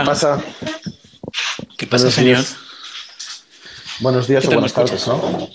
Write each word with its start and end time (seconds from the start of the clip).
¿Qué 0.00 0.06
pasa? 0.06 0.42
¿Qué 1.78 1.86
pasa, 1.86 2.04
Buenos 2.04 2.14
señor? 2.14 2.36
días. 2.38 2.56
Buenos 4.00 4.26
días 4.28 4.42
¿Qué 4.42 4.48
o 4.48 4.52
buenas 4.52 4.72
tardes? 4.74 5.06
¿no? 5.06 5.48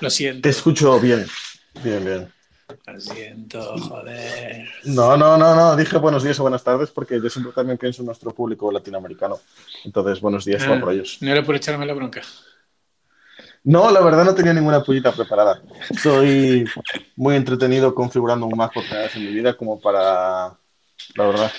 Lo 0.00 0.10
siento. 0.10 0.42
Te 0.42 0.48
escucho 0.48 0.98
bien. 1.00 1.26
Bien, 1.82 2.04
bien. 2.04 2.32
Lo 2.86 3.00
siento, 3.00 3.76
joder. 3.78 4.66
No, 4.84 5.16
no, 5.16 5.36
no, 5.36 5.54
no. 5.54 5.76
Dije 5.76 5.98
buenos 5.98 6.22
días 6.22 6.38
o 6.40 6.42
buenas 6.42 6.64
tardes 6.64 6.90
porque 6.90 7.20
yo 7.22 7.28
siempre 7.28 7.52
también 7.52 7.76
pienso 7.78 8.02
en 8.02 8.06
nuestro 8.06 8.30
público 8.32 8.72
latinoamericano. 8.72 9.38
Entonces, 9.84 10.20
buenos 10.20 10.44
días 10.44 10.62
Ah, 10.66 10.78
por 10.80 10.92
ellos. 10.92 11.18
no 11.20 11.30
era 11.30 11.42
por 11.42 11.54
echarme 11.56 11.84
la 11.86 11.92
bronca. 11.94 12.22
No, 13.64 13.90
la 13.90 14.00
verdad 14.00 14.24
no 14.24 14.34
tenía 14.34 14.52
ninguna 14.52 14.82
pullita 14.82 15.12
preparada. 15.12 15.62
Estoy 15.90 16.64
muy 17.16 17.36
entretenido 17.36 17.94
configurando 17.94 18.46
un 18.46 18.56
Mac 18.56 18.72
por 18.72 18.82
primera 18.82 19.04
vez 19.04 19.16
en 19.16 19.24
mi 19.26 19.32
vida 19.32 19.54
como 19.56 19.80
para... 19.80 20.56
La 21.16 21.26
verdad. 21.26 21.52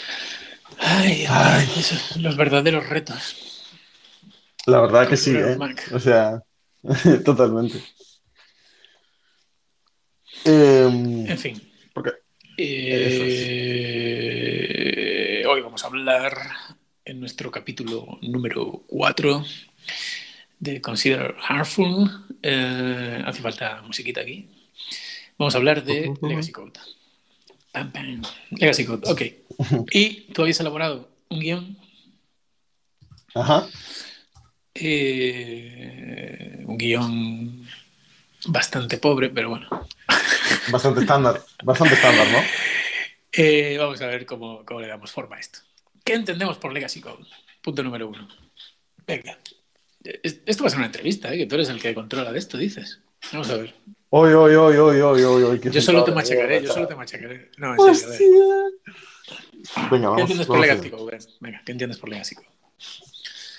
Ay, 0.80 1.26
ay, 1.28 1.68
esos, 1.78 2.18
los 2.18 2.36
verdaderos 2.38 2.88
retos. 2.90 3.64
La 4.66 4.82
verdad 4.82 5.08
que 5.08 5.18
sí, 5.18 5.36
¿eh? 5.36 5.58
O 5.94 6.00
sea, 6.00 6.44
totalmente. 7.26 7.82
Em, 10.44 11.28
En 11.28 11.38
fin. 11.38 11.62
porque 11.94 12.12
Eh, 12.58 13.84
hoy 15.48 15.62
vamos 15.62 15.84
a 15.84 15.88
hablar 15.88 16.38
en 17.04 17.20
nuestro 17.20 17.52
capítulo 17.52 18.18
número 18.22 18.84
4 18.88 19.44
de 20.60 20.82
Consider 20.82 21.36
Harmful. 21.48 22.10
Eh, 22.42 23.22
hace 23.26 23.42
falta 23.42 23.82
musiquita 23.84 24.22
aquí. 24.22 24.50
Vamos 25.38 25.54
a 25.54 25.58
hablar 25.58 25.84
de 25.84 26.14
Legacy 26.22 26.52
Code. 26.52 26.80
Pam, 27.72 27.92
pam. 27.92 28.22
Legacy 28.52 28.86
Code, 28.86 29.02
ok. 29.12 29.22
Y 29.92 30.32
tú 30.34 30.42
habías 30.44 30.60
elaborado 30.60 31.10
un 31.30 31.40
guion, 31.40 31.78
Ajá. 33.34 33.68
eh, 34.74 36.64
un 36.66 36.78
guion 36.78 37.68
bastante 38.48 38.98
pobre, 38.98 39.30
pero 39.30 39.50
bueno. 39.50 39.68
Bastante 40.72 41.02
estándar. 41.02 41.42
Bastante 41.64 41.96
estándar, 41.96 42.28
¿no? 42.32 42.40
Eh, 43.34 43.76
vamos 43.78 44.02
a 44.02 44.08
ver 44.08 44.26
cómo, 44.26 44.64
cómo 44.66 44.80
le 44.82 44.88
damos 44.88 45.12
forma 45.12 45.36
a 45.36 45.40
esto. 45.40 45.60
¿Qué 46.04 46.14
entendemos 46.14 46.58
por 46.58 46.72
Legacy 46.74 47.02
Code? 47.02 47.26
Punto 47.62 47.84
número 47.84 48.08
uno. 48.08 48.28
Venga. 49.08 49.38
Es- 50.24 50.42
Esto 50.46 50.64
va 50.64 50.68
a 50.68 50.70
ser 50.70 50.78
una 50.78 50.86
entrevista, 50.88 51.34
¿eh? 51.34 51.38
que 51.38 51.46
tú 51.46 51.56
eres 51.56 51.70
el 51.70 51.82
que 51.82 51.94
controla 51.94 52.32
de 52.32 52.40
esto, 52.40 52.58
dices. 52.58 53.00
Vamos 53.34 53.50
a 53.50 53.58
ver. 53.58 53.74
Hoy, 54.10 54.32
hoy, 54.34 54.54
hoy, 54.56 54.76
hoy, 54.78 55.00
hoy, 55.02 55.22
hoy, 55.24 55.44
hoy. 55.44 55.60
Yo 55.72 55.82
solo 55.82 56.04
te 56.04 56.12
machacaré, 56.12 56.62
yo 56.64 56.72
solo 56.72 56.88
te 56.88 56.96
machacaré. 56.96 57.52
No, 57.58 57.74
en 57.88 57.96
serio, 57.96 58.72
Venga, 59.90 59.90
¿Qué 59.90 60.06
vamos. 60.08 60.22
entiendes 60.22 60.48
por 60.48 60.60
Legacy. 60.60 60.90
Code? 60.90 61.12
Ven, 61.12 61.20
Venga, 61.40 61.62
¿qué 61.66 61.72
entiendes 61.72 61.98
por 62.00 62.10
Legacy 62.10 62.36
Code? 62.36 62.48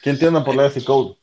¿Qué 0.03 0.11
entiendan 0.11 0.45
por 0.45 0.55
Legacy 0.57 0.85
Code? 0.85 1.17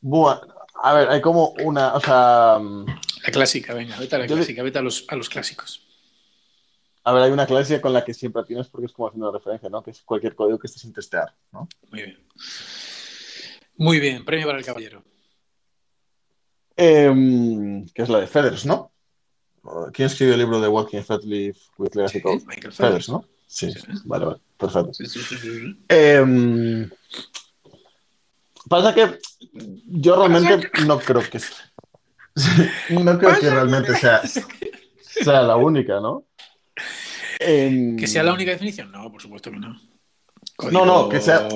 Buah, 0.00 0.40
a 0.82 0.94
ver, 0.94 1.08
hay 1.08 1.20
como 1.20 1.50
una, 1.64 1.94
o 1.94 2.00
sea, 2.00 2.58
mm, 2.60 2.86
La 3.24 3.32
clásica, 3.32 3.74
venga, 3.74 3.98
vete 3.98 4.14
a 4.14 4.18
la 4.18 4.26
clásica, 4.26 4.62
vete 4.62 4.78
a 4.78 4.82
los, 4.82 5.04
a 5.08 5.16
los 5.16 5.28
clásicos. 5.28 5.82
a 7.04 7.12
ver, 7.12 7.22
hay 7.24 7.30
una 7.32 7.46
clase 7.46 7.80
con 7.80 7.92
la 7.92 8.04
que 8.04 8.14
siempre 8.14 8.42
tienes 8.44 8.68
porque 8.68 8.86
es 8.86 8.92
como 8.92 9.08
haciendo 9.08 9.32
referencia, 9.32 9.68
¿no? 9.68 9.82
Que 9.82 9.90
es 9.92 10.02
cualquier 10.02 10.34
código 10.34 10.58
que 10.58 10.66
esté 10.66 10.78
sin 10.80 10.92
testear, 10.92 11.34
¿no? 11.52 11.68
Muy 11.90 12.02
bien. 12.02 12.26
Muy 13.78 14.00
bien, 14.00 14.24
premio 14.24 14.46
para 14.46 14.58
el 14.58 14.64
caballero. 14.64 15.02
Em, 16.76 17.86
que 17.88 18.02
es 18.02 18.08
la 18.08 18.20
de 18.20 18.26
Feathers, 18.26 18.66
¿no? 18.66 18.92
¿Quién 19.92 20.06
escribió 20.06 20.34
el 20.34 20.40
libro 20.40 20.60
de 20.60 20.68
Walking 20.68 21.02
Flatly 21.02 21.52
with 21.78 21.94
Legacy 21.94 22.18
Sí, 22.18 22.22
Code? 22.22 22.42
Michael 22.46 22.72
Feathers, 22.72 22.76
Feathers. 22.76 23.08
¿no? 23.08 23.24
Sí, 23.46 23.70
Sí. 23.70 23.80
vale, 24.04 24.26
vale, 24.26 24.40
perfecto. 24.58 24.92
Sí, 24.94 25.06
sí, 25.06 25.20
sí, 25.22 25.36
sí, 25.36 25.50
sí. 25.50 25.78
Em, 25.88 26.90
pasa 28.68 28.94
que 28.94 29.18
yo 29.86 30.16
realmente 30.16 30.70
no 30.86 30.98
creo 30.98 31.22
que 31.22 31.40
no 32.90 33.18
creo 33.18 33.38
que 33.38 33.50
realmente 33.50 33.94
sea, 33.94 34.22
sea 35.00 35.42
la 35.42 35.56
única, 35.56 36.00
¿no? 36.00 36.24
Em, 37.38 37.96
¿Que 37.96 38.06
sea 38.06 38.22
la 38.22 38.32
única 38.32 38.50
definición? 38.50 38.90
No, 38.90 39.10
por 39.10 39.22
supuesto 39.22 39.50
que 39.50 39.58
no. 39.58 39.78
No, 40.70 40.86
no, 40.86 41.08
que 41.08 41.20
sea, 41.20 41.48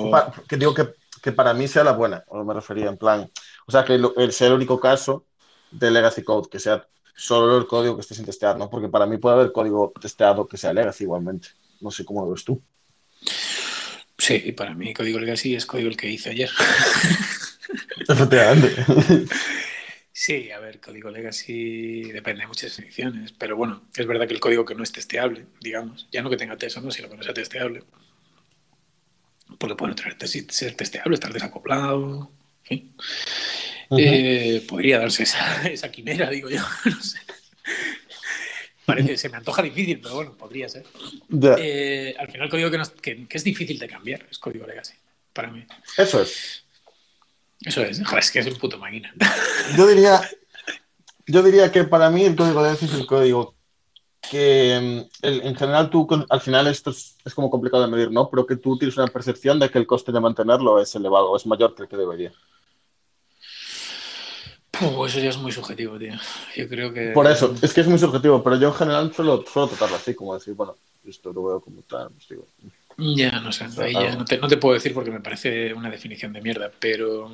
que 0.47 0.57
digo 0.57 0.73
que, 0.73 0.93
que 1.21 1.31
para 1.31 1.53
mí 1.53 1.67
sea 1.67 1.83
la 1.83 1.93
buena, 1.93 2.23
o 2.27 2.43
me 2.43 2.53
refería 2.53 2.87
en 2.87 2.97
plan, 2.97 3.29
o 3.65 3.71
sea, 3.71 3.83
que 3.83 3.97
lo- 3.97 4.15
el 4.15 4.31
sea 4.31 4.47
el 4.47 4.53
único 4.53 4.79
caso 4.79 5.25
de 5.71 5.89
Legacy 5.91 6.23
Code, 6.23 6.49
que 6.49 6.59
sea 6.59 6.87
solo 7.15 7.57
el 7.57 7.67
código 7.67 7.95
que 7.95 8.01
esté 8.01 8.15
sin 8.15 8.25
testear, 8.25 8.57
¿no? 8.57 8.69
Porque 8.69 8.89
para 8.89 9.05
mí 9.05 9.17
puede 9.17 9.35
haber 9.35 9.51
código 9.51 9.91
testeado 9.99 10.47
que 10.47 10.57
sea 10.57 10.73
Legacy 10.73 11.03
igualmente. 11.05 11.49
No 11.81 11.91
sé 11.91 12.05
cómo 12.05 12.25
lo 12.25 12.31
ves 12.31 12.43
tú. 12.43 12.61
Sí, 14.17 14.41
y 14.45 14.51
para 14.51 14.73
mí 14.75 14.93
código 14.93 15.19
legacy 15.19 15.55
es 15.55 15.65
código 15.65 15.89
el 15.89 15.97
que 15.97 16.09
hice 16.09 16.29
ayer. 16.29 16.49
Efectivamente. 18.07 18.75
Sí, 20.13 20.51
a 20.51 20.59
ver, 20.59 20.79
código 20.79 21.09
legacy 21.09 22.11
depende 22.11 22.41
de 22.41 22.47
muchas 22.47 22.75
definiciones, 22.75 23.31
pero 23.31 23.57
bueno, 23.57 23.87
es 23.95 24.05
verdad 24.05 24.27
que 24.27 24.35
el 24.35 24.39
código 24.39 24.65
que 24.65 24.75
no 24.75 24.83
es 24.83 24.91
testeable, 24.91 25.47
digamos, 25.59 26.07
ya 26.11 26.21
no 26.21 26.29
que 26.29 26.37
tenga 26.37 26.57
test 26.57 26.77
o 26.77 26.81
no, 26.81 26.91
sino 26.91 27.09
que 27.09 27.17
no 27.17 27.23
sea 27.23 27.33
testeable, 27.33 27.83
porque 29.57 29.75
puede 29.75 29.95
ser 30.49 30.75
testeable, 30.75 31.15
estar 31.15 31.33
desacoplado, 31.33 32.31
en 32.63 32.67
fin. 32.67 32.95
Eh, 33.97 34.63
podría 34.67 34.99
darse 34.99 35.23
esa, 35.23 35.67
esa 35.67 35.91
quimera, 35.91 36.29
digo 36.29 36.49
yo, 36.49 36.61
no 36.85 37.01
sé. 37.01 37.17
Parece, 38.85 39.15
se 39.17 39.29
me 39.29 39.37
antoja 39.37 39.61
difícil, 39.61 39.99
pero 40.01 40.15
bueno, 40.15 40.33
podría 40.37 40.67
ser. 40.67 40.83
Eh, 41.59 42.15
al 42.17 42.29
final, 42.31 42.49
código 42.49 42.69
que, 42.71 42.77
no 42.77 42.83
es- 42.83 42.89
que- 42.89 43.27
que 43.27 43.37
es 43.37 43.43
difícil 43.43 43.77
de 43.79 43.87
cambiar 43.87 44.25
es 44.29 44.37
código 44.39 44.65
legacy, 44.65 44.93
para 45.33 45.49
mí. 45.51 45.65
Eso 45.97 46.21
es. 46.21 46.63
Eso 47.63 47.83
es, 47.83 47.99
joder, 48.03 48.19
es 48.19 48.31
que 48.31 48.39
es 48.39 48.47
un 48.47 48.55
puto 48.55 48.77
máquina. 48.79 49.13
Yo 49.77 49.85
diría, 49.87 50.19
yo 51.27 51.43
diría 51.43 51.71
que 51.71 51.83
para 51.83 52.09
mí 52.09 52.25
el 52.25 52.35
código 52.35 52.61
Legacy 52.63 52.85
es 52.85 52.93
el 52.95 53.05
código 53.05 53.53
que 54.29 54.79
mm, 55.21 55.25
el- 55.25 55.41
en 55.43 55.55
general 55.55 55.89
tú 55.91 56.07
al 56.29 56.41
final 56.41 56.65
esto 56.67 56.89
es, 56.89 57.15
es 57.23 57.33
como 57.35 57.49
complicado 57.51 57.83
de 57.83 57.89
medir, 57.91 58.09
¿no? 58.11 58.29
Pero 58.29 58.45
que 58.47 58.55
tú 58.55 58.77
tienes 58.79 58.97
una 58.97 59.07
percepción 59.07 59.59
de 59.59 59.69
que 59.69 59.77
el 59.77 59.85
coste 59.87 60.11
de 60.11 60.19
mantenerlo 60.19 60.81
es 60.81 60.93
elevado, 60.95 61.35
es 61.37 61.45
mayor 61.45 61.75
que 61.75 61.83
el 61.83 61.87
que 61.89 61.97
debería. 61.97 62.31
Eso 65.07 65.19
ya 65.19 65.29
es 65.29 65.37
muy 65.37 65.51
subjetivo, 65.51 65.97
tío. 65.97 66.13
Yo 66.55 66.67
creo 66.69 66.93
que. 66.93 67.11
Por 67.11 67.27
eso, 67.27 67.53
es 67.61 67.73
que 67.73 67.81
es 67.81 67.87
muy 67.87 67.99
subjetivo, 67.99 68.43
pero 68.43 68.57
yo 68.57 68.69
en 68.69 68.73
general 68.73 69.13
suelo, 69.13 69.43
suelo 69.51 69.67
tratarlo 69.67 69.97
así, 69.97 70.13
como 70.15 70.33
decir, 70.33 70.53
bueno, 70.53 70.75
esto 71.07 71.31
lo 71.33 71.43
veo 71.45 71.59
como 71.61 71.81
tal, 71.83 72.09
pues 72.11 72.27
digo. 72.29 72.45
Ya, 72.97 73.31
no 73.39 73.51
sé. 73.51 73.65
Ahí 73.81 73.93
ya 73.93 74.15
no 74.15 74.25
te, 74.25 74.37
no 74.37 74.47
te 74.47 74.57
puedo 74.57 74.75
decir 74.75 74.93
porque 74.93 75.11
me 75.11 75.21
parece 75.21 75.73
una 75.73 75.89
definición 75.89 76.33
de 76.33 76.41
mierda, 76.41 76.71
pero. 76.79 77.31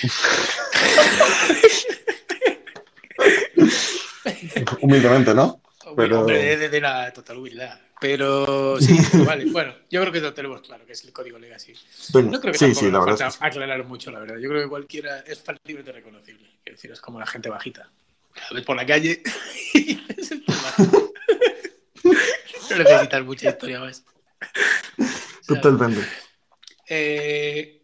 Humildemente, 4.80 5.34
¿no? 5.34 5.60
Pero- 5.96 6.20
Hombre, 6.20 6.38
de, 6.38 6.56
de- 6.56 6.68
de 6.68 6.80
la 6.80 7.12
total 7.12 7.38
humildad. 7.38 7.78
Pero 8.00 8.76
sí, 8.80 8.96
vale. 9.26 9.44
Bueno, 9.50 9.74
yo 9.90 10.00
creo 10.00 10.12
que 10.12 10.20
lo 10.20 10.32
tenemos 10.34 10.60
claro, 10.62 10.86
que 10.86 10.92
es 10.92 11.04
el 11.04 11.12
código 11.12 11.38
legacy. 11.38 11.74
Venga, 12.14 12.30
No 12.32 12.40
creo 12.40 12.52
que 12.52 12.58
sí, 12.58 12.74
sí, 12.74 12.90
la 12.90 13.00
verdad. 13.04 13.32
aclarar 13.40 13.84
mucho, 13.84 14.10
la 14.10 14.20
verdad. 14.20 14.38
Yo 14.38 14.48
creo 14.48 14.62
que 14.62 14.68
cualquiera 14.68 15.20
es 15.20 15.40
fácilmente 15.42 15.92
reconocible. 15.92 16.48
Quiero 16.64 16.76
decir, 16.76 16.90
es 16.90 17.00
como 17.00 17.20
la 17.20 17.26
gente 17.26 17.50
bajita. 17.50 17.90
La 18.36 18.54
ves 18.56 18.64
por 18.64 18.76
la 18.76 18.86
calle 18.86 19.22
y 19.74 19.96
dices, 19.96 20.32
"Este 20.32 20.34
es 20.52 20.62
bajito". 20.62 21.12
No 22.70 22.76
necesitas 22.78 23.24
mucha 23.24 23.48
historia 23.50 23.80
más. 23.80 24.04
Totalmente. 25.46 26.00
Eh, 26.88 27.82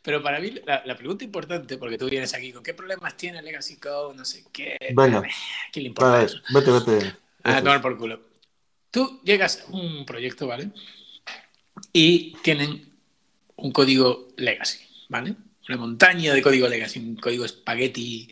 pero 0.00 0.22
para 0.22 0.40
mí, 0.40 0.50
la, 0.64 0.82
la 0.84 0.96
pregunta 0.96 1.24
importante, 1.24 1.76
porque 1.78 1.98
tú 1.98 2.08
vienes 2.08 2.34
aquí 2.34 2.52
con 2.52 2.62
qué 2.62 2.74
problemas 2.74 3.16
tiene 3.16 3.40
Legacy 3.42 3.76
Code, 3.76 4.16
no 4.16 4.24
sé 4.24 4.44
qué. 4.52 4.76
Venga. 4.94 5.18
A 5.18 5.22
¿Quién 5.72 5.84
le 5.84 5.88
importa 5.88 6.10
Vale, 6.12 6.24
eso? 6.24 6.38
vete, 6.52 6.70
vete. 6.70 7.16
A 7.44 7.58
tomar 7.60 7.80
por 7.82 7.96
culo. 7.98 8.31
Tú 8.92 9.20
llegas 9.24 9.64
a 9.66 9.72
un 9.72 10.04
proyecto, 10.06 10.46
¿vale? 10.46 10.70
Y 11.92 12.34
tienen 12.42 12.92
un 13.56 13.72
código 13.72 14.28
legacy, 14.36 14.78
¿vale? 15.08 15.34
Una 15.68 15.78
montaña 15.78 16.34
de 16.34 16.42
código 16.42 16.68
legacy, 16.68 16.98
un 17.00 17.16
código 17.16 17.44
espagueti, 17.44 18.30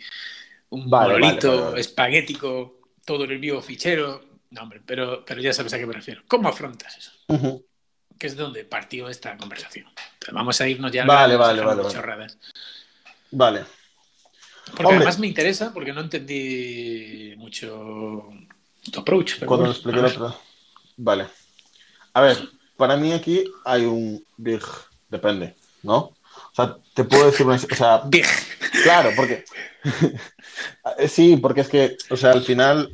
un 0.71 0.89
Vale, 0.89 1.15
monolito 1.15 1.49
vale, 1.51 1.63
vale. 1.71 1.81
espaguético, 1.81 2.81
todo 3.05 3.25
en 3.25 3.33
el 3.33 3.39
vivo 3.39 3.61
fichero. 3.63 4.39
No, 4.51 4.63
hombre, 4.63 4.83
pero, 4.85 5.25
pero 5.25 5.41
ya 5.41 5.53
sabes 5.53 5.73
a 5.73 5.79
qué 5.79 5.87
me 5.87 5.95
refiero. 5.95 6.23
¿Cómo 6.29 6.49
afrontas 6.49 6.97
eso? 6.99 7.13
Que 8.19 8.27
es 8.27 8.37
donde 8.37 8.65
partió 8.65 9.09
esta 9.09 9.37
conversación. 9.39 9.87
Entonces, 9.87 10.35
vamos 10.35 10.61
a 10.61 10.69
irnos 10.69 10.93
ya. 10.93 11.03
al 11.03 11.09
Vale, 11.09 11.35
grano, 11.37 11.63
vale, 11.65 11.83
vale, 11.83 11.95
chorradas. 11.95 12.39
Vale. 13.31 13.65
Porque 14.77 14.83
Hombre. 14.83 14.97
además 14.97 15.19
me 15.19 15.27
interesa, 15.27 15.73
porque 15.73 15.93
no 15.93 16.01
entendí 16.03 17.35
mucho 17.37 18.29
tu 18.93 19.01
approach. 19.01 19.39
Cuando 19.45 19.57
bueno, 19.57 19.71
expliqué 19.73 19.97
a 19.99 20.01
el 20.01 20.07
ver. 20.07 20.13
otro. 20.13 20.50
Vale. 21.07 21.29
A 22.15 22.21
ver, 22.21 22.37
para 22.77 22.97
mí 22.97 23.13
aquí 23.13 23.45
hay 23.65 23.85
un 23.87 24.25
big 24.37 24.63
depende, 25.09 25.57
¿no? 25.83 25.97
O 25.99 26.55
sea, 26.55 26.77
te 26.95 27.05
puedo 27.05 27.27
decir 27.27 27.47
una. 27.47 27.57
O 27.57 27.75
sea, 27.75 28.03
Bien. 28.09 28.27
Claro, 28.83 29.11
porque. 29.17 29.45
Sí, 31.09 31.37
porque 31.39 31.63
es 31.63 31.69
que, 31.69 31.97
o 32.11 32.17
sea, 32.17 32.33
al 32.33 32.43
final. 32.43 32.93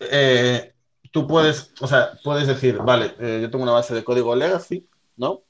eh, 0.00 0.74
tú 1.12 1.26
puedes, 1.26 1.72
o 1.80 1.86
sea, 1.86 2.12
puedes 2.22 2.46
decir, 2.46 2.78
vale, 2.78 3.14
eh, 3.20 3.40
yo 3.42 3.50
tengo 3.50 3.64
una 3.64 3.72
base 3.72 3.94
de 3.94 4.04
código 4.04 4.34
legacy, 4.36 4.88
¿no? 5.16 5.42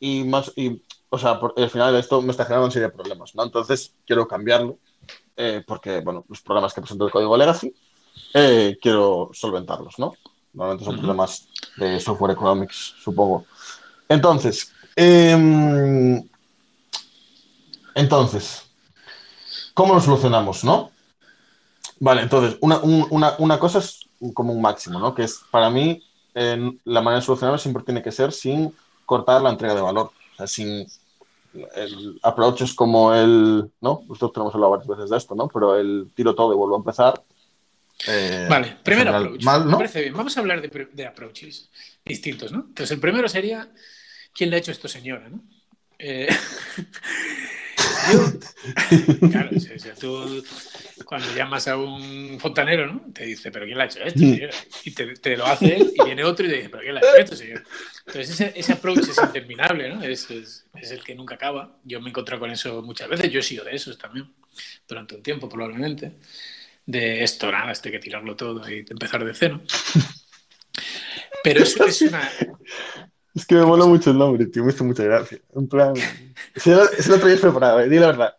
y 0.00 0.24
más, 0.24 0.52
y, 0.56 0.82
o 1.10 1.18
sea, 1.18 1.40
por, 1.40 1.54
al 1.56 1.70
final 1.70 1.96
esto 1.96 2.22
me 2.22 2.32
está 2.32 2.44
generando 2.44 2.66
una 2.66 2.72
serie 2.72 2.88
de 2.88 2.94
problemas, 2.94 3.34
¿no? 3.34 3.44
Entonces 3.44 3.94
quiero 4.06 4.28
cambiarlo, 4.28 4.78
eh, 5.36 5.62
porque, 5.66 6.00
bueno, 6.00 6.24
los 6.28 6.42
problemas 6.42 6.74
que 6.74 6.82
presenta 6.82 7.04
el 7.06 7.10
código 7.12 7.36
Legacy, 7.36 7.74
eh, 8.34 8.78
quiero 8.82 9.30
solventarlos, 9.32 9.98
¿no? 9.98 10.12
Normalmente 10.52 10.84
son 10.84 10.98
problemas 10.98 11.48
de 11.76 11.98
software 12.00 12.32
economics, 12.32 12.94
supongo. 13.02 13.46
Entonces, 14.08 14.72
em, 14.96 16.22
entonces, 17.94 18.62
¿cómo 19.74 19.94
lo 19.94 20.00
solucionamos, 20.00 20.64
no? 20.64 20.90
Vale, 22.00 22.22
entonces, 22.22 22.58
una, 22.60 22.78
una, 22.80 23.34
una 23.38 23.58
cosa 23.58 23.78
es 23.78 24.00
como 24.34 24.52
un 24.52 24.60
máximo, 24.60 24.98
¿no? 24.98 25.14
Que 25.14 25.24
es, 25.24 25.40
para 25.50 25.70
mí, 25.70 26.02
la 26.34 27.00
manera 27.00 27.20
de 27.20 27.26
solucionarlo 27.26 27.58
siempre 27.58 27.84
tiene 27.84 28.02
que 28.02 28.12
ser 28.12 28.32
sin 28.32 28.74
cortar 29.06 29.42
la 29.42 29.50
entrega 29.50 29.74
de 29.74 29.82
valor. 29.82 30.10
O 30.32 30.36
sea, 30.36 30.46
sin 30.46 30.86
el 31.74 32.18
approach 32.22 32.62
es 32.62 32.74
como 32.74 33.14
el, 33.14 33.70
¿no? 33.80 34.02
Nosotros 34.08 34.32
tenemos 34.32 34.54
hablado 34.54 34.72
varias 34.72 34.88
veces 34.88 35.10
de 35.10 35.16
esto, 35.16 35.34
¿no? 35.34 35.48
Pero 35.48 35.76
el 35.76 36.10
tiro 36.14 36.34
todo 36.34 36.52
y 36.52 36.56
vuelvo 36.56 36.76
a 36.76 36.78
empezar. 36.78 37.22
Eh, 38.06 38.46
vale, 38.48 38.76
primer 38.82 39.08
approach. 39.08 39.44
Me 39.44 39.76
parece 39.76 40.00
bien. 40.02 40.14
Vamos 40.14 40.36
a 40.36 40.40
hablar 40.40 40.60
de, 40.60 40.88
de, 40.92 41.06
approaches 41.06 41.70
distintos, 42.04 42.52
¿no? 42.52 42.66
Entonces, 42.68 42.90
el 42.92 43.00
primero 43.00 43.28
sería, 43.28 43.70
¿quién 44.34 44.50
le 44.50 44.56
ha 44.56 44.58
hecho 44.58 44.72
esto, 44.72 44.88
señora, 44.88 45.28
no? 45.28 45.42
Eh, 45.98 46.28
yo, 48.12 49.28
claro, 49.30 49.50
tú 50.00 50.44
cuando 51.04 51.32
llamas 51.34 51.68
a 51.68 51.76
un 51.76 52.38
fontanero, 52.40 52.86
¿no? 52.86 53.12
Te 53.12 53.24
dice, 53.24 53.50
¿pero 53.52 53.66
quién 53.66 53.76
le 53.76 53.84
ha 53.84 53.86
hecho 53.86 54.02
esto, 54.02 54.18
señor? 54.18 54.50
Y 54.84 54.90
te, 54.90 55.36
lo 55.36 55.46
hace 55.46 55.76
él, 55.76 55.92
y 55.94 56.04
viene 56.04 56.24
otro 56.24 56.46
y 56.46 56.48
te 56.48 56.56
dice, 56.56 56.68
¿pero 56.70 56.82
quién 56.82 56.94
le 56.94 57.00
ha 57.00 57.10
hecho 57.10 57.22
esto, 57.22 57.36
señor? 57.36 57.64
Entonces, 58.06 58.30
ese, 58.30 58.52
ese 58.56 58.72
approach 58.72 59.08
es 59.08 59.18
interminable, 59.18 59.88
¿no? 59.90 60.02
Es, 60.02 60.30
es, 60.30 60.66
es, 60.74 60.90
el 60.90 61.04
que 61.04 61.14
nunca 61.14 61.36
acaba. 61.36 61.76
Yo 61.84 62.00
me 62.00 62.06
he 62.06 62.10
encontrado 62.10 62.40
con 62.40 62.50
eso 62.50 62.82
muchas 62.82 63.08
veces. 63.08 63.30
Yo 63.30 63.40
he 63.40 63.44
sido 63.44 63.64
de 63.64 63.76
esos 63.76 63.96
también, 63.96 64.32
durante 64.88 65.14
un 65.14 65.22
tiempo, 65.22 65.48
probablemente. 65.48 66.12
De 66.84 67.22
esto, 67.22 67.50
nada, 67.50 67.70
esto 67.72 67.88
hay 67.88 67.92
que 67.92 67.98
tirarlo 68.00 68.34
todo 68.36 68.68
y 68.68 68.84
empezar 68.88 69.24
de 69.24 69.34
cero. 69.34 69.60
Pero 71.44 71.62
eso 71.62 71.84
es 71.84 72.02
una, 72.02 72.28
es 73.34 73.46
que 73.46 73.54
me 73.54 73.64
mola 73.64 73.86
mucho 73.86 74.10
el 74.10 74.18
nombre, 74.18 74.46
tío, 74.46 74.64
me 74.64 74.72
hizo 74.72 74.84
mucha 74.84 75.02
gracia. 75.04 75.38
En 75.54 75.68
plan, 75.68 75.94
se 76.56 76.70
lo, 76.74 76.86
se 76.86 77.08
lo 77.08 77.18
traías 77.18 77.40
preparado, 77.40 77.80
eh, 77.80 77.88
di 77.88 77.98
la 77.98 78.08
verdad. 78.08 78.36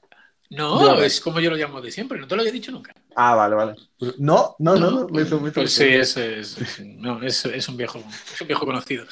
No, 0.50 1.02
es 1.02 1.20
como 1.20 1.40
yo 1.40 1.50
lo 1.50 1.56
llamo 1.56 1.82
de 1.82 1.92
siempre, 1.92 2.20
no 2.20 2.28
te 2.28 2.36
lo 2.36 2.42
había 2.42 2.52
dicho 2.52 2.72
nunca. 2.72 2.94
Ah, 3.16 3.34
vale, 3.34 3.56
vale. 3.56 3.76
No, 4.20 4.56
no, 4.60 4.76
no, 4.76 4.92
no, 4.92 5.08
me 5.08 5.24
hizo, 5.24 5.38
hizo 5.38 5.54
Pues 5.54 5.74
sí, 5.74 5.86
es, 5.86 6.16
es, 6.18 6.80
no, 6.80 7.24
es, 7.24 7.46
es, 7.46 7.68
un 7.68 7.78
viejo, 7.78 8.04
es 8.34 8.42
un 8.42 8.48
viejo 8.48 8.66
conocido. 8.66 9.06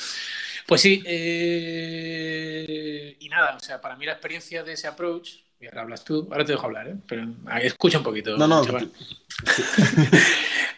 Pues 0.68 0.82
sí, 0.82 1.02
eh, 1.06 2.38
y 3.20 3.30
nada, 3.30 3.56
o 3.56 3.60
sea, 3.60 3.82
para 3.82 3.96
mí 3.96 4.06
la 4.06 4.12
experiencia 4.14 4.64
de 4.64 4.74
ese 4.74 4.88
approach, 4.88 5.38
y 5.62 5.68
ahora 5.68 5.82
hablas 5.82 6.04
tú, 6.04 6.28
ahora 6.32 6.44
te 6.44 6.54
dejo 6.54 6.66
hablar, 6.66 6.88
¿eh? 6.88 6.96
pero 7.08 7.28
escucha 7.62 8.00
un 8.00 8.04
poquito. 8.04 8.36
No, 8.38 8.48
no, 8.48 8.64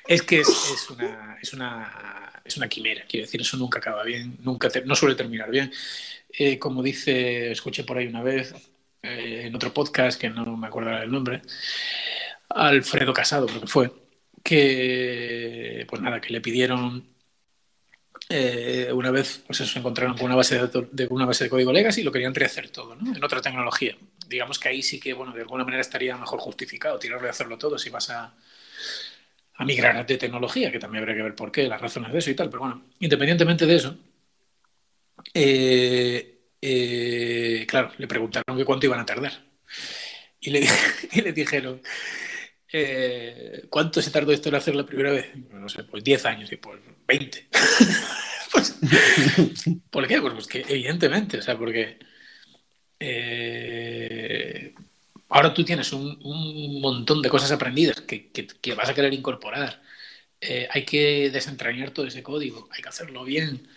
es 0.08 0.22
que 0.24 0.42
es, 0.42 0.50
es, 0.50 0.90
una, 0.90 1.38
es 1.42 1.54
una 1.54 2.24
es 2.44 2.58
una 2.58 2.68
quimera, 2.68 3.06
quiero 3.08 3.26
decir, 3.26 3.42
eso 3.42 3.58
nunca 3.58 3.80
acaba 3.80 4.04
bien, 4.04 4.38
nunca 4.42 4.70
no 4.86 4.96
suele 4.96 5.16
terminar 5.16 5.50
bien. 5.50 5.72
Eh, 6.30 6.60
como 6.60 6.84
dice, 6.84 7.52
escuché 7.52 7.84
por 7.84 7.98
ahí 7.98 8.08
una 8.08 8.24
vez, 8.24 8.54
eh, 9.02 9.44
en 9.46 9.56
otro 9.56 9.74
podcast, 9.74 10.20
que 10.20 10.30
no 10.30 10.58
me 10.58 10.68
acuerdo 10.68 10.92
el 10.98 11.12
nombre, 11.12 11.42
Alfredo 12.50 13.14
Casado 13.14 13.46
creo 13.48 13.62
que 13.62 13.68
fue, 13.68 13.92
que, 14.44 15.86
pues 15.88 16.02
nada, 16.02 16.20
que 16.20 16.34
le 16.34 16.42
pidieron 16.42 17.14
eh, 18.30 18.90
una 18.94 19.12
vez, 19.12 19.44
pues 19.46 19.60
se 19.60 19.80
encontraron 19.80 20.16
con 20.16 20.26
una 20.26 20.36
base 20.36 20.60
de, 20.68 21.08
una 21.10 21.26
base 21.26 21.46
de 21.46 21.50
código 21.50 21.72
legacy 21.72 22.02
y 22.02 22.04
lo 22.04 22.12
querían 22.12 22.36
rehacer 22.36 22.70
todo, 22.70 22.96
¿no? 22.96 23.16
En 23.16 23.24
otra 23.24 23.42
tecnología. 23.42 23.96
Digamos 24.34 24.58
que 24.60 24.70
ahí 24.70 24.82
sí 24.82 25.00
que, 25.00 25.14
bueno, 25.14 25.32
de 25.32 25.42
alguna 25.42 25.64
manera 25.64 25.82
estaría 25.82 26.18
mejor 26.18 26.40
justificado 26.40 26.98
tirarlo 26.98 27.28
y 27.28 27.30
hacerlo 27.30 27.58
todo 27.58 27.78
si 27.78 27.90
vas 27.92 28.10
a, 28.10 28.34
a 29.56 29.66
migrar 29.66 30.06
de 30.06 30.18
tecnología, 30.18 30.72
que 30.72 30.80
también 30.80 31.04
habría 31.04 31.16
que 31.16 31.24
ver 31.24 31.36
por 31.36 31.52
qué, 31.52 31.68
las 31.68 31.80
razones 31.80 32.12
de 32.12 32.20
eso 32.20 32.32
y 32.32 32.36
tal. 32.36 32.50
Pero 32.50 32.62
bueno, 32.62 32.84
independientemente 33.00 33.66
de 33.68 33.76
eso, 33.76 33.98
eh, 35.34 36.50
eh, 36.62 37.66
claro, 37.68 37.92
le 37.98 38.08
preguntaron 38.08 38.58
que 38.58 38.66
cuánto 38.66 38.88
iban 38.88 39.00
a 39.00 39.06
tardar. 39.06 39.34
Y 40.40 40.50
le, 40.50 40.68
y 41.14 41.22
le 41.22 41.32
dijeron, 41.32 41.82
eh, 42.72 43.66
¿cuánto 43.70 44.02
se 44.02 44.12
tardó 44.12 44.32
esto 44.32 44.50
en 44.50 44.56
hacer 44.56 44.76
la 44.76 44.86
primera 44.86 45.12
vez? 45.12 45.32
No 45.52 45.70
sé, 45.70 45.84
pues 45.84 46.04
10 46.04 46.26
años 46.26 46.52
y 46.52 46.58
pues 46.58 46.80
20. 47.08 47.48
pues, 48.52 48.80
¿Por 49.92 50.08
qué? 50.08 50.20
Pues, 50.20 50.34
pues, 50.34 50.48
que 50.48 50.66
evidentemente, 50.68 51.38
o 51.38 51.42
sea, 51.42 51.58
porque 51.58 52.00
Ahora 55.34 55.52
tú 55.52 55.64
tienes 55.66 55.92
un, 55.94 56.80
montón 56.80 57.22
de 57.24 57.30
cosas 57.30 57.52
aprendidas 57.52 58.02
que, 58.02 58.76
vas 58.76 58.90
a 58.90 58.94
querer 58.94 59.14
incorporar. 59.14 59.82
Eh, 60.40 60.68
hay 60.70 60.86
que 60.86 61.32
desentrañar 61.32 61.92
todo 61.92 62.06
ese 62.06 62.22
código, 62.22 62.70
hay 62.72 62.84
que 62.84 62.90
hacerlo 62.90 63.24
bien. 63.24 63.68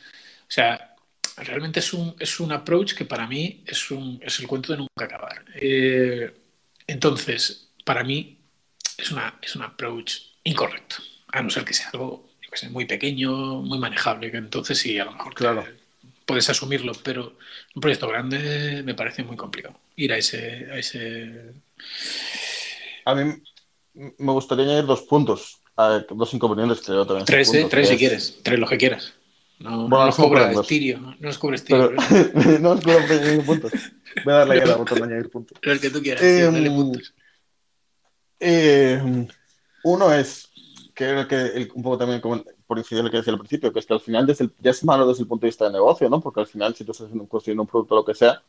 O 0.43 0.51
sea, 0.51 0.95
realmente 1.39 1.81
es 1.81 1.95
un, 1.95 2.15
es 2.19 2.41
un 2.41 2.53
approach 2.53 2.93
que 2.95 3.07
para 3.07 3.27
mí 3.27 3.63
es, 3.67 3.91
un, 3.91 4.21
es 4.23 4.39
el 4.39 4.47
cuento 4.47 4.73
de 4.73 4.79
nunca 4.79 5.05
acabar. 5.05 5.47
Eh, 5.55 6.31
entonces, 6.87 7.71
para 7.87 8.05
mí 8.05 8.39
es, 8.99 9.11
una, 9.11 9.39
es 9.41 9.57
un 9.57 9.63
approach 9.63 10.17
incorrecto, 10.45 10.97
a 11.33 11.43
no 11.43 11.49
ser 11.49 11.65
que 11.65 11.73
sea 11.73 11.89
algo 11.95 12.29
muy 12.71 12.85
pequeño, 12.85 13.63
muy 13.63 13.79
manejable, 13.79 14.31
que 14.31 14.37
entonces 14.37 14.79
sí, 14.79 14.99
a 14.99 15.07
lo 15.07 15.13
mejor 15.13 15.35
claro. 15.35 15.67
Puedes 16.27 16.51
asumirlo, 16.51 16.93
pero 17.03 17.37
un 17.75 17.81
proyecto 17.81 18.09
grande 18.09 18.83
me 18.85 18.95
parece 18.95 19.23
muy 19.23 19.37
complicado 19.37 19.79
ir 19.95 20.13
a 20.13 20.19
ese, 20.19 20.69
a 20.71 20.79
ese... 20.79 21.55
A 23.05 23.15
mí 23.15 23.41
me 23.95 24.33
gustaría 24.33 24.65
añadir 24.65 24.85
dos 24.85 25.03
puntos, 25.03 25.61
dos 26.11 26.35
inconvenientes 26.35 26.81
que 26.81 26.93
yo 26.93 27.07
también. 27.07 27.25
Tres, 27.25 27.55
eh, 27.55 27.67
tres 27.71 27.89
si 27.89 27.97
quieres, 27.97 28.39
tres 28.43 28.59
lo 28.59 28.67
que 28.67 28.77
quieras. 28.77 29.15
No, 29.59 29.89
bueno, 29.89 29.99
no 30.01 30.07
nos 30.07 30.17
cobra 30.17 30.53
estirio, 30.53 30.99
no 31.01 31.17
nos 31.19 31.39
cobra 31.39 31.57
estirio. 31.57 31.93
Pero... 31.97 32.59
no 32.61 32.75
nos 32.75 32.85
cobra 32.85 33.05
añadir 33.05 33.45
puntos. 33.45 33.73
Voy 34.25 34.35
a 34.35 34.37
darle 34.39 34.63
a 34.63 34.67
la 34.67 34.77
botón 34.77 34.99
de 34.99 35.05
añadir 35.05 35.31
puntos. 35.31 35.59
el 35.63 35.81
que 35.81 35.91
tú 35.91 36.03
quieras, 36.03 36.23
eh, 36.23 36.43
dale 36.43 36.71
puntos. 36.71 37.15
Eh, 38.39 39.27
uno 39.85 40.13
es, 40.13 40.51
que 40.95 41.09
el, 41.09 41.71
un 41.75 41.83
poco 41.83 41.99
también 41.99 42.21
por 42.67 42.79
incidir 42.79 43.01
en 43.01 43.07
lo 43.07 43.11
que 43.11 43.19
decía 43.19 43.33
al 43.33 43.39
principio, 43.39 43.73
que 43.73 43.79
es 43.79 43.87
que 43.87 43.95
al 43.95 44.01
final 44.01 44.27
desde 44.27 44.45
el, 44.45 44.53
ya 44.61 44.71
es 44.71 44.85
malo 44.85 45.07
desde 45.07 45.23
el 45.23 45.29
punto 45.29 45.43
de 45.43 45.49
vista 45.49 45.67
de 45.67 45.73
negocio, 45.73 46.09
¿no? 46.09 46.21
Porque 46.21 46.41
al 46.41 46.47
final, 46.47 46.75
si 46.75 46.85
tú 46.85 46.93
estás 46.93 47.09
construyendo 47.29 47.63
un 47.63 47.69
producto 47.69 47.95
o 47.95 47.99
lo 47.99 48.05
que 48.05 48.15
sea, 48.15 48.43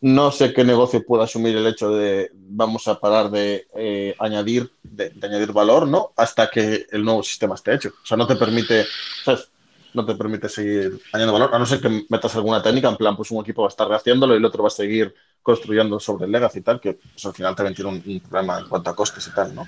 no 0.00 0.30
sé 0.30 0.52
qué 0.52 0.62
negocio 0.64 1.04
puede 1.04 1.24
asumir 1.24 1.56
el 1.56 1.66
hecho 1.66 1.90
de 1.90 2.30
vamos 2.34 2.86
a 2.86 3.00
parar 3.00 3.30
de 3.30 3.66
eh, 3.74 4.14
añadir 4.18 4.70
de, 4.82 5.12
añadir 5.22 5.52
valor, 5.52 5.88
¿no? 5.88 6.12
Hasta 6.16 6.50
que 6.50 6.86
el 6.90 7.04
nuevo 7.04 7.22
sistema 7.22 7.54
esté 7.54 7.74
hecho. 7.74 7.90
O 8.02 8.06
sea, 8.06 8.16
no 8.16 8.26
te 8.26 8.36
permite, 8.36 8.84
¿sabes? 9.24 9.48
No 9.94 10.04
te 10.04 10.14
permite 10.14 10.48
seguir 10.50 11.00
añadiendo 11.12 11.32
valor, 11.32 11.54
a 11.54 11.58
no 11.58 11.64
ser 11.64 11.80
que 11.80 12.04
metas 12.10 12.36
alguna 12.36 12.62
técnica, 12.62 12.88
en 12.88 12.96
plan, 12.96 13.16
pues 13.16 13.30
un 13.30 13.40
equipo 13.40 13.62
va 13.62 13.68
a 13.68 13.70
estar 13.70 13.88
rehaciéndolo 13.88 14.34
y 14.34 14.36
el 14.36 14.44
otro 14.44 14.62
va 14.62 14.68
a 14.68 14.70
seguir 14.70 15.14
construyendo 15.42 15.98
sobre 15.98 16.26
el 16.26 16.32
legacy 16.32 16.58
y 16.58 16.62
tal, 16.62 16.80
que 16.80 16.98
al 17.24 17.32
final 17.32 17.56
también 17.56 17.74
tiene 17.74 17.90
un, 17.90 18.20
problema 18.20 18.58
en 18.58 18.68
cuanto 18.68 18.90
a 18.90 18.96
costes 18.96 19.26
y 19.28 19.30
tal, 19.30 19.54
¿no? 19.54 19.66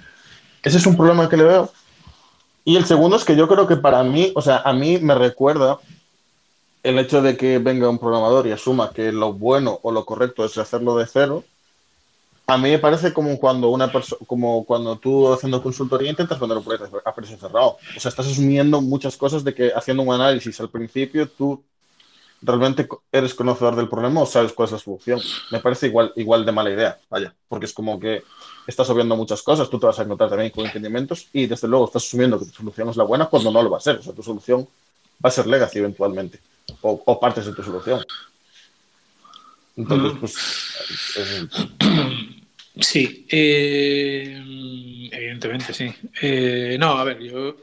Ese 0.62 0.76
es 0.76 0.86
un 0.86 0.96
problema 0.96 1.28
que 1.28 1.36
le 1.36 1.44
veo. 1.44 1.72
Y 2.68 2.76
el 2.76 2.84
segundo 2.84 3.16
es 3.16 3.24
que 3.24 3.34
yo 3.34 3.48
creo 3.48 3.66
que 3.66 3.78
para 3.78 4.02
mí, 4.02 4.30
o 4.34 4.42
sea, 4.42 4.58
a 4.58 4.74
mí 4.74 4.98
me 4.98 5.14
recuerda 5.14 5.78
el 6.82 6.98
hecho 6.98 7.22
de 7.22 7.34
que 7.34 7.56
venga 7.56 7.88
un 7.88 7.98
programador 7.98 8.46
y 8.46 8.50
asuma 8.52 8.90
que 8.92 9.10
lo 9.10 9.32
bueno 9.32 9.80
o 9.82 9.90
lo 9.90 10.04
correcto 10.04 10.44
es 10.44 10.58
hacerlo 10.58 10.98
de 10.98 11.06
cero, 11.06 11.44
a 12.46 12.58
mí 12.58 12.68
me 12.68 12.78
parece 12.78 13.14
como 13.14 13.38
cuando 13.38 13.70
una 13.70 13.90
como 14.26 14.66
cuando 14.66 14.96
tú 14.96 15.32
haciendo 15.32 15.62
consultoría 15.62 16.10
intentas 16.10 16.38
vender 16.38 16.58
a 17.06 17.14
precio 17.14 17.38
cerrado. 17.38 17.78
O 17.96 18.00
sea, 18.00 18.10
estás 18.10 18.26
asumiendo 18.26 18.82
muchas 18.82 19.16
cosas 19.16 19.42
de 19.44 19.54
que 19.54 19.72
haciendo 19.74 20.02
un 20.02 20.12
análisis 20.12 20.60
al 20.60 20.68
principio 20.68 21.26
tú 21.26 21.62
realmente 22.42 22.88
eres 23.10 23.34
conocedor 23.34 23.76
del 23.76 23.88
problema 23.88 24.22
o 24.22 24.26
sabes 24.26 24.52
cuál 24.52 24.66
es 24.66 24.72
la 24.72 24.78
solución. 24.78 25.20
Me 25.50 25.60
parece 25.60 25.86
igual, 25.86 26.12
igual 26.16 26.44
de 26.46 26.52
mala 26.52 26.70
idea, 26.70 26.98
vaya, 27.10 27.34
porque 27.48 27.66
es 27.66 27.72
como 27.72 27.98
que 27.98 28.22
estás 28.66 28.88
obviando 28.90 29.16
muchas 29.16 29.42
cosas, 29.42 29.70
tú 29.70 29.78
te 29.78 29.86
vas 29.86 29.98
a 29.98 30.02
encontrar 30.02 30.30
también 30.30 30.50
con 30.50 30.66
entendimientos 30.66 31.28
y 31.32 31.46
desde 31.46 31.68
luego 31.68 31.86
estás 31.86 32.04
asumiendo 32.04 32.38
que 32.38 32.46
tu 32.46 32.52
solución 32.52 32.88
es 32.90 32.96
la 32.96 33.04
buena 33.04 33.26
cuando 33.26 33.50
no 33.50 33.62
lo 33.62 33.70
va 33.70 33.78
a 33.78 33.80
ser. 33.80 33.96
O 33.96 34.02
sea, 34.02 34.12
tu 34.12 34.22
solución 34.22 34.68
va 35.24 35.28
a 35.28 35.32
ser 35.32 35.46
legacy 35.46 35.78
eventualmente 35.78 36.40
o, 36.82 37.20
partes 37.20 37.46
de 37.46 37.52
tu 37.54 37.62
solución. 37.62 38.04
Entonces, 39.76 40.18
pues. 40.20 40.34
Sí, 42.80 43.26
eh, 43.28 44.40
evidentemente, 45.10 45.74
sí. 45.74 45.92
Eh, 46.22 46.76
no, 46.78 46.92
a 46.92 47.04
ver, 47.04 47.18
yo 47.20 47.56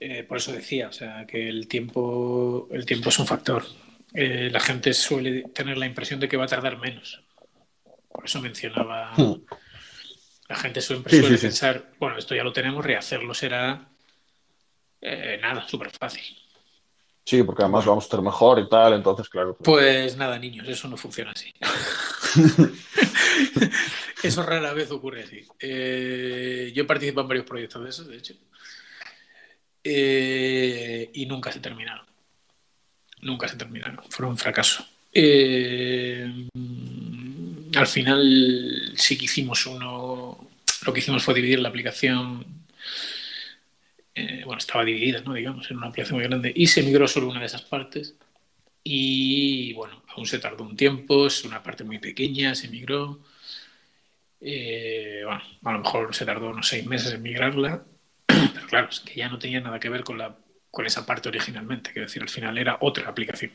eh, 0.00 0.24
por 0.24 0.38
eso 0.38 0.52
decía, 0.52 0.88
o 0.88 0.92
sea, 0.92 1.26
que 1.26 1.48
el 1.48 1.68
tiempo, 1.68 2.68
el 2.72 2.84
tiempo 2.84 3.10
es 3.10 3.18
un 3.18 3.26
factor. 3.26 3.64
la 4.12 4.60
gente 4.60 4.92
suele 4.92 5.42
tener 5.54 5.78
la 5.78 5.86
impresión 5.86 6.18
de 6.18 6.28
que 6.28 6.36
va 6.36 6.44
a 6.44 6.48
tardar 6.48 6.78
menos. 6.78 7.22
Por 8.08 8.24
eso 8.24 8.40
mencionaba. 8.40 9.12
Hmm. 9.16 9.44
La 10.48 10.56
gente 10.56 10.80
siempre 10.80 11.20
suele 11.20 11.38
pensar, 11.38 11.92
bueno, 12.00 12.18
esto 12.18 12.34
ya 12.34 12.42
lo 12.42 12.52
tenemos, 12.52 12.84
rehacerlo 12.84 13.34
será 13.34 13.88
nada, 15.40 15.68
súper 15.68 15.90
fácil. 15.90 16.24
Sí, 17.24 17.42
porque 17.44 17.62
además 17.62 17.86
vamos 17.86 18.04
a 18.04 18.06
estar 18.06 18.22
mejor 18.22 18.58
y 18.58 18.68
tal, 18.68 18.94
entonces, 18.94 19.28
claro. 19.28 19.56
Pues 19.62 20.16
nada, 20.16 20.36
niños, 20.36 20.66
eso 20.68 20.88
no 20.88 20.96
funciona 20.96 21.30
así. 21.30 21.52
eso 24.22 24.42
rara 24.42 24.72
vez 24.72 24.90
ocurre 24.90 25.22
así. 25.22 25.46
Eh, 25.60 26.72
yo 26.74 26.82
he 26.82 26.86
participado 26.86 27.22
en 27.22 27.28
varios 27.28 27.46
proyectos 27.46 27.84
de 27.84 27.90
esos, 27.90 28.08
de 28.08 28.16
hecho. 28.16 28.34
Eh, 29.82 31.10
y 31.14 31.26
nunca 31.26 31.52
se 31.52 31.60
terminaron. 31.60 32.06
Nunca 33.22 33.48
se 33.48 33.56
terminaron. 33.56 34.00
Fueron 34.08 34.32
un 34.32 34.38
fracaso. 34.38 34.86
Eh, 35.12 36.48
al 37.74 37.86
final 37.86 38.92
sí 38.96 39.18
que 39.18 39.24
hicimos 39.24 39.66
uno. 39.66 40.48
Lo 40.84 40.92
que 40.92 41.00
hicimos 41.00 41.22
fue 41.22 41.34
dividir 41.34 41.60
la 41.60 41.68
aplicación. 41.68 42.44
bueno, 44.44 44.58
estaba 44.58 44.84
dividida, 44.84 45.22
¿no? 45.22 45.34
Digamos, 45.34 45.70
en 45.70 45.78
una 45.78 45.88
aplicación 45.88 46.18
muy 46.18 46.26
grande. 46.26 46.52
Y 46.54 46.66
se 46.66 46.82
migró 46.82 47.06
solo 47.08 47.28
una 47.28 47.40
de 47.40 47.46
esas 47.46 47.62
partes. 47.62 48.14
Y 48.82 49.72
bueno, 49.74 50.02
aún 50.08 50.26
se 50.26 50.38
tardó 50.38 50.64
un 50.64 50.76
tiempo, 50.76 51.26
es 51.26 51.44
una 51.44 51.62
parte 51.62 51.84
muy 51.84 51.98
pequeña, 51.98 52.54
se 52.54 52.68
migró. 52.68 53.20
bueno, 54.40 55.42
a 55.64 55.72
lo 55.72 55.78
mejor 55.80 56.14
se 56.14 56.24
tardó 56.24 56.50
unos 56.50 56.68
seis 56.68 56.86
meses 56.86 57.12
en 57.12 57.22
migrarla 57.22 57.84
pero 58.54 58.66
claro, 58.66 58.88
es 58.90 59.00
que 59.00 59.14
ya 59.14 59.28
no 59.28 59.38
tenía 59.38 59.60
nada 59.60 59.78
que 59.80 59.88
ver 59.88 60.04
con, 60.04 60.18
la, 60.18 60.36
con 60.70 60.86
esa 60.86 61.04
parte 61.06 61.28
originalmente, 61.28 61.92
quiero 61.92 62.06
decir, 62.06 62.22
al 62.22 62.28
final 62.28 62.58
era 62.58 62.78
otra 62.80 63.08
aplicación. 63.08 63.52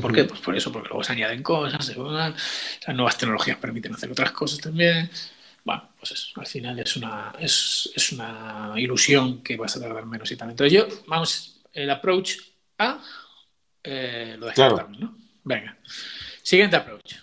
¿Por 0.00 0.12
qué? 0.12 0.24
Pues 0.24 0.40
por 0.40 0.56
eso, 0.56 0.70
porque 0.70 0.88
luego 0.88 1.02
se 1.02 1.12
añaden 1.12 1.42
cosas, 1.42 1.96
las 1.96 2.94
nuevas 2.94 3.18
tecnologías 3.18 3.56
permiten 3.56 3.94
hacer 3.94 4.10
otras 4.10 4.30
cosas 4.30 4.60
también. 4.60 5.10
Bueno, 5.64 5.90
pues 5.98 6.12
eso, 6.12 6.40
al 6.40 6.46
final 6.46 6.78
es 6.78 6.96
una, 6.96 7.32
es, 7.38 7.90
es 7.94 8.12
una 8.12 8.72
ilusión 8.76 9.42
que 9.42 9.56
vas 9.56 9.76
a 9.76 9.80
tardar 9.80 10.06
menos 10.06 10.30
y 10.30 10.36
tal. 10.36 10.50
Entonces 10.50 10.72
yo, 10.72 10.86
vamos, 11.06 11.60
el 11.72 11.90
approach 11.90 12.34
A 12.78 13.00
eh, 13.82 14.36
lo 14.38 14.46
descartamos, 14.46 14.98
¿no? 14.98 15.16
Venga. 15.44 15.76
Siguiente 16.42 16.76
approach. 16.76 17.14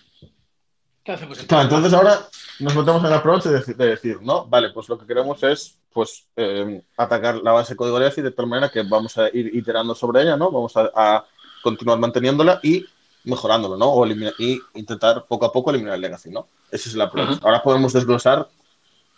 ¿Qué 1.02 1.12
hacemos? 1.12 1.38
entonces 1.40 1.92
ahora 1.94 2.28
nos 2.58 2.74
metemos 2.74 3.00
en 3.00 3.06
el 3.06 3.14
approach 3.14 3.44
de 3.44 3.86
decir, 3.86 4.20
¿no? 4.20 4.46
Vale, 4.46 4.70
pues 4.70 4.88
lo 4.88 4.98
que 4.98 5.06
queremos 5.06 5.42
es 5.42 5.78
pues 5.98 6.28
eh, 6.36 6.80
atacar 6.96 7.38
la 7.42 7.50
base 7.50 7.72
de 7.72 7.76
código 7.76 7.98
legacy 7.98 8.22
de 8.22 8.30
tal 8.30 8.46
manera 8.46 8.68
que 8.68 8.84
vamos 8.84 9.18
a 9.18 9.30
ir 9.30 9.52
iterando 9.52 9.96
sobre 9.96 10.22
ella, 10.22 10.36
¿no? 10.36 10.48
Vamos 10.48 10.74
a, 10.76 11.24
continuar 11.60 11.98
manteniéndola 11.98 12.60
y 12.62 12.84
mejorándolo, 13.24 13.76
¿no? 13.76 13.90
O 13.90 14.06
y 14.06 14.60
intentar 14.74 15.26
poco 15.26 15.46
a 15.46 15.52
poco 15.52 15.70
eliminar 15.70 15.96
el 15.96 16.00
legacy, 16.00 16.30
¿no? 16.30 16.46
Ese 16.70 16.88
es 16.88 16.94
el 16.94 17.00
approach. 17.00 17.40
Ahora 17.42 17.64
podemos 17.64 17.92
desglosar, 17.92 18.48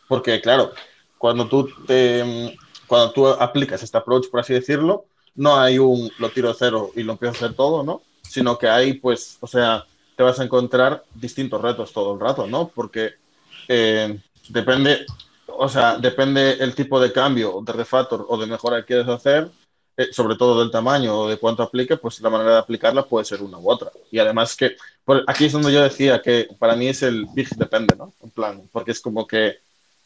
porque 0.08 0.40
claro, 0.40 0.72
cuando 1.18 1.46
tú 1.48 1.68
te, 1.86 2.56
cuando 2.86 3.12
tú 3.12 3.28
aplicas 3.28 3.82
este 3.82 3.98
approach, 3.98 4.30
por 4.30 4.40
así 4.40 4.54
decirlo, 4.54 5.04
no 5.34 5.60
hay 5.60 5.78
un 5.78 6.10
lo 6.18 6.30
tiro 6.30 6.48
de 6.48 6.54
cero 6.58 6.92
y 6.96 7.02
lo 7.02 7.12
empiezo 7.12 7.34
a 7.34 7.36
hacer 7.36 7.54
todo, 7.54 7.82
¿no? 7.82 8.00
Sino 8.22 8.56
que 8.56 8.70
hay, 8.70 8.94
pues, 8.94 9.36
o 9.40 9.46
sea, 9.46 9.84
te 10.16 10.22
vas 10.22 10.40
a 10.40 10.44
encontrar 10.44 11.04
distintos 11.14 11.60
retos 11.60 11.92
todo 11.92 12.14
el 12.14 12.20
rato, 12.20 12.46
¿no? 12.46 12.68
Porque 12.74 13.10
eh, 13.68 14.18
depende, 14.48 15.04
o 15.56 15.68
sea, 15.68 15.96
depende 15.98 16.52
el 16.60 16.74
tipo 16.74 17.00
de 17.00 17.12
cambio, 17.12 17.60
de 17.62 17.72
refactor 17.72 18.26
o 18.28 18.36
de 18.36 18.46
mejora 18.46 18.80
que 18.80 18.86
quieres 18.86 19.08
hacer, 19.08 19.50
eh, 19.96 20.08
sobre 20.12 20.36
todo 20.36 20.60
del 20.60 20.70
tamaño 20.70 21.14
o 21.20 21.28
de 21.28 21.36
cuánto 21.36 21.62
aplique, 21.62 21.96
pues 21.96 22.20
la 22.20 22.30
manera 22.30 22.52
de 22.52 22.58
aplicarla 22.58 23.04
puede 23.04 23.24
ser 23.24 23.42
una 23.42 23.58
u 23.58 23.70
otra. 23.70 23.90
Y 24.10 24.18
además 24.18 24.56
que, 24.56 24.76
aquí 25.26 25.44
es 25.46 25.52
donde 25.52 25.72
yo 25.72 25.82
decía 25.82 26.22
que 26.22 26.48
para 26.58 26.74
mí 26.74 26.88
es 26.88 27.02
el 27.02 27.26
big 27.34 27.48
depende, 27.50 27.94
¿no? 27.96 28.12
En 28.22 28.30
plan, 28.30 28.68
porque 28.72 28.92
es 28.92 29.00
como 29.00 29.26
que, 29.26 29.58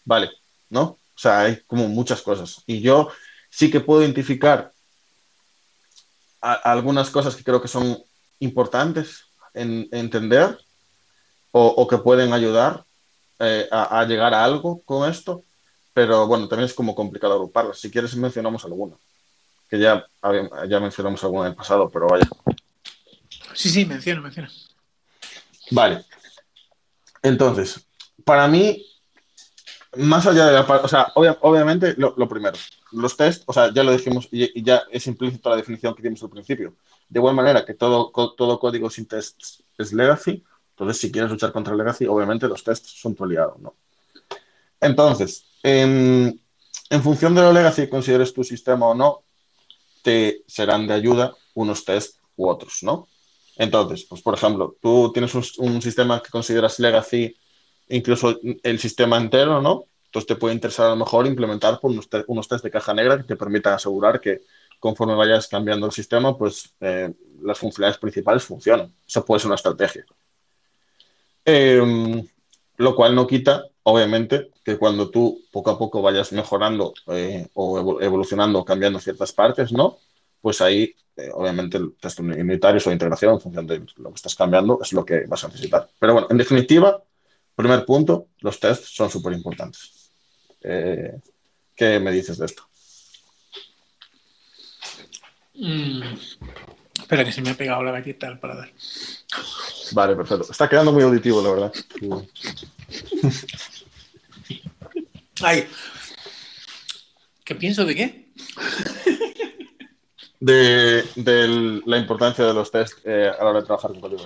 vale, 0.05 0.31
¿no? 0.71 0.83
O 0.83 1.19
sea, 1.19 1.43
hay 1.43 1.61
como 1.67 1.89
muchas 1.89 2.23
cosas. 2.23 2.63
Y 2.67 2.81
yo 2.81 3.11
sí 3.51 3.71
que 3.71 3.81
puedo 3.81 4.03
identificar 4.03 4.73
algunas 6.41 7.09
cosas 7.11 7.37
que 7.37 7.45
creo 7.45 7.63
que 7.63 7.69
son 7.69 8.03
importantes 8.41 9.25
en, 9.55 9.89
entender 9.93 10.59
o, 11.53 11.87
que 11.87 11.99
pueden 11.99 12.33
ayudar 12.33 12.85
eh, 13.47 13.69
a, 13.71 14.05
llegar 14.05 14.35
a 14.35 14.45
algo 14.45 14.83
con 14.83 15.09
esto, 15.09 15.43
pero 15.93 16.27
bueno, 16.27 16.49
también 16.49 16.67
es 16.67 16.75
como 16.75 16.95
complicado 16.95 17.35
agruparlas. 17.35 17.79
Si 17.79 17.91
quieres 17.91 18.15
mencionamos 18.17 18.65
alguna, 18.65 18.97
que 19.69 19.79
ya, 19.79 20.07
ya 20.69 20.81
mencionamos 20.81 21.23
alguna 21.25 21.47
en 21.47 21.53
el 21.53 21.57
pasado, 21.57 21.89
pero 21.91 22.09
vaya. 22.09 22.29
Sí, 23.55 23.71
sí, 23.71 23.85
menciona, 23.85 24.21
menciona. 24.21 24.51
Vale. 25.71 26.05
Entonces, 27.23 27.87
para 28.25 28.49
mí, 28.49 28.85
más 29.97 30.27
allá 30.27 30.47
de 30.47 30.53
la 30.53 30.67
parte, 30.67 30.85
o 30.85 30.89
sea, 30.89 31.13
obviamente 31.15 31.95
lo, 31.97 32.29
primero, 32.29 32.57
los 32.93 33.17
test, 33.17 33.45
o 33.47 33.53
sea, 33.53 33.73
ya 33.73 33.83
lo 33.83 33.93
dijimos 33.93 34.29
y, 34.31 34.63
ya 34.63 34.83
es 34.91 35.07
implícito 35.07 35.51
la 35.51 35.57
definición 35.57 35.95
que 35.95 36.03
dimos 36.03 36.23
al 36.23 36.31
principio. 36.31 36.75
De 37.09 37.21
igual 37.21 37.35
manera 37.35 37.65
que 37.65 37.75
todo, 37.75 38.11
todo 38.37 38.59
código 38.59 38.91
sin 38.91 39.07
tests 39.07 39.63
es 39.79 39.93
legacy, 39.93 40.45
entonces, 40.75 41.01
si 41.01 41.13
quieres 41.13 41.31
luchar 41.31 41.53
contra 41.53 41.73
el 41.73 41.79
legacy, 41.79 42.07
obviamente 42.07 42.49
los 42.49 42.65
tests 42.65 43.01
son 43.01 43.15
tu 43.15 43.23
aliado, 43.23 43.57
¿no? 43.61 43.77
Entonces, 44.81 45.47
en, 45.63 46.41
función 47.01 47.35
de 47.35 47.43
lo 47.43 47.53
legacy 47.53 47.89
consideres 47.89 48.35
tu 48.35 48.43
sistema 48.43 48.89
o 48.89 48.95
no, 48.95 49.23
te 50.03 50.43
serán 50.49 50.89
de 50.89 50.95
ayuda 50.95 51.33
unos 51.55 51.85
tests 51.85 52.19
u 52.37 52.49
otros, 52.49 52.83
¿no? 52.83 53.07
Entonces, 53.57 54.05
pues 54.05 54.21
por 54.21 54.35
ejemplo, 54.35 54.77
tú 54.83 55.13
tienes 55.13 55.33
un, 55.59 55.81
sistema 55.81 56.21
que 56.21 56.31
consideras 56.31 56.81
legacy, 56.81 57.37
incluso 57.89 58.41
el 58.65 58.79
sistema 58.81 59.17
entero, 59.17 59.63
¿no? 59.63 59.87
Entonces 60.07 60.27
te 60.27 60.37
puede 60.37 60.55
interesar 60.55 60.87
a 60.87 60.91
lo 60.91 60.97
mejor 60.97 61.27
implementar 61.29 61.79
unos, 61.83 62.09
unos 62.27 62.49
test 62.49 62.65
de 62.65 62.71
caja 62.71 62.93
negra 62.93 63.17
que 63.19 63.25
te 63.25 63.37
permitan 63.37 63.75
asegurar 63.75 64.21
que 64.21 64.43
conforme 64.81 65.15
vayas 65.15 65.47
cambiando 65.47 65.87
el 65.87 65.93
sistema, 65.93 66.37
pues 66.37 66.75
eh, 66.81 67.15
las 67.43 67.59
funcionalidades 67.59 68.01
principales 68.01 68.43
funcionan. 68.43 68.93
Eso 69.07 69.25
puede 69.25 69.39
ser 69.39 69.47
una 69.47 69.55
estrategia. 69.55 70.05
Em, 71.45 72.27
lo 72.77 72.97
cual 72.97 73.15
no 73.15 73.27
quita, 73.27 73.65
obviamente, 73.83 74.51
que 74.65 74.79
cuando 74.79 75.11
tú 75.11 75.43
poco 75.53 75.71
a 75.71 75.79
poco 75.79 76.01
vayas 76.01 76.33
mejorando 76.33 76.95
eh, 77.09 77.49
o 77.55 78.01
evolucionando 78.01 78.61
o 78.61 78.65
cambiando 78.65 78.99
ciertas 78.99 79.33
partes, 79.33 79.73
¿no? 79.73 79.99
Pues 80.41 80.61
ahí, 80.61 80.95
eh, 81.17 81.31
obviamente, 81.33 81.77
el 81.77 81.95
test 82.01 82.21
unitario 82.21 82.81
o 82.85 82.93
integración 82.93 83.35
en 83.35 83.41
función 83.41 83.67
de 83.67 83.83
lo 83.97 84.11
que 84.11 84.17
estás 84.17 84.35
cambiando 84.35 84.79
es 84.83 84.93
lo 84.93 85.05
que 85.05 85.27
vas 85.27 85.45
a 85.45 85.49
necesitar. 85.49 85.89
Pero 85.99 86.15
bueno, 86.15 86.29
en 86.31 86.39
definitiva, 86.39 87.03
primer 87.55 87.85
punto, 87.85 88.29
los 88.41 88.59
tests 88.59 88.95
son 88.95 89.11
súper 89.11 89.33
importantes. 89.35 90.11
Eh, 90.63 91.21
¿Qué 91.77 92.01
me 92.01 92.11
dices 92.11 92.39
de 92.39 92.47
esto? 92.47 92.63
Mm, 95.55 96.03
espera, 97.01 97.25
que 97.25 97.33
se 97.33 97.43
me 97.43 97.51
ha 97.51 97.55
pegado 97.55 97.83
la 97.83 97.93
galleta 97.93 98.27
al 98.27 98.41
paladar. 98.41 98.73
Vale, 99.93 100.17
perfecto. 100.17 100.51
Está 100.51 100.69
quedando 100.69 100.93
muy 100.93 101.03
auditivo, 101.03 101.43
la 101.43 101.51
verdad. 101.51 101.73
Ay. 105.43 105.69
¿Qué 107.45 107.55
pienso 107.55 107.85
de 107.85 107.95
qué? 107.95 108.25
De, 110.41 111.05
la 111.87 111.97
importancia 111.97 112.45
de 112.45 112.53
los 112.53 112.71
test 112.71 112.99
eh, 113.05 113.31
a 113.31 113.43
la 113.43 113.51
hora 113.51 113.61
de 113.61 113.67
trabajar 113.67 113.93
con 113.93 114.01
código. 114.01 114.25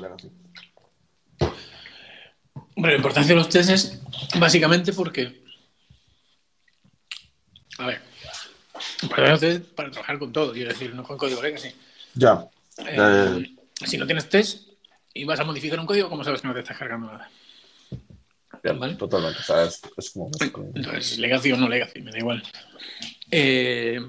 Hombre, 2.74 2.92
la 2.92 2.96
importancia 2.96 3.34
de 3.34 3.36
los 3.36 3.48
test 3.48 3.70
es 3.70 4.00
básicamente 4.36 4.92
porque. 4.92 5.44
A 7.78 7.86
ver. 7.86 8.02
Para, 9.08 9.38
para 9.76 9.90
trabajar 9.92 10.18
con 10.18 10.32
todo, 10.32 10.52
quiero 10.52 10.70
decir, 10.70 10.92
no 10.92 11.04
con 11.04 11.16
código 11.16 11.40
legacy. 11.40 11.72
Ya. 12.14 12.48
Eh, 12.78 13.56
si 13.86 13.96
no 13.96 14.06
tienes 14.06 14.28
test, 14.28 14.67
y 15.18 15.24
vas 15.24 15.40
a 15.40 15.44
modificar 15.44 15.80
un 15.80 15.86
código, 15.86 16.08
¿cómo 16.08 16.22
sabes 16.22 16.40
que 16.40 16.48
no 16.48 16.54
te 16.54 16.60
estás 16.60 16.78
cargando 16.78 17.08
nada? 17.08 17.28
Totalmente. 18.98 19.04
es, 19.96 20.10
como... 20.10 20.30
Entonces, 20.74 21.18
legacy 21.18 21.52
o 21.52 21.56
no 21.56 21.68
legacy, 21.68 22.00
me 22.00 22.12
da 22.12 22.18
igual. 22.18 22.42
Eh, 23.30 24.00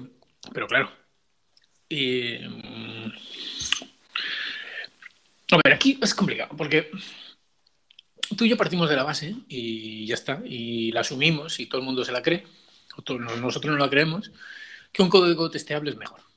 pero 0.52 0.66
claro. 0.68 0.90
Mm, 1.90 3.10
a 5.52 5.60
ver, 5.64 5.72
aquí 5.74 5.98
es 6.00 6.14
complicado, 6.14 6.56
porque 6.56 6.90
tú 8.36 8.44
y 8.44 8.48
yo 8.48 8.56
partimos 8.56 8.88
de 8.88 8.96
la 8.96 9.02
base 9.02 9.34
y 9.48 10.06
ya 10.06 10.14
está, 10.14 10.40
y 10.44 10.92
la 10.92 11.00
asumimos 11.00 11.58
y 11.58 11.66
todo 11.66 11.80
el 11.80 11.86
mundo 11.86 12.04
se 12.04 12.12
la 12.12 12.22
cree, 12.22 12.46
o 12.96 13.14
nosotros 13.18 13.72
no 13.72 13.78
la 13.78 13.90
creemos, 13.90 14.30
que 14.92 15.02
un 15.02 15.08
código 15.08 15.50
testeable 15.50 15.90
es 15.90 15.96
mejor. 15.96 16.29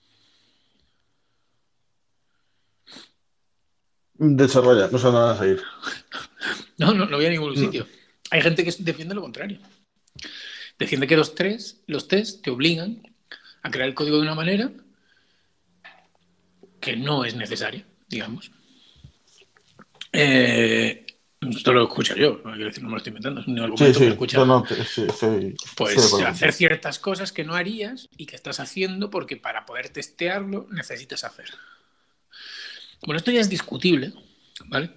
Desarrolla, 4.25 4.87
no 4.91 4.97
se 4.97 5.07
van 5.07 5.29
a 5.35 5.37
seguir. 5.37 5.61
No, 6.77 6.93
no, 6.93 7.05
no 7.05 7.17
voy 7.17 7.25
a 7.25 7.29
ningún 7.29 7.55
sitio. 7.57 7.85
Hay 8.31 8.41
gente 8.41 8.63
que 8.63 8.73
defiende 8.79 9.13
lo 9.15 9.21
contrario. 9.21 9.59
Defiende 10.79 11.07
que 11.07 11.17
los 11.17 11.35
tres, 11.35 11.81
los 11.87 12.07
test 12.07 12.41
te 12.43 12.49
obligan 12.49 13.01
a 13.61 13.69
crear 13.71 13.87
el 13.89 13.95
código 13.95 14.17
de 14.17 14.23
una 14.23 14.35
manera 14.35 14.71
que 16.79 16.95
no 16.95 17.25
es 17.25 17.35
necesaria, 17.35 17.85
digamos. 18.07 18.51
Eh, 20.11 21.05
Esto 21.41 21.73
lo 21.73 21.83
escucho 21.83 22.15
yo, 22.15 22.41
no 22.45 22.51
quiero 22.53 22.67
decir, 22.67 22.83
no 22.83 22.89
me 22.89 22.93
lo 22.93 22.97
estoy 22.97 23.11
inventando, 23.11 23.41
es 23.41 23.47
un 23.47 23.77
Sí, 23.77 23.85
que 23.85 23.93
sí, 23.93 24.05
lo 24.05 24.11
escucha. 24.11 24.37
no, 24.39 24.45
no, 24.45 24.63
te- 24.63 24.83
sí, 24.85 25.05
sí, 25.19 25.55
Pues 25.75 26.13
hacer 26.13 26.53
ciertas 26.53 26.99
cosas 26.99 27.31
que 27.31 27.43
no 27.43 27.55
harías 27.55 28.09
y 28.17 28.25
que 28.25 28.35
estás 28.35 28.59
haciendo 28.59 29.09
porque 29.09 29.37
para 29.37 29.65
poder 29.65 29.89
testearlo 29.89 30.67
necesitas 30.71 31.23
hacer. 31.23 31.49
Bueno, 33.05 33.17
esto 33.17 33.31
ya 33.31 33.41
es 33.41 33.49
discutible, 33.49 34.13
¿vale? 34.65 34.91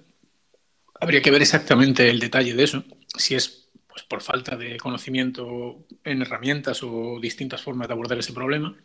Habría 1.01 1.23
que 1.23 1.31
ver 1.31 1.43
exactamente 1.43 2.09
el 2.09 2.21
detalle 2.21 2.55
de 2.55 2.63
eso, 2.63 2.85
si 3.19 3.35
es 3.35 3.69
pues, 3.89 4.05
por 4.05 4.23
falta 4.23 4.57
de 4.57 4.77
conocimiento 4.77 5.87
en 6.05 6.23
herramientas 6.23 6.83
o 6.83 7.19
distintas 7.21 7.63
formas 7.63 7.89
de 7.89 7.95
abordar 7.95 8.19
ese 8.19 8.33
problema, 8.33 8.77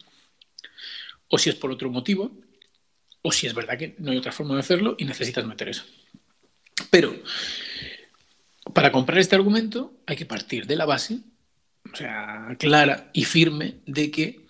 o 1.28 1.38
si 1.38 1.50
es 1.50 1.56
por 1.56 1.72
otro 1.72 1.92
motivo, 1.92 2.32
o 3.22 3.32
si 3.32 3.46
es 3.46 3.54
verdad 3.54 3.78
que 3.78 3.96
no 4.00 4.12
hay 4.12 4.18
otra 4.18 4.32
forma 4.32 4.56
de 4.56 4.62
hacerlo 4.62 4.96
y 4.98 5.06
necesitas 5.06 5.46
meter 5.46 5.70
eso. 5.70 5.84
Pero 6.90 7.14
para 8.74 8.92
comprar 8.92 9.20
este 9.20 9.36
argumento 9.36 9.94
hay 10.08 10.16
que 10.16 10.26
partir 10.26 10.66
de 10.66 10.76
la 10.76 10.86
base, 10.86 11.20
o 11.92 11.96
sea, 11.96 12.56
clara 12.58 13.12
y 13.14 13.26
firme, 13.26 13.82
de 13.86 14.10
que 14.10 14.46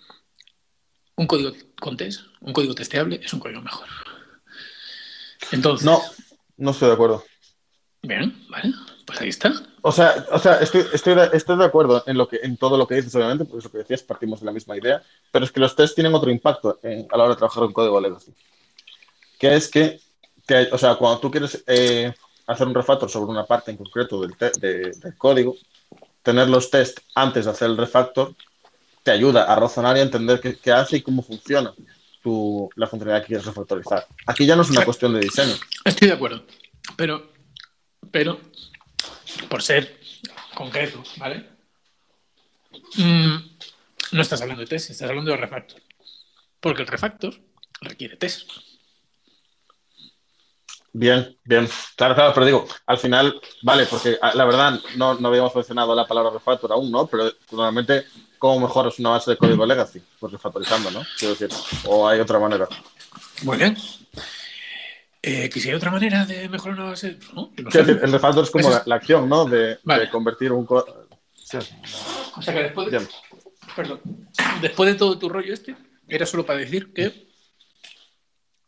un 1.16 1.26
código 1.26 1.52
con 1.78 1.96
test, 1.96 2.22
un 2.40 2.52
código 2.52 2.74
testeable, 2.74 3.20
es 3.22 3.32
un 3.32 3.40
código 3.40 3.60
mejor. 3.60 3.88
Entonces, 5.52 5.84
No, 5.86 6.00
no 6.56 6.70
estoy 6.70 6.88
de 6.88 6.94
acuerdo. 6.94 7.24
bien, 8.02 8.44
vale, 8.48 8.72
pues 9.06 9.20
ahí 9.20 9.28
está. 9.28 9.52
O 9.82 9.92
sea, 9.92 10.26
o 10.30 10.38
sea 10.38 10.54
estoy, 10.60 10.84
estoy, 10.92 11.14
de, 11.14 11.30
estoy 11.32 11.58
de 11.58 11.64
acuerdo 11.64 12.02
en, 12.06 12.16
lo 12.16 12.28
que, 12.28 12.38
en 12.42 12.56
todo 12.56 12.76
lo 12.76 12.86
que 12.86 12.96
dices, 12.96 13.14
obviamente, 13.14 13.44
porque 13.44 13.58
es 13.58 13.64
lo 13.64 13.70
que 13.72 13.78
decías, 13.78 14.02
partimos 14.02 14.40
de 14.40 14.46
la 14.46 14.52
misma 14.52 14.76
idea, 14.76 15.02
pero 15.30 15.44
es 15.44 15.52
que 15.52 15.60
los 15.60 15.74
tests 15.76 15.94
tienen 15.94 16.14
otro 16.14 16.30
impacto 16.30 16.78
en- 16.82 17.06
a 17.10 17.16
la 17.16 17.24
hora 17.24 17.34
de 17.34 17.38
trabajar 17.38 17.64
en 17.64 17.72
código 17.72 18.00
legacy. 18.00 18.32
Que 19.38 19.54
es 19.56 19.68
que, 19.68 20.00
que, 20.46 20.68
o 20.72 20.78
sea, 20.78 20.94
cuando 20.94 21.18
tú 21.20 21.30
quieres 21.30 21.62
eh, 21.66 22.12
hacer 22.46 22.66
un 22.66 22.74
refactor 22.74 23.10
sobre 23.10 23.30
una 23.30 23.44
parte 23.44 23.70
en 23.72 23.76
concreto 23.76 24.20
del, 24.20 24.34
de- 24.38 24.92
del 24.92 25.16
código, 25.16 25.56
tener 26.22 26.48
los 26.48 26.70
tests 26.70 27.02
antes 27.16 27.44
de 27.44 27.50
hacer 27.50 27.68
el 27.70 27.76
refactor 27.76 28.34
te 29.02 29.10
ayuda 29.10 29.44
a 29.52 29.56
razonar 29.56 29.96
y 29.96 30.00
a 30.00 30.04
entender 30.04 30.40
qué, 30.40 30.56
qué 30.56 30.70
hace 30.70 30.98
y 30.98 31.02
cómo 31.02 31.22
funciona 31.22 31.74
tu, 32.22 32.70
la 32.76 32.86
funcionalidad 32.86 33.22
que 33.22 33.28
quieres 33.28 33.46
refactorizar. 33.46 34.06
Aquí 34.26 34.46
ya 34.46 34.56
no 34.56 34.62
es 34.62 34.70
una 34.70 34.84
cuestión 34.84 35.12
de 35.14 35.20
diseño. 35.20 35.54
Estoy 35.84 36.08
de 36.08 36.14
acuerdo, 36.14 36.44
pero, 36.96 37.32
pero, 38.10 38.40
por 39.48 39.62
ser 39.62 40.00
concreto, 40.54 41.02
¿vale? 41.16 41.48
Mm, 42.96 43.36
no 44.12 44.22
estás 44.22 44.40
hablando 44.40 44.60
de 44.60 44.68
test, 44.68 44.90
estás 44.90 45.08
hablando 45.08 45.30
de 45.30 45.36
refactor. 45.36 45.82
Porque 46.60 46.82
el 46.82 46.88
refactor 46.88 47.34
requiere 47.80 48.16
test. 48.16 48.48
Bien, 50.94 51.38
bien. 51.44 51.68
Claro, 51.96 52.14
claro, 52.14 52.32
pero 52.34 52.46
digo, 52.46 52.68
al 52.86 52.98
final, 52.98 53.40
vale, 53.62 53.86
porque 53.86 54.18
ah, 54.20 54.32
la 54.34 54.44
verdad 54.44 54.78
no, 54.96 55.14
no 55.14 55.28
habíamos 55.28 55.54
mencionado 55.56 55.94
la 55.94 56.06
palabra 56.06 56.30
refactor 56.30 56.70
aún, 56.70 56.90
¿no? 56.92 57.06
Pero 57.06 57.32
normalmente, 57.50 58.04
¿cómo 58.42 58.66
mejoras 58.66 58.98
una 58.98 59.10
base 59.10 59.30
de 59.30 59.36
código 59.36 59.64
legacy? 59.64 60.02
Pues 60.18 60.32
refactorizando, 60.32 60.90
¿no? 60.90 61.06
Quiero 61.16 61.34
decir, 61.36 61.48
o 61.84 62.08
hay 62.08 62.18
otra 62.18 62.40
manera. 62.40 62.66
Muy 63.44 63.56
bien. 63.56 63.76
Eh, 65.22 65.48
que 65.48 65.60
si 65.60 65.68
hay 65.68 65.76
otra 65.76 65.92
manera 65.92 66.26
de 66.26 66.48
mejorar 66.48 66.76
una 66.76 66.90
base, 66.90 67.20
¿no? 67.34 67.52
Yo 67.54 67.62
no 67.62 67.70
Quiero 67.70 67.86
sé. 67.86 67.92
decir, 67.92 68.04
el 68.04 68.10
refactor 68.10 68.42
es 68.42 68.50
como 68.50 68.68
la, 68.84 68.96
acción, 68.96 69.28
¿no? 69.28 69.44
De, 69.44 69.78
Vale. 69.84 70.06
de 70.06 70.10
convertir 70.10 70.50
un 70.50 70.66
código. 70.66 71.06
Sí, 71.36 71.56
O 72.36 72.42
sea 72.42 72.52
que 72.52 72.62
después 72.64 72.90
de, 72.90 72.98
bien. 72.98 73.08
perdón, 73.76 74.00
después 74.60 74.92
de 74.92 74.98
todo 74.98 75.16
tu 75.20 75.28
rollo 75.28 75.54
este, 75.54 75.76
era 76.08 76.26
solo 76.26 76.44
para 76.44 76.58
decir 76.58 76.92
que 76.92 77.28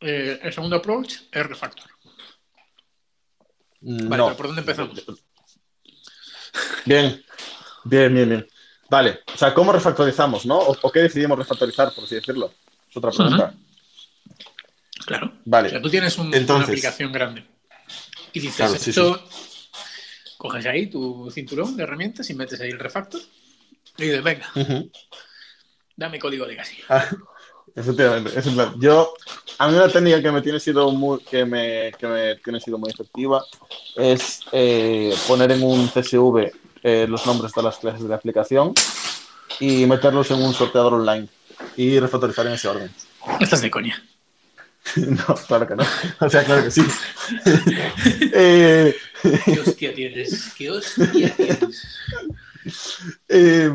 eh, 0.03 0.39
el 0.41 0.53
segundo 0.53 0.77
approach 0.77 1.15
es 1.33 1.47
refactor. 1.47 1.91
Vale, 3.81 4.07
no. 4.19 4.27
pero 4.27 4.37
¿por 4.37 4.47
dónde 4.47 4.61
empezamos? 4.61 5.05
Bien, 6.85 7.25
bien, 7.85 8.15
bien, 8.15 8.29
bien. 8.29 8.47
Vale, 8.95 9.21
o 9.35 9.37
sea, 9.37 9.53
¿cómo 9.53 9.73
refactorizamos, 9.73 10.47
no? 10.47 10.57
¿O, 10.57 10.77
o 10.81 10.93
qué 10.93 11.01
decidimos 11.01 11.37
refactorizar, 11.37 11.93
por 11.93 12.05
así 12.05 12.15
decirlo? 12.15 12.53
Es 12.89 12.97
otra 12.97 13.11
pregunta. 13.11 13.53
Claro. 15.05 15.33
Vale. 15.45 15.67
O 15.67 15.71
sea, 15.73 15.83
tú 15.83 15.91
tienes 15.91 16.17
un- 16.17 16.27
Entonces- 16.33 16.55
una 16.55 16.65
aplicación 16.65 17.11
grande 17.13 17.45
y 18.33 18.39
dices, 18.39 18.57
Claro, 18.57 18.77
sí, 18.77 18.91
esto, 18.91 19.21
coges 20.39 20.65
ahí 20.67 20.87
tu 20.87 21.29
cinturón 21.33 21.77
de 21.77 21.83
herramientas 21.83 22.31
y 22.31 22.35
metes 22.35 22.61
ahí 22.61 22.71
el 22.71 22.79
refactor 22.79 23.21
y 23.99 24.03
dices, 24.05 24.23
venga, 24.23 24.49
dame 25.97 26.19
código 26.21 26.47
legacy. 26.47 26.77
Ah, 26.89 27.05
efectivamente, 27.75 28.39
es 28.39 28.47
plan, 28.49 28.75
yo, 28.79 29.13
a 29.59 29.67
mí 29.69 29.75
una 29.75 29.89
técnica 29.89 30.23
que 30.23 30.31
me 30.31 30.41
tiene 30.41 30.61
sido 30.61 30.93
muy, 30.93 31.19
que 31.21 31.45
me, 31.45 31.91
que 31.99 32.07
me 32.07 32.37
tiene 32.37 32.61
sido 32.61 32.79
muy 32.79 32.91
efectiva 32.91 33.45
es 33.97 34.41
eh, 34.53 35.13
poner 35.27 35.51
en 35.51 35.65
un 35.65 35.89
CSV 35.89 36.53
eh, 36.85 37.07
los 37.09 37.27
nombres 37.27 37.53
de 37.53 37.63
las 37.65 37.79
clases 37.79 38.03
de 38.03 38.09
la 38.09 38.15
aplicación 38.15 38.73
y 39.59 39.85
meterlos 39.87 40.31
en 40.31 40.41
un 40.43 40.55
sorteador 40.55 40.95
online 40.95 41.27
y 41.77 41.99
refactorizar 41.99 42.47
en 42.47 42.53
ese 42.53 42.69
orden. 42.69 42.91
Estás 43.41 43.61
de 43.63 43.71
coña. 43.71 44.01
No, 44.97 45.35
claro 45.49 45.67
que 45.67 45.77
no. 45.77 45.83
O 46.21 46.29
sea, 46.29 46.45
claro 46.45 46.63
que 46.63 46.71
sí. 46.71 46.83
Eh, 48.35 48.95
¿Qué 49.47 49.61
hostia 49.61 49.95
tienes? 49.95 50.53
¿Qué 50.57 50.71
hostia 50.71 51.35
tienes? 51.35 51.87
eh, 53.29 53.71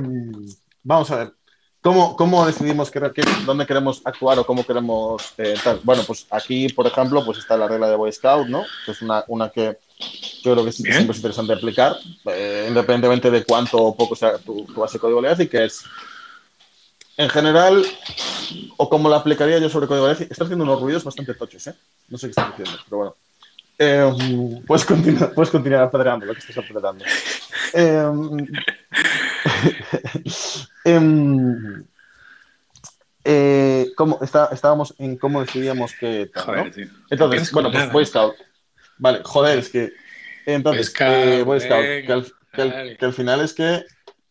vamos 0.84 1.10
a 1.12 1.16
ver. 1.18 1.34
¿Cómo, 1.82 2.16
cómo 2.18 2.46
decidimos 2.46 2.92
que, 2.92 3.00
que- 3.12 3.24
dónde 3.46 3.66
queremos 3.66 4.02
actuar 4.04 4.38
o 4.38 4.46
cómo 4.46 4.66
queremos 4.66 5.34
eh, 5.38 5.56
tal? 5.64 5.80
Bueno, 5.84 6.04
pues 6.06 6.28
aquí, 6.30 6.68
por 6.70 6.86
ejemplo, 6.86 7.24
pues 7.26 7.38
está 7.40 7.56
la 7.58 7.68
regla 7.68 7.90
de 7.90 7.96
Boy 7.96 8.12
Scout, 8.12 8.48
¿no? 8.48 8.64
Que 8.86 8.92
es 8.92 9.02
una, 9.02 9.24
una 9.30 9.50
que 9.50 9.78
yo 10.00 10.54
creo 10.54 10.66
que 10.66 10.72
Bien. 10.82 10.94
siempre 10.94 11.12
es 11.12 11.18
interesante 11.18 11.54
aplicar, 11.54 11.98
eh, 12.32 12.66
independientemente 12.68 13.30
de 13.30 13.44
cuánto 13.44 13.78
o 13.78 13.96
poco 13.96 14.16
sea 14.16 14.38
tu, 14.38 14.66
tu 14.66 14.80
base 14.80 14.94
de 14.94 15.00
código 15.02 15.22
legacy, 15.22 15.48
que 15.48 15.66
es, 15.66 15.84
en 17.18 17.30
general, 17.30 17.86
o 18.78 18.90
como 18.90 19.10
la 19.10 19.18
aplicaría 19.18 19.60
yo 19.60 19.70
sobre 19.70 19.88
código 19.88 20.08
legacy, 20.08 20.28
está 20.30 20.46
haciendo 20.46 20.64
unos 20.64 20.82
ruidos 20.82 21.04
bastante 21.04 21.34
tochos, 21.34 21.68
¿eh? 21.68 21.76
No 22.08 22.18
sé 22.18 22.28
qué 22.28 22.32
está 22.32 22.48
haciendo, 22.48 22.72
pero 22.86 22.98
bueno. 22.98 23.16
Eh, 23.82 24.62
puedes, 24.68 24.86
continuar, 24.86 25.34
puedes 25.34 25.50
continuar 25.50 25.84
apedreando 25.84 26.26
lo 26.26 26.34
que 26.34 26.40
estás 26.40 26.58
apedreando. 26.58 27.06
Eh, 27.74 28.06
Em, 30.86 31.86
¿cómo, 33.96 34.20
está, 34.22 34.50
estábamos 34.52 34.94
en 34.98 35.18
cómo 35.18 35.42
decidíamos 35.42 35.94
que. 35.94 36.32
Entonces, 37.10 37.52
bueno, 37.52 37.72
pues. 37.72 37.92
Boy 37.92 38.06
Scout. 38.06 38.36
Vale, 39.00 39.22
joder, 39.24 39.58
es 39.60 39.70
que. 39.70 39.92
Entonces, 40.46 40.94
eh, 41.00 41.44
Boy 41.44 41.60
Scout, 41.60 41.82
venga, 41.86 42.06
que 42.08 42.14
al, 42.14 42.34
que 42.54 42.62
al- 42.62 42.70
dale. 42.72 42.98
que 42.98 43.06
al 43.06 43.14
final 43.14 43.42
es 43.42 43.54
que. 43.54 43.84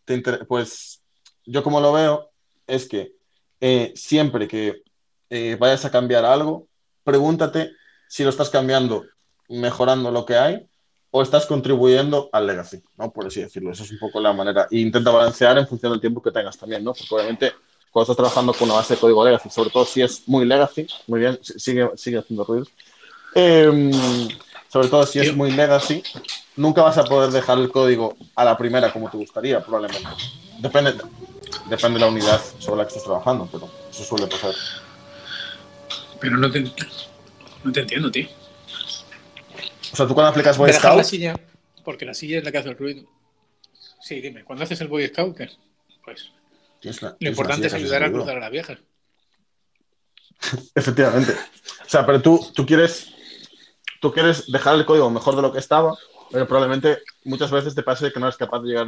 te 0.04 0.14
inter- 0.14 0.46
pues 0.46 1.00
yo, 1.44 1.62
como 1.62 1.80
lo 1.80 1.92
veo, 1.92 2.30
es 2.66 2.86
que 2.88 3.12
eh, 3.60 3.92
siempre 3.96 4.46
que 4.48 4.82
eh, 5.30 5.56
vayas 5.58 5.84
a 5.84 5.90
cambiar 5.90 6.24
algo, 6.24 6.66
pregúntate 7.04 7.72
si 8.08 8.22
lo 8.24 8.30
estás 8.30 8.48
cambiando 8.50 9.04
mejorando 9.48 10.10
lo 10.10 10.24
que 10.24 10.36
hay 10.36 10.66
o 11.10 11.22
estás 11.22 11.46
contribuyendo 11.46 12.28
al 12.32 12.46
legacy, 12.46 12.82
¿no? 12.96 13.10
Por 13.12 13.26
así 13.26 13.40
decirlo. 13.40 13.70
Esa 13.72 13.84
es 13.84 13.90
un 13.92 13.98
poco 13.98 14.20
la 14.20 14.32
manera. 14.32 14.66
E 14.70 14.78
intenta 14.78 15.10
balancear 15.10 15.56
en 15.58 15.66
función 15.66 15.92
del 15.92 16.00
tiempo 16.00 16.22
que 16.22 16.30
tengas 16.30 16.56
también, 16.58 16.84
¿no? 16.84 16.92
Porque 16.92 17.14
obviamente 17.14 17.52
cuando 17.90 18.04
estás 18.12 18.16
trabajando 18.16 18.52
con 18.52 18.68
una 18.68 18.74
base 18.78 18.94
de 18.94 19.00
código 19.00 19.24
legacy, 19.24 19.48
sobre 19.50 19.70
todo 19.70 19.84
si 19.86 20.02
es 20.02 20.28
muy 20.28 20.44
legacy, 20.44 20.86
muy 21.06 21.20
bien, 21.20 21.38
si- 21.42 21.58
sigue, 21.58 21.88
sigue 21.96 22.18
haciendo 22.18 22.44
ruidos. 22.44 22.68
Em, 23.34 23.90
sobre 24.68 24.88
todo 24.88 25.06
si 25.06 25.18
es 25.18 25.34
muy 25.34 25.50
legacy, 25.50 26.02
nunca 26.56 26.82
vas 26.82 26.98
a 26.98 27.04
poder 27.04 27.30
dejar 27.30 27.58
el 27.58 27.70
código 27.70 28.16
a 28.34 28.44
la 28.44 28.56
primera 28.56 28.92
como 28.92 29.10
te 29.10 29.16
gustaría, 29.16 29.60
probablemente. 29.64 30.08
Depende, 30.58 30.94
depende 31.68 31.98
de 31.98 32.04
la 32.04 32.08
unidad 32.08 32.40
sobre 32.58 32.78
la 32.78 32.84
que 32.84 32.88
estés 32.88 33.04
trabajando, 33.04 33.48
pero 33.50 33.70
eso 33.90 34.04
suele 34.04 34.26
pasar. 34.26 34.54
Pero 36.20 36.36
no 36.36 36.50
te, 36.50 36.60
no 37.64 37.72
te 37.72 37.80
entiendo, 37.80 38.10
tío. 38.10 38.28
O 39.92 39.96
sea, 39.96 40.06
tú 40.06 40.14
cuando 40.14 40.30
aplicas 40.30 40.58
Boy 40.58 40.70
dejar 40.70 40.96
la 40.96 41.02
Scout, 41.02 41.10
silla, 41.10 41.34
porque 41.84 42.04
la 42.04 42.12
silla 42.12 42.38
es 42.38 42.44
la 42.44 42.52
que 42.52 42.58
hace 42.58 42.68
el 42.68 42.76
ruido. 42.76 43.04
Sí, 44.02 44.20
dime, 44.20 44.44
cuando 44.44 44.64
haces 44.64 44.80
el 44.80 44.88
Boy 44.88 45.06
Scout, 45.08 45.36
¿qué? 45.36 45.48
Pues 46.04 46.30
lo 47.20 47.28
importante 47.28 47.66
es 47.66 47.74
ayudar 47.74 48.02
a 48.04 48.12
cruzar 48.12 48.36
a 48.36 48.40
la 48.40 48.50
vieja. 48.50 48.78
Efectivamente. 50.74 51.32
O 51.32 51.88
sea, 51.88 52.04
pero 52.04 52.20
tú, 52.20 52.46
tú 52.54 52.66
quieres 52.66 53.14
tú 54.00 54.12
quieres 54.12 54.50
dejar 54.50 54.74
el 54.76 54.84
código 54.86 55.10
mejor 55.10 55.36
de 55.36 55.42
lo 55.42 55.52
que 55.52 55.58
estaba, 55.58 55.96
pero 56.30 56.46
probablemente 56.46 56.98
muchas 57.24 57.50
veces 57.50 57.74
te 57.74 57.82
pase 57.82 58.12
que 58.12 58.20
no 58.20 58.26
eres 58.26 58.36
capaz 58.36 58.60
de 58.60 58.68
llegar 58.68 58.86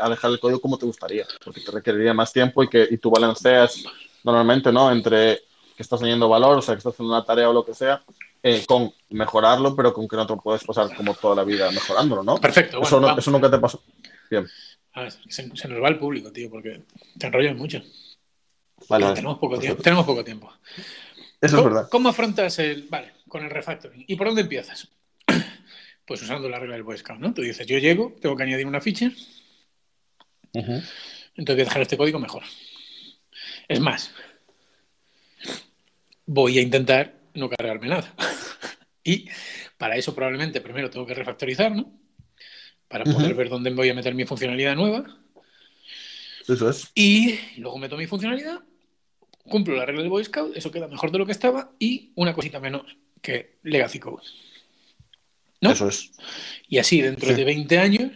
a 0.00 0.08
dejar 0.08 0.30
el 0.30 0.40
código 0.40 0.60
como 0.60 0.78
te 0.78 0.86
gustaría, 0.86 1.26
porque 1.44 1.60
te 1.60 1.70
requeriría 1.70 2.14
más 2.14 2.32
tiempo 2.32 2.62
y 2.62 2.68
que 2.68 2.86
y 2.90 2.98
tú 2.98 3.10
balanceas 3.10 3.84
normalmente, 4.24 4.72
¿no? 4.72 4.90
Entre 4.90 5.42
que 5.76 5.82
estás 5.82 6.00
teniendo 6.00 6.28
valor, 6.28 6.58
o 6.58 6.62
sea, 6.62 6.74
que 6.74 6.78
estás 6.78 6.94
haciendo 6.94 7.14
una 7.14 7.24
tarea 7.24 7.48
o 7.50 7.52
lo 7.52 7.64
que 7.64 7.74
sea, 7.74 8.02
eh, 8.42 8.64
con 8.66 8.92
mejorarlo, 9.10 9.76
pero 9.76 9.92
con 9.92 10.08
que 10.08 10.16
no 10.16 10.26
te 10.26 10.34
puedes 10.36 10.64
pasar 10.64 10.94
como 10.96 11.14
toda 11.14 11.36
la 11.36 11.44
vida 11.44 11.70
mejorándolo, 11.70 12.22
¿no? 12.22 12.36
Perfecto, 12.40 12.80
bueno, 12.80 12.96
eso, 12.96 13.00
no- 13.00 13.18
eso 13.18 13.30
nunca 13.30 13.50
te 13.50 13.58
pasó. 13.58 13.82
Bien, 14.30 14.46
A 14.94 15.02
ver, 15.02 15.12
se, 15.12 15.56
se 15.56 15.68
nos 15.68 15.82
va 15.82 15.88
el 15.88 15.98
público, 15.98 16.32
tío, 16.32 16.50
porque 16.50 16.82
te 17.18 17.26
enrollas 17.26 17.54
mucho. 17.56 17.80
vale. 18.88 19.12
Tenemos 19.14 19.38
poco 19.38 19.58
tiempo. 19.58 19.82
Tenemos 19.82 20.06
poco 20.06 20.24
tiempo. 20.24 20.52
Eso 20.76 21.26
es 21.40 21.52
¿Cómo, 21.52 21.64
verdad. 21.64 21.88
cómo 21.90 22.08
afrontas 22.08 22.58
el. 22.58 22.88
Vale, 22.90 23.12
con 23.28 23.44
el 23.44 23.50
refactoring? 23.50 24.04
¿Y 24.06 24.16
por 24.16 24.26
dónde 24.26 24.42
empiezas? 24.42 24.88
pues 26.06 26.22
usando 26.22 26.48
la 26.48 26.58
regla 26.58 26.74
del 26.74 26.84
Boy 26.84 26.98
Scout, 26.98 27.20
¿no? 27.20 27.34
Tú 27.34 27.42
dices, 27.42 27.66
yo 27.66 27.78
llego, 27.78 28.16
tengo 28.20 28.36
que 28.36 28.42
añadir 28.42 28.66
una 28.66 28.80
feature, 28.80 29.14
entonces 30.52 31.54
voy 31.56 31.60
a 31.60 31.64
dejar 31.64 31.82
este 31.82 31.96
código 31.96 32.18
mejor. 32.18 32.42
Es 33.68 33.80
más, 33.80 34.12
voy 36.26 36.58
a 36.58 36.62
intentar 36.62 37.14
no 37.34 37.48
cargarme 37.48 37.88
nada. 37.88 38.14
y 39.04 39.28
para 39.76 39.96
eso 39.96 40.14
probablemente 40.14 40.60
primero 40.60 40.90
tengo 40.90 41.06
que 41.06 41.14
refactorizar, 41.14 41.72
¿no? 41.72 41.92
Para 42.88 43.04
poder 43.04 43.34
ver 43.34 43.50
dónde 43.50 43.70
voy 43.70 43.90
a 43.90 43.94
meter 43.94 44.14
mi 44.14 44.24
funcionalidad 44.24 44.74
nueva. 44.74 45.04
Eso 46.48 46.70
es. 46.70 46.90
Y 46.94 47.38
luego 47.58 47.76
meto 47.78 47.98
mi 47.98 48.06
funcionalidad, 48.06 48.60
cumplo 49.42 49.76
la 49.76 49.84
regla 49.84 50.00
del 50.00 50.10
Boy 50.10 50.24
Scout, 50.24 50.56
eso 50.56 50.70
queda 50.70 50.88
mejor 50.88 51.12
de 51.12 51.18
lo 51.18 51.26
que 51.26 51.32
estaba 51.32 51.72
y 51.78 52.12
una 52.14 52.32
cosita 52.32 52.60
menos 52.60 52.96
que 53.20 53.58
Legacy 53.62 53.98
Code. 53.98 54.22
¿No? 55.60 55.72
Eso 55.72 55.88
es. 55.88 56.12
Y 56.68 56.78
así 56.78 57.00
dentro 57.00 57.34
de 57.34 57.44
20 57.44 57.78
años, 57.78 58.12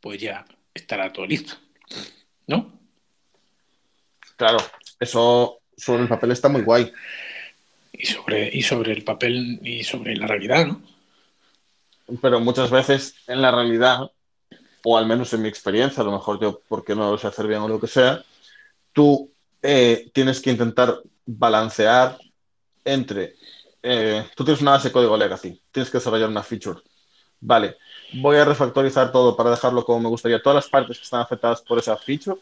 pues 0.00 0.20
ya 0.20 0.44
estará 0.74 1.12
todo 1.12 1.26
listo. 1.26 1.54
¿No? 2.46 2.78
Claro, 4.36 4.58
eso 5.00 5.60
sobre 5.76 6.02
el 6.02 6.08
papel 6.08 6.32
está 6.32 6.48
muy 6.48 6.62
guay. 6.62 6.92
Y 7.92 8.06
sobre, 8.06 8.50
y 8.52 8.62
sobre 8.62 8.92
el 8.92 9.04
papel 9.04 9.60
y 9.62 9.82
sobre 9.84 10.16
la 10.16 10.26
realidad, 10.26 10.66
¿no? 10.66 10.82
Pero 12.22 12.40
muchas 12.40 12.70
veces 12.70 13.16
en 13.26 13.42
la 13.42 13.50
realidad, 13.50 14.10
o 14.84 14.96
al 14.96 15.06
menos 15.06 15.32
en 15.32 15.42
mi 15.42 15.48
experiencia, 15.48 16.02
a 16.02 16.06
lo 16.06 16.12
mejor 16.12 16.40
yo 16.40 16.62
porque 16.68 16.94
no 16.94 17.10
lo 17.10 17.18
sé 17.18 17.26
hacer 17.26 17.46
bien 17.46 17.60
o 17.60 17.68
lo 17.68 17.80
que 17.80 17.86
sea, 17.86 18.24
tú 18.92 19.30
eh, 19.62 20.08
tienes 20.14 20.40
que 20.40 20.50
intentar 20.50 21.00
balancear 21.26 22.18
entre, 22.84 23.34
eh, 23.82 24.24
tú 24.34 24.44
tienes 24.44 24.62
una 24.62 24.72
base 24.72 24.88
de 24.88 24.92
código 24.92 25.16
legacy, 25.16 25.60
tienes 25.70 25.90
que 25.90 25.98
desarrollar 25.98 26.28
una 26.28 26.42
feature. 26.42 26.80
Vale, 27.40 27.76
voy 28.14 28.36
a 28.36 28.44
refactorizar 28.44 29.12
todo 29.12 29.36
para 29.36 29.50
dejarlo 29.50 29.84
como 29.84 30.00
me 30.00 30.08
gustaría, 30.08 30.42
todas 30.42 30.56
las 30.56 30.68
partes 30.68 30.98
que 30.98 31.04
están 31.04 31.20
afectadas 31.20 31.62
por 31.62 31.78
esa 31.78 31.96
feature, 31.96 32.40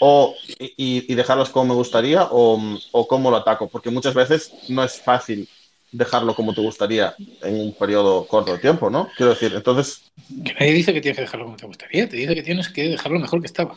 o, 0.00 0.34
y, 0.58 1.14
dejarlas 1.14 1.50
como 1.50 1.66
me 1.66 1.74
gustaría, 1.74 2.26
o, 2.30 2.60
o 2.90 3.06
cómo 3.06 3.30
lo 3.30 3.36
ataco, 3.36 3.68
porque 3.68 3.90
muchas 3.90 4.14
veces 4.14 4.52
no 4.68 4.82
es 4.82 5.00
fácil 5.00 5.48
dejarlo 5.92 6.34
como 6.34 6.54
te 6.54 6.60
gustaría 6.60 7.14
en 7.42 7.60
un 7.60 7.74
periodo 7.74 8.26
corto 8.26 8.52
de 8.52 8.58
tiempo, 8.58 8.90
¿no? 8.90 9.08
Quiero 9.16 9.30
decir, 9.30 9.52
entonces... 9.54 10.10
Que 10.44 10.54
nadie 10.54 10.72
dice 10.72 10.92
que 10.92 11.00
tienes 11.00 11.18
que 11.18 11.22
dejarlo 11.22 11.44
como 11.44 11.56
te 11.56 11.66
gustaría, 11.66 12.08
te 12.08 12.16
dice 12.16 12.34
que 12.34 12.42
tienes 12.42 12.68
que 12.70 12.88
dejarlo 12.88 13.20
mejor 13.20 13.40
que 13.40 13.46
estaba. 13.46 13.76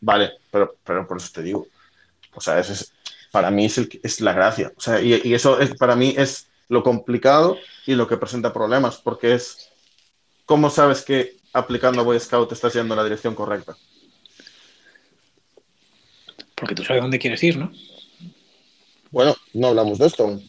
Vale, 0.00 0.32
pero, 0.50 0.76
pero 0.84 1.06
por 1.06 1.16
eso 1.16 1.30
te 1.34 1.42
digo. 1.42 1.66
O 2.34 2.40
sea, 2.40 2.58
es, 2.58 2.92
para 3.34 3.50
mí 3.50 3.64
es, 3.64 3.78
es, 4.00 4.20
la 4.20 4.32
gracia. 4.32 4.72
O 4.76 4.80
sea, 4.80 5.00
y, 5.00 5.20
y, 5.24 5.34
eso 5.34 5.58
es, 5.58 5.74
para 5.74 5.96
mí 5.96 6.14
es 6.16 6.46
lo 6.68 6.84
complicado 6.84 7.58
y 7.84 7.96
lo 7.96 8.06
que 8.06 8.16
presenta 8.16 8.52
problemas, 8.52 8.98
porque 8.98 9.34
es 9.34 9.70
cómo 10.46 10.70
sabes 10.70 11.02
que 11.02 11.36
aplicando 11.52 12.00
a 12.00 12.04
Boy 12.04 12.20
Scout 12.20 12.52
estás 12.52 12.74
yendo 12.74 12.94
en 12.94 12.98
la 12.98 13.02
dirección 13.02 13.34
correcta. 13.34 13.76
Porque 16.54 16.76
tú 16.76 16.84
sabes 16.84 17.02
dónde 17.02 17.18
quieres 17.18 17.42
ir, 17.42 17.56
¿no? 17.56 17.72
Bueno, 19.10 19.34
no 19.52 19.66
hablamos 19.66 19.98
de 19.98 20.06
esto. 20.06 20.40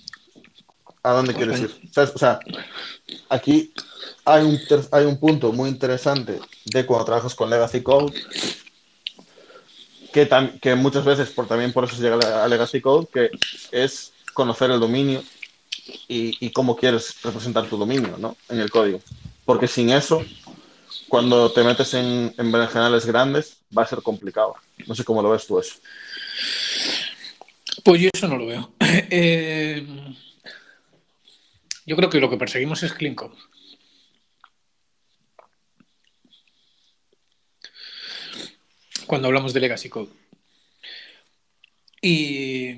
¿A 1.01 1.11
dónde 1.11 1.33
pues 1.33 1.43
quieres 1.43 1.61
ir? 1.61 1.89
O 1.97 2.19
sea, 2.19 2.39
aquí 3.29 3.73
hay 4.25 4.43
un, 4.43 4.59
hay 4.91 5.05
un 5.05 5.19
punto 5.19 5.51
muy 5.51 5.69
interesante 5.69 6.39
de 6.65 6.85
cuando 6.85 7.05
trabajas 7.05 7.33
con 7.33 7.49
Legacy 7.49 7.81
Code, 7.81 8.13
que, 10.15 10.75
muchas 10.75 11.03
veces, 11.03 11.29
por, 11.29 11.47
también 11.47 11.73
por 11.73 11.83
eso 11.83 11.95
se 11.95 12.03
llega 12.03 12.43
a 12.43 12.47
Legacy 12.47 12.79
Code, 12.79 13.07
que 13.11 13.29
es 13.71 14.13
conocer 14.33 14.71
el 14.71 14.79
dominio 14.79 15.21
y, 16.07 16.37
y, 16.45 16.51
cómo 16.51 16.77
quieres 16.77 17.21
representar 17.21 17.67
tu 17.67 17.77
dominio 17.77 18.15
¿no? 18.17 18.37
en 18.49 18.61
el 18.61 18.71
código. 18.71 19.01
Porque 19.43 19.67
sin 19.67 19.89
eso, 19.89 20.23
cuando 21.09 21.51
te 21.51 21.63
metes 21.63 21.93
en, 21.93 22.33
en 22.37 22.51
berenjenales 22.51 23.05
grandes, 23.05 23.57
va 23.77 23.83
a 23.83 23.87
ser 23.87 24.01
complicado. 24.01 24.55
No 24.87 24.95
sé 24.95 25.03
cómo 25.03 25.21
lo 25.21 25.31
ves 25.31 25.45
tú 25.45 25.59
eso. 25.59 25.75
Pues 27.83 28.01
yo 28.01 28.09
eso 28.13 28.27
no 28.27 28.37
lo 28.37 28.45
veo. 28.45 28.71
Eh, 29.09 29.85
yo 31.85 31.95
creo 31.95 32.09
que 32.09 32.19
lo 32.19 32.29
que 32.29 32.37
perseguimos 32.37 32.81
es 32.83 32.93
clean 32.93 33.13
code. 33.13 33.35
Cuando 39.07 39.27
hablamos 39.27 39.53
de 39.53 39.59
legacy 39.59 39.89
code. 39.89 40.09
Y 42.01 42.75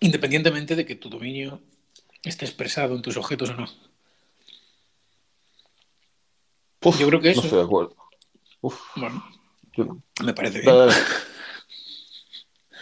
independientemente 0.00 0.76
de 0.76 0.86
que 0.86 0.94
tu 0.94 1.08
dominio 1.08 1.60
esté 2.22 2.44
expresado 2.44 2.94
en 2.94 3.02
tus 3.02 3.16
objetos 3.16 3.50
o 3.50 3.54
no. 3.54 3.66
Uf, 6.84 7.00
yo 7.00 7.08
creo 7.08 7.20
que 7.20 7.30
eso. 7.30 7.40
No 7.40 7.44
estoy 7.46 7.58
de 7.58 7.64
acuerdo. 7.64 7.96
Uf. 8.60 8.80
Bueno, 8.96 10.02
me 10.24 10.32
parece 10.32 10.60
bien. 10.60 10.74
Dale, 10.74 10.92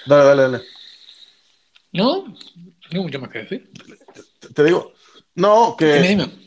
dale, 0.06 0.24
dale. 0.24 0.42
dale. 0.42 0.64
No, 1.92 2.34
no 2.92 3.02
mucho 3.02 3.18
más 3.20 3.30
que 3.30 3.38
decir. 3.38 3.70
Te, 4.40 4.48
te 4.50 4.64
digo, 4.64 4.92
no, 5.34 5.74
que. 5.76 5.94
Dime, 5.94 6.08
dime. 6.08 6.46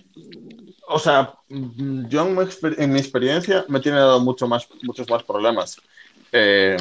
O 0.92 1.00
sea, 1.00 1.34
yo 1.48 2.28
en 2.28 2.36
mi, 2.36 2.44
en 2.78 2.92
mi, 2.92 3.00
experiencia 3.00 3.64
me 3.68 3.80
tiene 3.80 4.00
dado 4.00 4.20
mucho 4.20 4.48
más, 4.48 4.68
muchos 4.82 5.08
más 5.10 5.24
problemas 5.24 5.78
eh, 6.32 6.78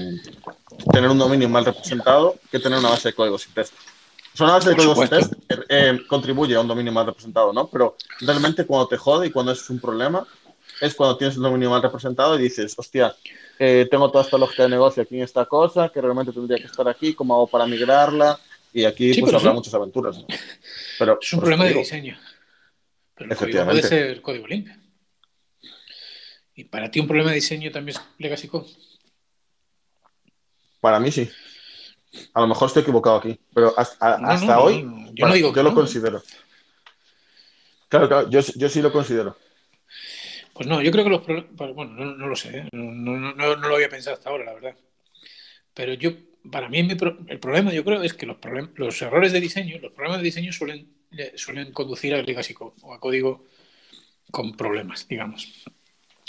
tener 0.92 1.10
un 1.10 1.18
dominio 1.18 1.48
mal 1.48 1.64
representado 1.64 2.36
que 2.50 2.58
tener 2.58 2.78
una 2.78 2.90
base 2.90 3.08
de 3.08 3.14
código 3.14 3.38
sin 3.38 3.52
test. 3.54 3.72
O 4.34 4.36
sea, 4.36 4.46
una 4.46 4.54
base 4.54 4.70
de 4.70 4.76
código 4.76 4.94
sin 4.96 5.08
test 5.08 5.32
eh, 5.48 5.56
eh, 5.68 5.98
contribuye 6.06 6.54
a 6.54 6.60
un 6.60 6.68
dominio 6.68 6.92
mal 6.92 7.06
representado, 7.06 7.52
¿no? 7.52 7.68
Pero 7.68 7.96
realmente 8.20 8.66
cuando 8.66 8.88
te 8.88 8.96
jode 8.96 9.26
y 9.26 9.30
cuando 9.30 9.52
es 9.52 9.68
un 9.70 9.80
problema 9.80 10.26
es 10.80 10.94
cuando 10.94 11.16
tienes 11.16 11.36
el 11.36 11.42
dominio 11.42 11.70
mal 11.70 11.82
representado 11.82 12.38
y 12.38 12.42
dices, 12.42 12.74
hostia, 12.76 13.14
eh, 13.58 13.88
tengo 13.90 14.10
toda 14.10 14.24
esta 14.24 14.38
lógica 14.38 14.62
de 14.64 14.68
negocio 14.68 15.02
aquí 15.02 15.16
en 15.16 15.22
esta 15.22 15.44
cosa, 15.46 15.88
que 15.88 16.00
realmente 16.00 16.32
tendría 16.32 16.58
que 16.58 16.66
estar 16.66 16.88
aquí, 16.88 17.14
¿cómo 17.14 17.34
hago 17.34 17.46
para 17.48 17.66
migrarla? 17.66 18.38
Y 18.72 18.84
aquí 18.84 19.12
Sí, 19.12 19.20
pues 19.20 19.34
habrá 19.34 19.52
muchas 19.52 19.74
aventuras. 19.74 20.18
¿no? 20.18 20.26
Pero, 20.98 21.18
Es 21.20 21.32
un 21.32 21.40
problema 21.40 21.64
de 21.64 21.74
diseño. 21.74 22.16
Pero 23.18 23.30
el 23.32 23.36
código 23.36 23.64
puede 23.64 23.82
ser 23.82 24.20
código 24.22 24.46
limpio. 24.46 24.74
Y 26.54 26.64
para 26.64 26.90
ti 26.90 27.00
un 27.00 27.06
problema 27.06 27.30
de 27.30 27.36
diseño 27.36 27.70
también 27.70 27.96
es 27.98 28.04
legacy 28.18 28.48
code. 28.48 28.68
Para 30.80 31.00
mí 31.00 31.10
sí. 31.10 31.28
A 32.34 32.40
lo 32.40 32.46
mejor 32.46 32.68
estoy 32.68 32.82
equivocado 32.82 33.16
aquí, 33.16 33.38
pero 33.54 33.74
hasta, 33.76 34.18
No, 34.18 34.28
hasta 34.28 34.46
no, 34.46 34.52
no, 34.54 34.62
hoy 34.62 34.82
no, 34.82 34.90
yo 34.90 34.90
no 34.90 35.14
bueno, 35.16 35.34
digo 35.34 35.54
yo 35.54 35.62
lo 35.62 35.74
considero. 35.74 36.22
Claro, 37.88 38.08
claro, 38.08 38.30
yo, 38.30 38.40
yo 38.56 38.68
sí 38.68 38.82
lo 38.82 38.92
considero. 38.92 39.36
Pues 40.52 40.66
no, 40.68 40.82
yo 40.82 40.90
creo 40.90 41.04
que 41.04 41.10
los 41.10 41.22
problemas. 41.22 41.50
Bueno, 41.74 41.92
no, 41.92 42.04
no 42.16 42.26
lo 42.26 42.36
sé, 42.36 42.58
¿eh? 42.58 42.68
no, 42.72 42.92
no, 42.92 43.34
no, 43.34 43.56
lo 43.56 43.74
había 43.74 43.88
pensado 43.88 44.14
hasta 44.16 44.30
ahora, 44.30 44.44
la 44.44 44.54
verdad. 44.54 44.76
Pero 45.74 45.94
yo, 45.94 46.10
para 46.50 46.68
mí, 46.68 46.82
mi 46.82 46.94
pro- 46.96 47.18
el 47.28 47.38
problema, 47.38 47.72
yo 47.72 47.84
creo, 47.84 48.02
es 48.02 48.14
que 48.14 48.26
los, 48.26 48.38
problem- 48.38 48.72
los 48.74 49.00
errores 49.02 49.32
de 49.32 49.40
diseño, 49.40 49.78
los 49.78 49.92
problemas 49.92 50.18
de 50.18 50.24
diseño 50.24 50.52
suelen, 50.52 50.78
le- 50.78 50.97
suelen 51.36 51.72
conducir 51.72 52.14
a 52.14 52.22
legacy 52.22 52.54
code 52.54 52.74
o 52.82 52.94
a 52.94 53.00
código 53.00 53.44
con 54.30 54.56
problemas, 54.56 55.06
digamos. 55.08 55.64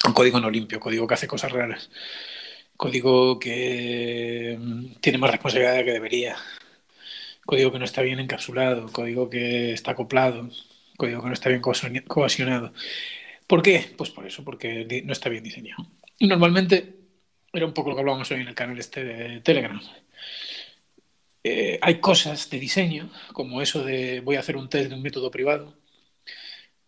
Un 0.06 0.14
código 0.14 0.40
no 0.40 0.50
limpio, 0.50 0.80
código 0.80 1.06
que 1.08 1.14
hace 1.14 1.28
cosas 1.28 1.52
raras, 1.52 1.90
código 2.78 3.38
que 3.40 4.58
mm, 4.60 5.00
tiene 5.02 5.18
más 5.18 5.32
responsabilidad 5.32 5.84
que 5.84 5.92
debería, 5.92 6.38
código 7.46 7.72
que 7.72 7.80
no 7.80 7.86
está 7.86 8.02
bien 8.02 8.20
encapsulado, 8.20 8.92
código 8.92 9.30
que 9.30 9.74
está 9.74 9.92
acoplado, 9.92 10.50
código 10.98 11.22
que 11.22 11.28
no 11.28 11.34
está 11.34 11.50
bien 11.50 11.62
cohesionado. 11.62 12.74
¿Por 13.48 13.62
qué? 13.62 13.94
Pues 13.98 14.12
por 14.12 14.26
eso, 14.26 14.44
porque 14.44 15.04
no 15.04 15.12
está 15.12 15.28
bien 15.28 15.44
diseñado. 15.44 15.86
Y 16.18 16.28
normalmente, 16.28 16.96
era 17.52 17.66
un 17.66 17.74
poco 17.74 17.90
lo 17.90 17.96
que 17.96 18.02
hablábamos 18.02 18.30
hoy 18.32 18.42
en 18.42 18.48
el 18.48 18.56
canal 18.56 18.78
este 18.78 19.04
de 19.04 19.42
Telegram. 19.42 19.82
Eh, 21.52 21.80
hay 21.82 22.00
cosas 22.00 22.48
de 22.52 22.60
diseño, 22.60 23.10
como 23.34 23.60
eso 23.62 23.84
de 23.84 24.20
voy 24.22 24.36
a 24.36 24.40
hacer 24.40 24.56
un 24.56 24.70
test 24.70 24.90
de 24.90 24.96
un 24.96 25.02
método 25.02 25.32
privado. 25.32 25.76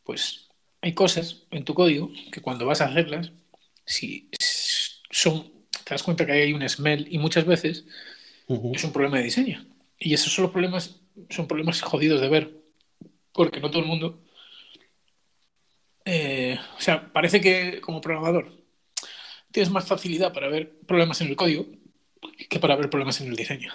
Pues 0.03 0.49
hay 0.81 0.93
cosas 0.93 1.47
en 1.49 1.65
tu 1.65 1.73
código 1.73 2.11
que 2.31 2.41
cuando 2.41 2.67
vas 2.67 2.81
a 2.81 2.85
hacerlas, 2.85 3.31
si 3.85 4.29
son, 5.09 5.51
te 5.83 5.95
das 5.95 6.03
cuenta 6.03 6.25
que 6.27 6.33
hay 6.33 6.53
un 6.53 6.67
smell 6.69 7.07
y 7.09 7.17
muchas 7.17 7.45
veces 7.45 7.85
es 8.47 8.83
un 8.83 8.93
problema 8.93 9.17
de 9.17 9.23
diseño. 9.23 9.65
Y 9.97 10.13
esos 10.13 10.31
son 10.31 10.43
los 10.43 10.51
problemas, 10.51 11.01
son 11.31 11.47
problemas 11.47 11.81
jodidos 11.81 12.21
de 12.21 12.29
ver, 12.29 12.51
porque 13.33 13.59
no 13.61 13.71
todo 13.71 13.81
el 13.81 13.87
mundo. 13.87 14.23
eh, 16.05 16.57
o 16.77 16.81
sea, 16.81 17.11
parece 17.11 17.41
que 17.41 17.81
como 17.81 18.01
programador 18.01 18.51
tienes 19.51 19.71
más 19.71 19.87
facilidad 19.87 20.33
para 20.33 20.49
ver 20.49 20.79
problemas 20.87 21.21
en 21.21 21.29
el 21.29 21.35
código 21.35 21.65
que 22.49 22.59
para 22.59 22.75
ver 22.75 22.89
problemas 22.89 23.21
en 23.21 23.29
el 23.29 23.35
diseño. 23.35 23.73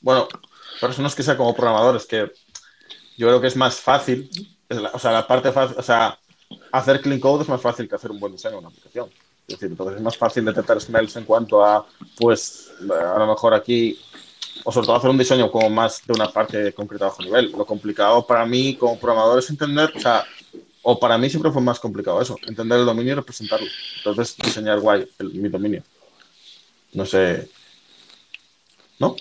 Bueno, 0.00 0.28
pero 0.80 0.92
eso 0.92 1.02
no 1.02 1.08
es 1.08 1.14
que 1.14 1.22
sea 1.22 1.36
como 1.36 1.54
programador, 1.54 1.96
es 1.96 2.06
que 2.06 2.30
yo 3.16 3.26
creo 3.26 3.40
que 3.40 3.48
es 3.48 3.56
más 3.56 3.80
fácil, 3.80 4.30
o 4.92 4.98
sea, 4.98 5.12
la 5.12 5.26
parte 5.26 5.50
fácil, 5.50 5.76
o 5.78 5.82
sea, 5.82 6.18
hacer 6.72 7.00
clean 7.00 7.20
code 7.20 7.42
es 7.42 7.48
más 7.48 7.60
fácil 7.60 7.88
que 7.88 7.96
hacer 7.96 8.10
un 8.10 8.20
buen 8.20 8.32
diseño 8.32 8.54
de 8.54 8.58
una 8.58 8.68
aplicación. 8.68 9.10
Es 9.48 9.54
decir, 9.54 9.68
entonces 9.70 9.96
es 9.96 10.02
más 10.02 10.16
fácil 10.16 10.44
detectar 10.44 10.80
smells 10.80 11.16
en 11.16 11.24
cuanto 11.24 11.64
a, 11.64 11.86
pues, 12.18 12.70
a 12.80 13.18
lo 13.18 13.26
mejor 13.26 13.54
aquí 13.54 13.98
o 14.64 14.72
sobre 14.72 14.86
todo 14.86 14.96
hacer 14.96 15.10
un 15.10 15.18
diseño 15.18 15.50
como 15.50 15.70
más 15.70 16.02
de 16.06 16.12
una 16.12 16.28
parte 16.28 16.72
concreta 16.72 17.06
bajo 17.06 17.22
nivel. 17.22 17.52
Lo 17.52 17.64
complicado 17.64 18.26
para 18.26 18.44
mí 18.44 18.74
como 18.76 18.98
programador 18.98 19.38
es 19.38 19.50
entender, 19.50 19.90
o 19.94 20.00
sea, 20.00 20.24
o 20.82 20.98
para 20.98 21.18
mí 21.18 21.30
siempre 21.30 21.50
fue 21.50 21.62
más 21.62 21.80
complicado 21.80 22.20
eso, 22.20 22.36
entender 22.46 22.80
el 22.80 22.86
dominio 22.86 23.12
y 23.12 23.16
representarlo. 23.16 23.66
Entonces, 23.98 24.36
diseñar 24.36 24.80
guay 24.80 25.08
el, 25.18 25.34
mi 25.34 25.48
dominio. 25.48 25.82
No 26.92 27.04
sé. 27.06 27.48
¿No? 28.98 29.16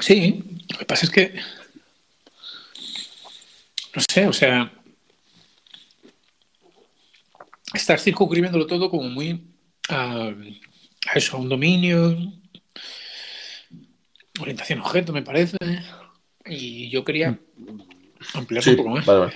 Sí, 0.00 0.42
lo 0.70 0.78
que 0.78 0.84
pasa 0.84 1.06
es 1.06 1.12
que. 1.12 1.34
No 3.94 4.02
sé, 4.08 4.26
o 4.26 4.32
sea. 4.32 4.72
Estás 7.74 8.02
circunscribiéndolo 8.02 8.66
todo 8.66 8.90
como 8.90 9.08
muy 9.08 9.46
a, 9.88 10.28
a 10.28 11.12
eso, 11.14 11.36
a 11.36 11.40
un 11.40 11.48
dominio, 11.48 12.16
orientación 14.40 14.80
objeto, 14.80 15.12
me 15.12 15.22
parece. 15.22 15.56
Y 16.44 16.90
yo 16.90 17.04
quería 17.04 17.38
ampliarlo 18.34 18.62
Sí, 18.62 18.70
un 18.70 18.76
poco 18.76 18.88
más. 18.90 19.06
vale, 19.06 19.20
vale. 19.20 19.34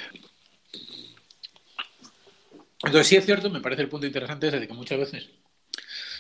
Entonces, 2.84 3.06
sí 3.08 3.16
es 3.16 3.24
cierto, 3.24 3.48
me 3.50 3.60
parece 3.60 3.82
el 3.82 3.88
punto 3.88 4.06
interesante 4.06 4.48
ese 4.48 4.60
de 4.60 4.68
que 4.68 4.74
muchas 4.74 4.98
veces 4.98 5.30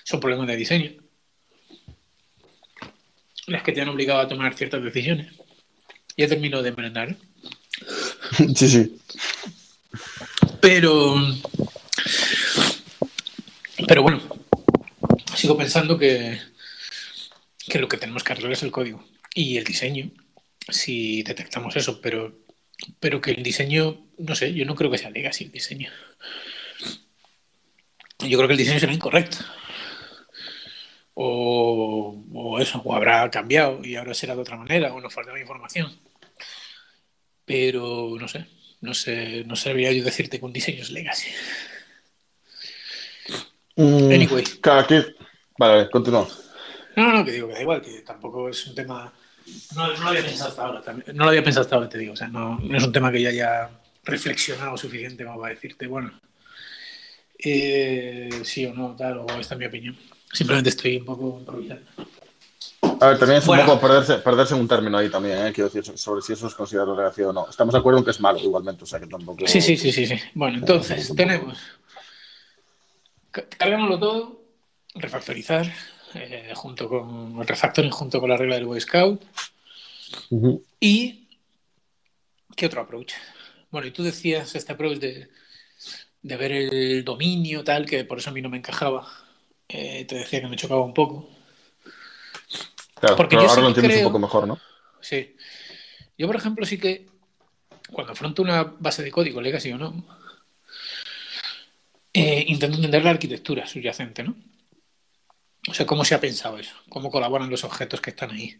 son 0.04 0.20
problemas 0.20 0.46
de 0.48 0.56
diseño 0.56 0.92
las 3.46 3.62
que 3.62 3.72
te 3.72 3.80
han 3.80 3.88
obligado 3.88 4.20
a 4.20 4.28
tomar 4.28 4.54
ciertas 4.54 4.82
decisiones. 4.82 5.32
Ya 6.16 6.28
termino 6.28 6.62
de 6.62 6.72
merendar. 6.72 7.16
Sí, 8.56 8.68
sí. 8.68 8.98
Pero. 10.60 11.14
Pero 13.86 14.02
bueno, 14.02 14.20
sigo 15.36 15.56
pensando 15.56 15.96
que, 15.96 16.40
que 17.68 17.78
lo 17.78 17.88
que 17.88 17.98
tenemos 17.98 18.24
que 18.24 18.32
arreglar 18.32 18.52
es 18.52 18.62
el 18.62 18.72
código 18.72 19.04
y 19.34 19.58
el 19.58 19.64
diseño, 19.64 20.10
si 20.68 21.22
detectamos 21.22 21.76
eso, 21.76 22.00
pero, 22.00 22.36
pero 22.98 23.20
que 23.20 23.32
el 23.32 23.42
diseño, 23.42 24.06
no 24.18 24.34
sé, 24.34 24.54
yo 24.54 24.64
no 24.64 24.74
creo 24.74 24.90
que 24.90 24.98
sea 24.98 25.10
legacy 25.10 25.44
el 25.44 25.52
diseño. 25.52 25.90
Yo 28.20 28.38
creo 28.38 28.48
que 28.48 28.54
el 28.54 28.58
diseño 28.58 28.80
será 28.80 28.94
incorrecto. 28.94 29.38
O, 31.18 32.22
o 32.34 32.60
eso, 32.60 32.82
o 32.84 32.94
habrá 32.94 33.30
cambiado 33.30 33.82
y 33.82 33.96
ahora 33.96 34.12
será 34.12 34.34
de 34.34 34.42
otra 34.42 34.56
manera, 34.58 34.92
o 34.92 35.00
nos 35.00 35.14
faltaba 35.14 35.40
información. 35.40 35.90
Pero 37.46 38.16
no 38.20 38.28
sé, 38.28 38.46
no 38.82 38.92
sé, 38.92 39.42
no 39.46 39.56
sabría 39.56 39.92
yo 39.92 40.04
decirte 40.04 40.38
que 40.38 40.44
un 40.44 40.52
diseño 40.52 40.82
es 40.82 40.90
legacy. 40.90 41.28
Mm, 43.76 44.10
Anyway. 44.12 44.44
Claro, 44.60 44.80
aquí. 44.80 44.96
Vale, 45.58 45.88
continúa. 45.90 46.28
No, 46.96 47.12
no, 47.12 47.24
que 47.24 47.32
digo 47.32 47.48
que 47.48 47.54
da 47.54 47.60
igual, 47.62 47.80
que 47.80 48.00
tampoco 48.02 48.48
es 48.50 48.66
un 48.66 48.74
tema. 48.74 49.10
No, 49.74 49.86
no 49.94 50.02
lo 50.02 50.08
había 50.08 50.22
pensado 50.22 50.50
hasta 50.50 50.62
ahora, 50.66 50.82
también- 50.82 51.16
no 51.16 51.24
lo 51.24 51.30
había 51.30 51.42
pensado 51.44 51.62
hasta 51.62 51.76
ahora, 51.76 51.88
te 51.88 51.98
digo. 51.98 52.12
O 52.12 52.16
sea, 52.16 52.28
no, 52.28 52.58
no 52.58 52.76
es 52.76 52.84
un 52.84 52.92
tema 52.92 53.10
que 53.12 53.22
ya 53.22 53.28
haya 53.30 53.70
reflexionado 54.04 54.76
suficiente 54.76 55.24
como 55.24 55.40
para 55.40 55.54
decirte, 55.54 55.86
bueno, 55.86 56.12
eh, 57.38 58.28
sí 58.44 58.66
o 58.66 58.74
no, 58.74 58.94
tal, 58.96 59.18
o 59.18 59.26
esta 59.40 59.54
es 59.54 59.58
mi 59.58 59.66
opinión. 59.66 59.96
Simplemente 60.36 60.68
estoy 60.70 60.96
un 60.98 61.04
poco 61.06 61.38
improvisando. 61.40 61.86
A 63.00 63.08
ver, 63.08 63.18
también 63.18 63.38
es 63.40 63.46
Bueno. 63.46 63.62
un 63.62 63.68
poco 63.68 63.80
perderse, 63.80 64.14
perderse 64.18 64.54
un 64.54 64.68
término 64.68 64.98
ahí 64.98 65.08
también, 65.08 65.46
¿eh? 65.46 65.52
quiero 65.52 65.70
decir, 65.70 65.96
sobre 65.98 66.20
si 66.22 66.34
eso 66.34 66.46
es 66.46 66.54
considerado 66.54 66.94
legacy 66.94 67.22
o 67.22 67.32
no. 67.32 67.48
Estamos 67.48 67.72
de 67.72 67.78
acuerdo 67.80 67.98
en 68.00 68.04
que 68.04 68.10
es 68.10 68.20
malo 68.20 68.38
igualmente, 68.38 68.84
o 68.84 68.86
sea 68.86 69.00
que 69.00 69.06
tampoco. 69.06 69.46
Sí, 69.46 69.60
sí, 69.60 69.76
sí, 69.76 69.92
sí, 69.92 70.06
sí. 70.06 70.14
Bueno, 70.34 70.58
entonces 70.58 71.14
tenemos. 71.16 71.58
ca- 73.30 73.46
Cargámoslo 73.48 73.98
todo, 73.98 74.42
refactorizar, 74.94 75.66
eh, 76.14 76.52
junto 76.54 76.88
con 76.88 77.38
el 77.40 77.46
refactoring 77.46 77.90
junto 77.90 78.20
con 78.20 78.28
la 78.30 78.36
regla 78.36 78.56
del 78.56 78.66
Boy 78.66 78.80
Scout. 78.80 79.22
¿Y 80.80 81.28
qué 82.56 82.66
otro 82.66 82.82
approach? 82.82 83.12
Bueno, 83.70 83.86
y 83.86 83.90
tú 83.90 84.02
decías 84.02 84.54
este 84.54 84.72
approach 84.72 84.98
de, 84.98 85.28
de 86.22 86.36
ver 86.36 86.52
el 86.52 87.04
dominio, 87.04 87.64
tal, 87.64 87.84
que 87.86 88.04
por 88.04 88.18
eso 88.18 88.30
a 88.30 88.32
mí 88.32 88.40
no 88.42 88.48
me 88.48 88.58
encajaba. 88.58 89.06
Eh, 89.68 90.04
te 90.04 90.16
decía 90.16 90.40
que 90.40 90.46
me 90.48 90.56
chocaba 90.56 90.82
un 90.82 90.94
poco. 90.94 91.28
Claro, 93.00 93.16
Porque 93.16 93.36
pero 93.36 93.42
yo 93.42 93.48
ahora 93.48 93.54
sí 93.54 93.60
lo 93.62 93.68
entiendes 93.68 93.92
creo- 93.96 94.06
un 94.06 94.12
poco 94.12 94.18
mejor, 94.20 94.46
¿no? 94.48 94.58
Sí. 95.00 95.36
Yo, 96.16 96.26
por 96.26 96.36
ejemplo, 96.36 96.64
sí 96.64 96.78
que 96.78 97.06
cuando 97.92 98.12
afronto 98.12 98.42
una 98.42 98.62
base 98.64 99.02
de 99.02 99.10
código, 99.10 99.40
legacy 99.40 99.72
o 99.72 99.78
no, 99.78 100.04
eh, 102.12 102.44
intento 102.48 102.76
entender 102.76 103.04
la 103.04 103.10
arquitectura 103.10 103.66
subyacente, 103.66 104.22
¿no? 104.22 104.34
O 105.68 105.74
sea, 105.74 105.84
cómo 105.84 106.04
se 106.04 106.14
ha 106.14 106.20
pensado 106.20 106.58
eso, 106.58 106.74
cómo 106.88 107.10
colaboran 107.10 107.50
los 107.50 107.64
objetos 107.64 108.00
que 108.00 108.10
están 108.10 108.30
ahí. 108.30 108.58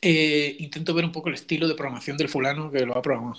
Eh, 0.00 0.56
intento 0.60 0.92
ver 0.94 1.04
un 1.06 1.12
poco 1.12 1.28
el 1.30 1.34
estilo 1.34 1.66
de 1.66 1.74
programación 1.74 2.16
del 2.18 2.28
fulano 2.28 2.70
que 2.70 2.84
lo 2.84 2.96
ha 2.96 3.02
programado. 3.02 3.36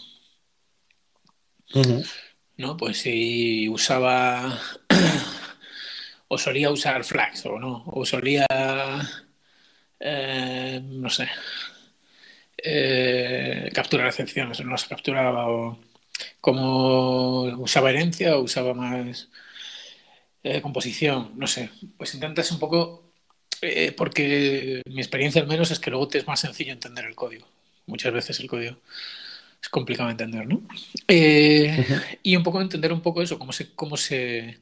¿no? 2.57 2.77
Pues 2.77 2.97
si 2.99 3.67
usaba 3.69 4.59
o 6.27 6.37
solía 6.37 6.71
usar 6.71 7.03
flags 7.03 7.45
o 7.45 7.59
no, 7.59 7.83
o 7.87 8.05
solía, 8.05 8.45
eh, 9.99 10.81
no 10.83 11.09
sé, 11.09 11.27
eh, 12.57 13.69
capturar 13.73 14.07
excepciones 14.07 14.59
o 14.59 14.63
no 14.63 14.71
las 14.71 14.85
capturaba, 14.85 15.49
o 15.49 15.79
como 16.41 17.43
usaba 17.59 17.89
herencia 17.89 18.37
o 18.37 18.43
usaba 18.43 18.73
más 18.73 19.29
eh, 20.43 20.61
composición, 20.61 21.33
no 21.35 21.47
sé, 21.47 21.69
pues 21.97 22.13
intentas 22.15 22.51
un 22.51 22.59
poco, 22.59 23.11
porque 23.97 24.81
mi 24.85 25.01
experiencia 25.01 25.41
al 25.41 25.47
menos 25.47 25.71
es 25.71 25.79
que 25.79 25.89
luego 25.89 26.07
te 26.07 26.19
es 26.19 26.27
más 26.27 26.39
sencillo 26.39 26.71
entender 26.71 27.05
el 27.05 27.15
código. 27.15 27.47
Muchas 27.87 28.13
veces 28.13 28.39
el 28.39 28.47
código 28.47 28.77
es 29.65 29.69
complicado 29.69 30.07
de 30.07 30.11
entender, 30.11 30.47
¿no? 30.47 30.61
Eh, 31.07 31.83
y 32.21 32.35
un 32.35 32.43
poco 32.43 32.61
entender 32.61 32.93
un 32.93 33.01
poco 33.01 33.23
eso, 33.23 33.39
cómo 33.39 33.51
se, 33.51 33.73
cómo 33.73 33.97
se, 33.97 34.59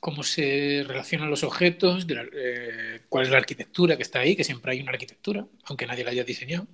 cómo 0.00 0.22
se 0.22 0.82
relacionan 0.86 1.30
los 1.30 1.44
objetos, 1.44 2.06
de 2.06 2.14
la- 2.14 2.26
eh, 2.32 3.02
cuál 3.08 3.26
es 3.26 3.30
la 3.30 3.38
arquitectura 3.38 3.96
que 3.96 4.02
está 4.02 4.20
ahí, 4.20 4.34
que 4.34 4.44
siempre 4.44 4.72
hay 4.72 4.80
una 4.80 4.92
arquitectura, 4.92 5.46
aunque 5.64 5.86
nadie 5.86 6.04
la 6.04 6.10
haya 6.10 6.24
diseñado. 6.24 6.66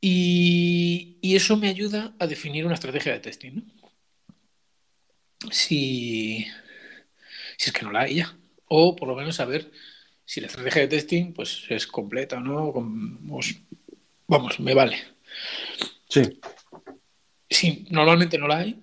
Y, 0.00 1.18
y 1.20 1.34
eso 1.36 1.56
me 1.56 1.68
ayuda 1.68 2.14
a 2.18 2.26
definir 2.26 2.64
una 2.64 2.74
estrategia 2.74 3.12
de 3.12 3.20
testing, 3.20 3.52
¿no? 3.54 3.62
Si, 5.50 6.44
si 7.56 7.70
es 7.70 7.72
que 7.72 7.82
no 7.84 7.92
la 7.92 8.02
hay 8.02 8.16
ya. 8.16 8.36
O 8.66 8.94
por 8.96 9.08
lo 9.08 9.14
menos 9.16 9.36
saber 9.36 9.70
si 10.24 10.40
la 10.40 10.48
estrategia 10.48 10.82
de 10.82 10.88
testing 10.88 11.32
pues, 11.32 11.64
es 11.68 11.86
completa 11.86 12.36
o 12.36 12.40
no. 12.40 12.72
con- 12.72 13.26
pues, 13.26 13.56
vamos, 14.26 14.60
me 14.60 14.74
vale. 14.74 14.98
Sí. 16.08 16.22
Sí, 17.48 17.86
normalmente 17.90 18.36
no 18.38 18.46
la 18.46 18.58
hay. 18.58 18.80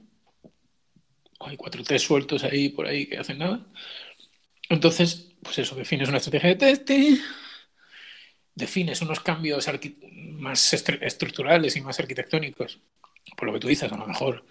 Hay 1.47 1.57
cuatro 1.57 1.83
test 1.83 2.05
sueltos 2.05 2.43
ahí 2.43 2.69
por 2.69 2.87
ahí 2.87 3.05
que 3.07 3.17
hacen 3.17 3.37
nada. 3.39 3.65
Entonces, 4.69 5.31
pues 5.41 5.59
eso, 5.59 5.75
defines 5.75 6.09
una 6.09 6.17
estrategia 6.17 6.49
de 6.49 6.55
testing, 6.55 7.17
defines 8.55 9.01
unos 9.01 9.19
cambios 9.19 9.67
más 10.33 10.73
estru- 10.73 10.99
estructurales 11.01 11.75
y 11.75 11.81
más 11.81 11.99
arquitectónicos. 11.99 12.79
Por 13.37 13.47
lo 13.47 13.53
que 13.53 13.59
tú 13.59 13.67
dices, 13.67 13.91
a 13.91 13.97
lo 13.97 14.07
mejor 14.07 14.45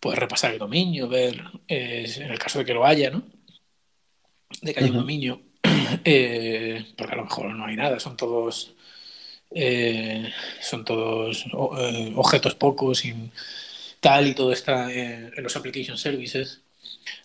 puedes 0.00 0.18
repasar 0.18 0.52
el 0.52 0.58
dominio, 0.58 1.08
ver, 1.08 1.40
eh, 1.68 2.10
en 2.16 2.30
el 2.30 2.38
caso 2.38 2.58
de 2.58 2.64
que 2.64 2.74
lo 2.74 2.84
haya, 2.84 3.10
¿no? 3.10 3.22
De 4.60 4.74
que 4.74 4.80
haya 4.80 4.90
un 4.90 4.98
dominio, 4.98 5.40
eh, 6.04 6.84
porque 6.96 7.12
a 7.12 7.16
lo 7.16 7.24
mejor 7.24 7.54
no 7.54 7.66
hay 7.66 7.76
nada, 7.76 8.00
son 8.00 8.16
todos 8.16 8.74
eh, 9.54 10.32
son 10.60 10.84
todos 10.84 11.44
objetos 11.52 12.54
pocos 12.54 12.98
sin 13.00 13.30
tal 14.02 14.26
y 14.26 14.34
todo 14.34 14.52
está 14.52 14.92
eh, 14.92 15.30
en 15.34 15.42
los 15.44 15.54
application 15.56 15.96
services 15.96 16.60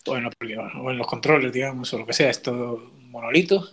o 0.06 0.16
en, 0.16 0.26
o 0.26 0.90
en 0.90 0.96
los 0.96 1.06
controles, 1.08 1.52
digamos, 1.52 1.92
o 1.92 1.98
lo 1.98 2.06
que 2.06 2.12
sea, 2.12 2.30
es 2.30 2.40
todo 2.40 2.92
monolito, 3.00 3.68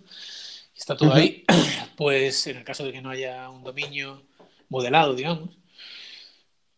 está 0.76 0.98
todo 0.98 1.14
ahí, 1.14 1.46
pues 1.96 2.48
en 2.48 2.58
el 2.58 2.64
caso 2.64 2.84
de 2.84 2.92
que 2.92 3.02
no 3.04 3.12
haya 3.12 3.48
un 3.52 3.64
dominio 3.64 4.24
modelado, 4.70 5.14
digamos, 5.14 5.52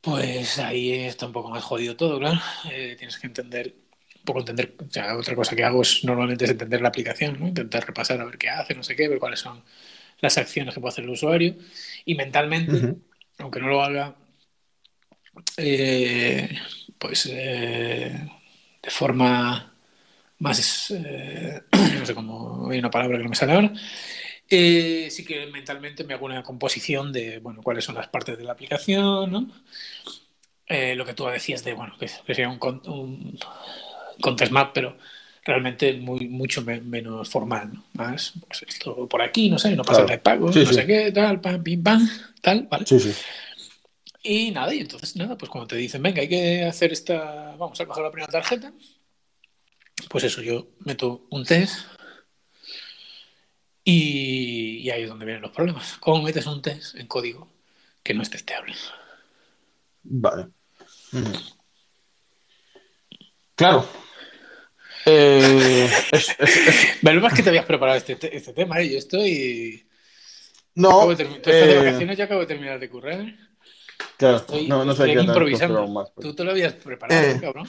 pues 0.01 0.59
ahí 0.59 0.91
está 0.91 1.27
un 1.27 1.31
poco 1.31 1.49
más 1.49 1.63
jodido 1.63 1.95
todo, 1.95 2.19
claro. 2.19 2.39
Eh, 2.71 2.95
tienes 2.97 3.17
que 3.17 3.27
entender, 3.27 3.73
un 4.17 4.23
poco 4.25 4.39
entender, 4.39 4.75
o 4.85 4.91
sea, 4.91 5.15
otra 5.15 5.33
cosa 5.33 5.55
que 5.55 5.63
hago 5.63 5.81
es 5.81 6.03
normalmente 6.03 6.43
es 6.43 6.51
entender 6.51 6.81
la 6.81 6.89
aplicación, 6.89 7.39
¿no? 7.39 7.47
intentar 7.47 7.87
repasar 7.87 8.19
a 8.19 8.25
ver 8.25 8.37
qué 8.37 8.49
hace, 8.49 8.75
no 8.75 8.83
sé 8.83 8.97
qué, 8.97 9.07
ver 9.07 9.19
cuáles 9.19 9.39
son 9.39 9.63
las 10.19 10.37
acciones 10.37 10.73
que 10.73 10.81
puede 10.81 10.91
hacer 10.91 11.05
el 11.05 11.11
usuario 11.11 11.55
y 12.03 12.15
mentalmente, 12.15 12.95
aunque 13.37 13.61
no 13.61 13.67
lo 13.69 13.81
haga, 13.81 14.15
eh, 15.57 16.49
pues 16.97 17.29
eh, 17.31 18.29
de 18.81 18.89
forma 18.89 19.73
más, 20.39 20.91
eh, 20.91 21.61
no 21.99 22.05
sé 22.05 22.13
cómo, 22.15 22.69
hay 22.69 22.79
una 22.79 22.91
palabra 22.91 23.17
que 23.17 23.23
no 23.23 23.29
me 23.29 23.35
sale 23.35 23.53
ahora, 23.53 23.73
eh, 24.49 25.07
sí 25.11 25.25
que 25.25 25.47
mentalmente 25.47 26.03
me 26.03 26.13
hago 26.13 26.25
una 26.25 26.43
composición 26.43 27.11
de, 27.11 27.39
bueno, 27.39 27.61
cuáles 27.61 27.83
son 27.83 27.95
las 27.95 28.07
partes 28.07 28.37
de 28.37 28.43
la 28.43 28.53
aplicación, 28.53 29.31
¿no? 29.31 29.47
Lo 30.69 31.05
que 31.05 31.13
tú 31.13 31.25
decías 31.25 31.63
de, 31.63 31.73
bueno, 31.73 31.95
que, 31.97 32.09
que 32.25 32.35
sea 32.35 32.49
un, 32.49 32.59
un 32.87 33.39
contest 34.21 34.51
map, 34.51 34.71
pero 34.73 34.97
realmente 35.45 35.93
muy, 35.93 36.27
mucho 36.27 36.61
menos 36.61 37.29
formal, 37.29 37.73
¿no? 37.73 37.83
Más, 37.93 38.33
pues 38.47 38.65
esto 38.67 39.07
por 39.07 39.21
aquí, 39.21 39.49
no 39.49 39.57
sé, 39.57 39.75
no 39.75 39.83
pasa 39.83 40.03
de 40.03 40.17
pago, 40.17 40.47
no 40.47 40.53
sé 40.53 40.85
qué, 40.85 41.11
tal, 41.13 41.39
pam, 41.39 41.63
pim, 41.63 41.81
pam, 41.81 42.07
tal, 42.41 42.67
¿vale? 42.69 42.85
Sí, 42.85 42.99
sí. 42.99 43.13
Y 44.29 44.51
nada, 44.51 44.73
y 44.73 44.81
entonces 44.81 45.15
nada, 45.15 45.37
pues 45.37 45.49
cuando 45.49 45.67
te 45.67 45.77
dicen, 45.77 46.01
venga, 46.01 46.21
hay 46.21 46.27
que 46.27 46.65
hacer 46.65 46.91
esta, 46.91 47.55
vamos 47.55 47.79
a 47.79 47.85
coger 47.85 48.03
la 48.03 48.11
primera 48.11 48.29
tarjeta, 48.29 48.73
pues 50.09 50.25
eso, 50.25 50.41
yo 50.41 50.67
meto 50.79 51.27
un 51.29 51.45
test 51.45 51.85
y, 53.85 54.89
ahí 54.89 55.03
es 55.03 55.09
donde 55.09 55.23
vienen 55.23 55.41
los 55.41 55.51
problemas. 55.51 55.97
¿Cómo 56.01 56.21
metes 56.21 56.45
un 56.45 56.61
test 56.61 56.95
en 56.95 57.07
código 57.07 57.47
que 58.03 58.13
no 58.13 58.21
es 58.21 58.29
testeable? 58.29 58.75
Vale. 60.03 60.47
Claro. 63.55 63.87
Eh, 65.05 65.89
es, 66.11 66.35
es, 66.37 66.99
que 67.35 67.43
te 67.43 67.49
habías 67.49 67.65
preparado 67.65 67.97
este, 67.97 68.35
este 68.35 68.51
tema, 68.51 68.81
¿eh? 68.81 68.91
Yo 68.91 68.97
estoy. 68.97 69.87
No. 70.75 71.07
de, 71.15 71.23
de 71.23 71.39
eh, 71.45 71.77
vacaciones 71.77 72.17
ya 72.17 72.25
acabo 72.25 72.41
de 72.41 72.47
terminar 72.47 72.77
de 72.77 72.89
currar. 72.89 73.46
Claro, 74.17 74.43
no, 74.67 74.83
no 74.83 74.93
sé 74.95 75.05
qué 75.05 75.21
improvisando. 75.21 75.87
Más, 75.87 76.11
Tú 76.19 76.33
te 76.33 76.43
lo 76.43 76.51
habías 76.51 76.73
preparado, 76.73 77.21
eh, 77.21 77.37
cabrón. 77.39 77.67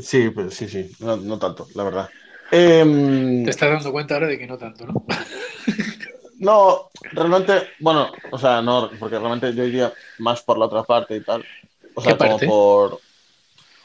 Sí, 0.00 0.30
pues 0.30 0.54
sí, 0.54 0.68
sí, 0.68 0.90
no, 1.00 1.16
no 1.16 1.38
tanto, 1.38 1.66
la 1.74 1.84
verdad. 1.84 2.10
Em, 2.52 3.44
te 3.44 3.50
estás 3.50 3.70
dando 3.70 3.92
cuenta 3.92 4.14
ahora 4.14 4.26
de 4.26 4.38
que 4.38 4.46
no 4.46 4.58
tanto, 4.58 4.86
¿no? 4.86 5.04
no, 6.38 6.90
realmente, 7.12 7.70
bueno, 7.78 8.10
o 8.30 8.38
sea, 8.38 8.60
no, 8.60 8.90
porque 8.98 9.18
realmente 9.18 9.54
yo 9.54 9.64
iría 9.64 9.92
más 10.18 10.42
por 10.42 10.58
la 10.58 10.66
otra 10.66 10.82
parte 10.82 11.16
y 11.16 11.20
tal. 11.22 11.44
O 11.94 12.02
sea, 12.02 12.16
como 12.16 12.38
por. 12.38 13.00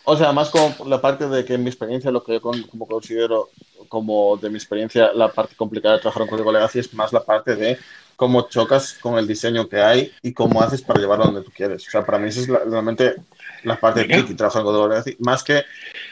O 0.03 0.17
sea, 0.17 0.31
más 0.31 0.49
como 0.49 0.75
por 0.75 0.87
la 0.87 1.01
parte 1.01 1.27
de 1.27 1.43
que 1.45 1.55
en 1.55 1.63
mi 1.63 1.69
experiencia, 1.69 2.11
lo 2.11 2.23
que 2.23 2.33
yo 2.33 2.41
como 2.41 2.87
considero 2.87 3.49
como 3.89 4.37
de 4.37 4.49
mi 4.49 4.57
experiencia, 4.57 5.11
la 5.13 5.31
parte 5.31 5.55
complicada 5.55 5.95
de 5.95 6.01
trabajar 6.01 6.23
en 6.23 6.29
código 6.29 6.51
legacy 6.51 6.79
es 6.79 6.93
más 6.93 7.13
la 7.13 7.23
parte 7.23 7.55
de 7.55 7.77
cómo 8.15 8.47
chocas 8.49 8.93
con 9.01 9.17
el 9.17 9.27
diseño 9.27 9.67
que 9.67 9.81
hay 9.81 10.11
y 10.21 10.33
cómo 10.33 10.61
haces 10.61 10.81
para 10.81 10.99
llevarlo 10.99 11.25
donde 11.25 11.41
tú 11.41 11.51
quieres. 11.55 11.87
O 11.87 11.91
sea, 11.91 12.05
para 12.05 12.17
mí 12.17 12.29
esa 12.29 12.41
es 12.41 12.47
realmente 12.47 13.15
la 13.63 13.79
parte 13.79 14.05
de 14.05 14.19
y 14.19 14.33
trabajar 14.33 14.61
en 14.61 14.65
código 14.65 14.87
legacy, 14.87 15.15
más 15.19 15.43
que 15.43 15.63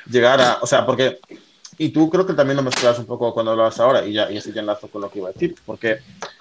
llegar 0.10 0.42
a, 0.42 0.58
o 0.62 0.68
sea, 0.68 0.86
porque, 0.86 1.20
y 1.78 1.90
tú 1.90 2.10
creo 2.10 2.26
que 2.26 2.34
también 2.34 2.58
lo 2.58 2.64
mezclas 2.64 3.00
un 3.00 3.06
poco 3.06 3.34
cuando 3.34 3.52
hablas 3.52 3.80
ahora, 3.80 4.06
y 4.06 4.14
ya, 4.14 4.30
y 4.32 4.38
así 4.38 4.52
te 4.52 4.60
enlazo 4.60 4.88
con 4.88 5.02
lo 5.02 5.10
que 5.10 5.20
iba 5.20 5.30
a 5.30 5.32
decir, 5.32 5.56
porque 5.66 6.00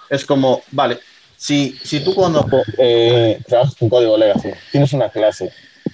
es 0.09 0.25
como, 0.25 0.61
vale, 0.71 0.99
si, 1.37 1.77
si 1.83 2.03
tú 2.03 2.13
cuando 2.13 2.45
eh, 2.77 3.39
trabajas 3.47 3.75
con 3.75 3.89
código 3.89 4.17
legacy, 4.17 4.49
tienes 4.71 4.91
una 4.93 5.09
clase, 5.09 5.51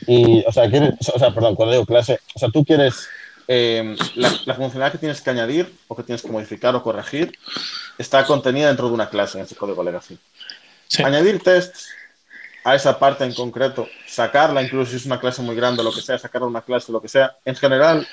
y, 0.08 0.44
o 0.48 0.52
sea, 0.52 0.70
quieres, 0.70 0.94
o 1.14 1.20
sea, 1.20 1.34
perdón, 1.34 1.56
cuando 1.56 1.74
digo 1.74 1.86
clase, 1.86 2.20
o 2.34 2.40
sea, 2.40 2.50
tú 2.50 2.64
quieres 2.64 3.08
eh, 3.52 3.96
la, 4.14 4.54
funcionalidad 4.54 4.92
que 4.92 5.00
tienes 5.00 5.22
que 5.22 5.30
añadir 5.32 5.74
o 5.88 5.96
que 5.96 6.04
tienes 6.04 6.22
que 6.22 6.30
modificar 6.30 6.76
o 6.76 6.84
corregir 6.84 7.36
está 7.98 8.24
contenida 8.24 8.68
dentro 8.68 8.88
de 8.88 8.94
una 8.94 9.10
clase 9.10 9.40
en 9.40 9.46
ese 9.46 9.56
código 9.56 9.84
legacy. 9.84 10.20
Añadir 11.04 11.42
tests 11.42 11.90
a 12.64 12.76
esa 12.76 13.00
parte 13.00 13.24
en 13.24 13.34
concreto, 13.34 13.88
sacarla, 14.06 14.62
incluso 14.62 14.92
si 14.92 14.98
es 14.98 15.06
una 15.08 15.20
clase 15.20 15.42
muy 15.42 15.56
grande, 15.56 15.84
lo 15.84 15.92
que 15.92 16.02
sea, 16.02 16.20
sacarla 16.20 16.48
una 16.48 16.62
clase, 16.62 16.92
lo 16.92 17.02
que 17.02 17.08
sea, 17.08 17.38
en 17.44 17.56
general 17.56 18.08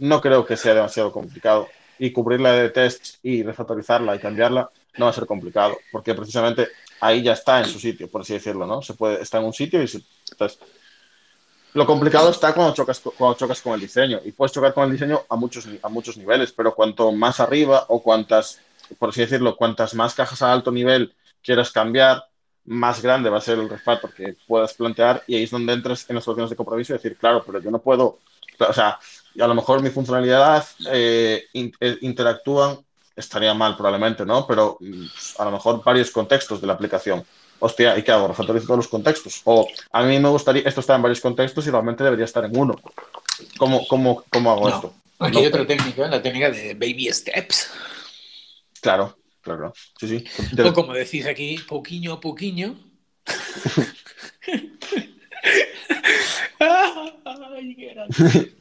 no 0.00 0.20
creo 0.20 0.44
que 0.44 0.56
sea 0.56 0.74
demasiado 0.74 1.12
complicado. 1.12 1.68
Y 2.00 2.10
cubrirla 2.10 2.50
de 2.50 2.70
tests 2.70 3.20
y 3.22 3.44
refactorizarla 3.44 4.16
y 4.16 4.18
cambiarla 4.18 4.70
no 4.96 5.04
va 5.04 5.12
a 5.12 5.14
ser 5.14 5.26
complicado, 5.26 5.78
porque 5.92 6.14
precisamente 6.14 6.66
ahí 7.00 7.22
ya 7.22 7.34
está 7.34 7.60
en 7.60 7.66
su 7.66 7.78
sitio, 7.78 8.10
por 8.10 8.22
así 8.22 8.32
decirlo, 8.32 8.66
¿no? 8.66 8.82
Se 8.82 8.94
puede, 8.94 9.22
está 9.22 9.38
en 9.38 9.44
un 9.44 9.52
sitio 9.52 9.80
y 9.80 9.86
se, 9.86 10.00
entonces, 10.32 10.58
lo 11.74 11.86
complicado 11.86 12.30
está 12.30 12.54
cuando 12.54 12.74
chocas, 12.74 13.00
cuando 13.16 13.36
chocas 13.36 13.60
con 13.60 13.74
el 13.74 13.80
diseño 13.80 14.20
y 14.24 14.32
puedes 14.32 14.52
chocar 14.52 14.72
con 14.72 14.84
el 14.84 14.92
diseño 14.92 15.22
a 15.28 15.36
muchos, 15.36 15.68
a 15.82 15.88
muchos 15.88 16.16
niveles, 16.16 16.52
pero 16.52 16.74
cuanto 16.74 17.12
más 17.12 17.40
arriba 17.40 17.84
o 17.88 18.02
cuantas, 18.02 18.60
por 18.98 19.10
así 19.10 19.20
decirlo, 19.20 19.56
cuantas 19.56 19.94
más 19.94 20.14
cajas 20.14 20.42
a 20.42 20.52
alto 20.52 20.70
nivel 20.70 21.14
quieras 21.42 21.70
cambiar, 21.70 22.24
más 22.64 23.00
grande 23.00 23.30
va 23.30 23.38
a 23.38 23.42
ser 23.42 23.58
el 23.58 23.68
refactor 23.68 24.12
que 24.12 24.36
puedas 24.46 24.74
plantear 24.74 25.22
y 25.26 25.36
ahí 25.36 25.44
es 25.44 25.50
donde 25.50 25.72
entras 25.72 26.04
en 26.08 26.16
las 26.16 26.24
soluciones 26.24 26.50
de 26.50 26.56
compromiso 26.56 26.92
y 26.92 26.96
decir, 26.96 27.16
claro, 27.16 27.42
pero 27.44 27.60
yo 27.60 27.70
no 27.70 27.78
puedo, 27.78 28.18
o 28.58 28.72
sea, 28.72 28.98
a 29.40 29.46
lo 29.46 29.54
mejor 29.54 29.82
mi 29.82 29.90
funcionalidad 29.90 30.64
eh, 30.90 31.44
eh, 31.52 31.98
interactúan, 32.02 32.78
estaría 33.16 33.54
mal 33.54 33.76
probablemente, 33.76 34.24
¿no? 34.24 34.46
Pero 34.46 34.76
mm, 34.80 35.06
a 35.38 35.44
lo 35.46 35.50
mejor 35.52 35.82
varios 35.82 36.10
contextos 36.10 36.60
de 36.60 36.66
la 36.66 36.74
aplicación 36.74 37.24
hostia, 37.58 37.98
¿y 37.98 38.02
qué 38.02 38.12
hago? 38.12 38.28
Refactorizo 38.28 38.66
todos 38.66 38.78
los 38.78 38.88
contextos. 38.88 39.40
O 39.44 39.68
a 39.92 40.02
mí 40.04 40.18
me 40.18 40.28
gustaría, 40.28 40.62
esto 40.62 40.80
está 40.80 40.94
en 40.94 41.02
varios 41.02 41.20
contextos 41.20 41.66
y 41.66 41.70
realmente 41.70 42.04
debería 42.04 42.24
estar 42.24 42.44
en 42.44 42.56
uno. 42.56 42.76
¿Cómo, 43.56 43.86
cómo, 43.86 44.24
cómo 44.30 44.50
hago 44.52 44.68
esto? 44.68 44.94
Aquí 45.18 45.38
hay 45.38 45.46
otra 45.46 45.66
técnica, 45.66 46.08
la 46.08 46.22
técnica 46.22 46.50
de 46.50 46.74
baby 46.74 47.08
steps. 47.12 47.70
Claro, 48.80 49.18
claro. 49.40 49.72
Sí, 49.98 50.08
sí. 50.08 50.24
O 50.62 50.72
como 50.72 50.92
decís 50.92 51.26
aquí, 51.26 51.58
poquillo 51.66 52.14
a 52.14 52.20
poquillo. 52.20 52.74
Ay, 56.60 57.76
qué 57.76 58.54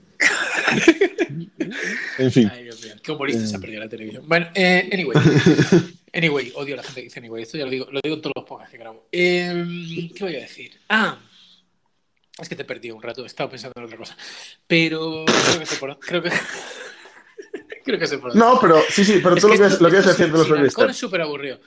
en 2.17 2.31
fin. 2.31 2.51
Ay, 2.53 2.63
Dios 2.63 2.83
mío. 2.83 2.93
Qué 3.03 3.11
humorista 3.11 3.45
se 3.45 3.55
ha 3.55 3.59
perdido 3.59 3.81
la 3.81 3.89
televisión. 3.89 4.23
Bueno, 4.27 4.47
eh, 4.55 4.89
anyway. 4.91 5.17
Anyway, 6.17 6.51
odio 6.55 6.73
a 6.73 6.77
la 6.77 6.83
gente 6.83 7.01
que 7.01 7.05
dice 7.05 7.19
anyway. 7.19 7.43
Esto 7.43 7.59
ya 7.59 7.65
lo 7.65 7.69
digo, 7.69 7.87
lo 7.91 7.99
digo 8.01 8.15
en 8.15 8.21
todos 8.21 8.33
los 8.35 8.45
podcasts 8.45 8.71
que 8.71 8.79
grabo. 8.79 9.07
Eh, 9.11 10.09
¿Qué 10.15 10.23
voy 10.23 10.35
a 10.35 10.39
decir? 10.39 10.71
Ah, 10.89 11.19
es 12.39 12.49
que 12.49 12.55
te 12.55 12.63
he 12.63 12.65
perdido 12.65 12.95
un 12.95 13.03
rato. 13.03 13.23
He 13.23 13.27
estado 13.27 13.51
pensando 13.51 13.73
en 13.77 13.85
otra 13.85 13.97
cosa. 13.97 14.17
Pero 14.65 15.25
creo 15.25 15.59
que 15.59 15.65
sé 15.67 15.75
por 15.77 15.99
Creo 15.99 16.23
que. 16.23 16.31
creo 17.85 17.99
que 17.99 18.07
sé 18.07 18.17
por 18.17 18.35
No, 18.35 18.59
pero 18.59 18.81
sí, 18.89 19.05
sí, 19.05 19.19
pero 19.21 19.35
tú 19.35 19.47
lo, 19.47 19.57
que, 19.57 19.65
es, 19.65 19.79
lo 19.79 19.91
que 19.91 19.97
es 19.97 20.07
haciendo 20.07 20.43
los 20.43 20.79
El 20.79 20.89
es 20.89 20.97
súper 20.97 21.21
aburrido. 21.21 21.59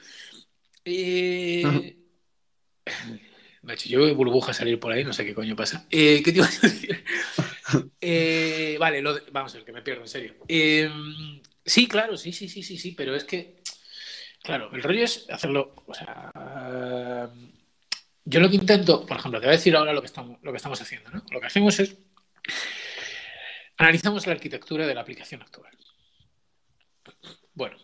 Eh. 0.84 1.96
Macho, 3.62 3.88
yo 3.88 4.00
veo 4.00 4.16
burbuja 4.16 4.52
salir 4.52 4.80
por 4.80 4.92
ahí, 4.92 5.04
no 5.04 5.12
sé 5.12 5.24
qué 5.24 5.32
coño 5.32 5.54
pasa. 5.54 5.86
Eh, 5.90 6.22
¿Qué 6.24 6.32
te 6.32 6.38
iba 6.38 6.46
a 6.46 6.50
decir? 6.50 7.04
Eh, 8.00 8.76
vale, 8.80 9.00
vamos 9.30 9.54
a 9.54 9.58
ver, 9.58 9.64
que 9.64 9.70
me 9.70 9.82
pierdo, 9.82 10.02
en 10.02 10.08
serio. 10.08 10.34
Eh, 10.48 10.90
sí, 11.64 11.86
claro, 11.86 12.16
sí, 12.16 12.32
sí, 12.32 12.48
sí, 12.48 12.64
sí, 12.64 12.76
sí, 12.76 12.92
pero 12.96 13.14
es 13.14 13.22
que, 13.22 13.59
claro, 14.42 14.70
el 14.72 14.82
rollo 14.82 15.04
es 15.04 15.26
hacerlo, 15.30 15.74
o 15.86 15.94
sea, 15.94 17.30
yo 18.24 18.40
lo 18.40 18.48
que 18.48 18.56
intento, 18.56 19.06
por 19.06 19.16
ejemplo, 19.16 19.40
te 19.40 19.46
voy 19.46 19.54
a 19.54 19.58
decir 19.58 19.74
ahora 19.76 19.92
lo 19.92 20.00
que 20.00 20.06
estamos, 20.06 20.38
lo 20.42 20.50
que 20.52 20.56
estamos 20.56 20.80
haciendo, 20.80 21.10
¿no? 21.10 21.22
Lo 21.30 21.40
que 21.40 21.46
hacemos 21.46 21.78
es, 21.80 21.96
analizamos 23.76 24.26
la 24.26 24.32
arquitectura 24.32 24.86
de 24.86 24.94
la 24.94 25.00
aplicación 25.00 25.42
actual. 25.42 25.72
Bueno, 27.54 27.76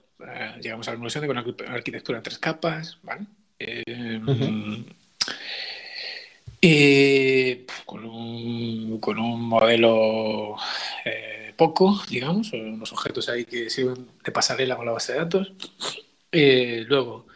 llegamos 0.60 0.86
a 0.88 0.92
la 0.92 0.96
conclusión 0.96 1.22
de 1.22 1.26
que 1.26 1.32
una 1.32 1.74
arquitectura 1.74 2.18
en 2.18 2.24
tres 2.24 2.38
capas, 2.38 2.98
¿vale? 3.02 3.26
Y 6.60 7.66
con, 7.84 8.04
un, 8.04 8.98
con 9.00 9.18
un 9.18 9.42
modelo 9.42 10.56
eh, 11.04 11.52
poco, 11.56 12.02
digamos, 12.08 12.52
unos 12.52 12.92
objetos 12.92 13.28
ahí 13.28 13.44
que 13.44 13.70
sirven 13.70 14.08
de 14.24 14.32
pasarela 14.32 14.76
con 14.76 14.86
la 14.86 14.92
base 14.92 15.12
de 15.12 15.18
datos. 15.18 15.52
Eh, 16.32 16.84
luego, 16.86 17.26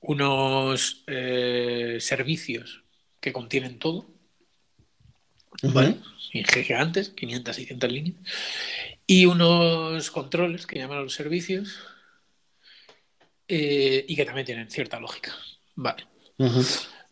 unos 0.00 1.04
eh, 1.06 1.98
servicios 2.00 2.82
que 3.20 3.32
contienen 3.32 3.78
todo, 3.78 4.06
¿vale? 5.62 5.96
Gigantes, 6.30 7.10
500, 7.10 7.56
600 7.56 7.92
líneas. 7.92 8.16
Y 9.06 9.26
unos 9.26 10.10
controles 10.10 10.66
que 10.66 10.78
llaman 10.78 10.98
a 10.98 11.02
los 11.02 11.14
servicios 11.14 11.80
y 13.50 14.14
que 14.14 14.24
también 14.26 14.46
tienen 14.46 14.70
cierta 14.70 15.00
lógica. 15.00 15.34
Vale. 15.74 16.06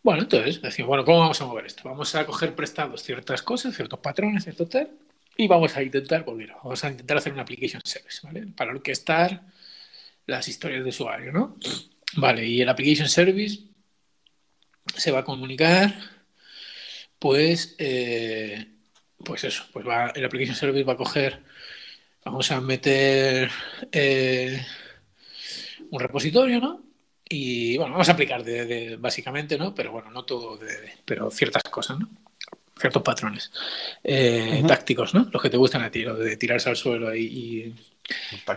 Bueno, 0.06 0.22
entonces 0.22 0.62
decimos, 0.62 0.86
bueno, 0.88 1.04
¿cómo 1.04 1.18
vamos 1.18 1.40
a 1.40 1.46
mover 1.46 1.66
esto? 1.66 1.82
Vamos 1.84 2.14
a 2.14 2.24
coger 2.24 2.54
prestados 2.54 3.02
ciertas 3.02 3.42
cosas, 3.42 3.74
ciertos 3.74 3.98
patrones, 3.98 4.44
cierto 4.44 4.68
tal, 4.68 4.90
y 5.36 5.48
vamos 5.48 5.76
a 5.76 5.82
intentar, 5.82 6.24
pues 6.24 6.48
vamos 6.62 6.84
a 6.84 6.90
intentar 6.90 7.16
hacer 7.16 7.32
una 7.32 7.42
application 7.42 7.82
service, 7.84 8.20
¿vale? 8.22 8.46
Para 8.56 8.70
orquestar 8.70 9.42
las 10.26 10.48
historias 10.48 10.82
de 10.82 10.90
usuario, 10.90 11.32
¿no? 11.32 11.56
Vale, 12.16 12.46
y 12.46 12.60
el 12.60 12.68
application 12.68 13.08
service 13.08 13.60
se 14.94 15.10
va 15.10 15.20
a 15.20 15.24
comunicar, 15.24 15.94
pues, 17.18 17.74
eh, 17.78 18.66
pues 19.24 19.44
eso, 19.44 19.64
pues 19.72 19.86
va, 19.86 20.10
el 20.10 20.24
application 20.24 20.56
service 20.56 20.84
va 20.84 20.94
a 20.94 20.96
coger, 20.96 21.42
vamos 22.24 22.50
a 22.50 22.60
meter 22.60 23.50
eh, 23.92 24.64
un 25.90 26.00
repositorio, 26.00 26.60
¿no? 26.60 26.82
Y 27.28 27.76
bueno, 27.76 27.92
vamos 27.92 28.08
a 28.08 28.12
aplicar 28.12 28.44
de, 28.44 28.96
básicamente, 28.96 29.58
¿no? 29.58 29.74
Pero 29.74 29.92
bueno, 29.92 30.10
no 30.10 30.24
todo, 30.24 30.56
de, 30.56 30.92
pero 31.04 31.30
ciertas 31.30 31.62
cosas, 31.64 31.98
¿no? 31.98 32.08
Ciertos 32.78 33.02
patrones 33.02 33.50
eh, 34.04 34.62
tácticos, 34.68 35.14
¿no? 35.14 35.28
Los 35.32 35.42
que 35.42 35.50
te 35.50 35.56
gustan 35.56 35.82
a 35.82 35.90
ti, 35.90 36.02
lo 36.02 36.14
de 36.14 36.36
tirarse 36.36 36.68
al 36.68 36.76
suelo 36.76 37.14
y, 37.14 37.74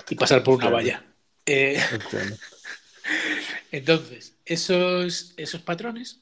y 0.09 0.15
pasar 0.15 0.43
por 0.43 0.55
una 0.55 0.69
valla. 0.69 1.03
Eh, 1.51 1.81
entonces, 3.71 4.35
esos, 4.45 5.33
esos 5.35 5.61
patrones 5.61 6.21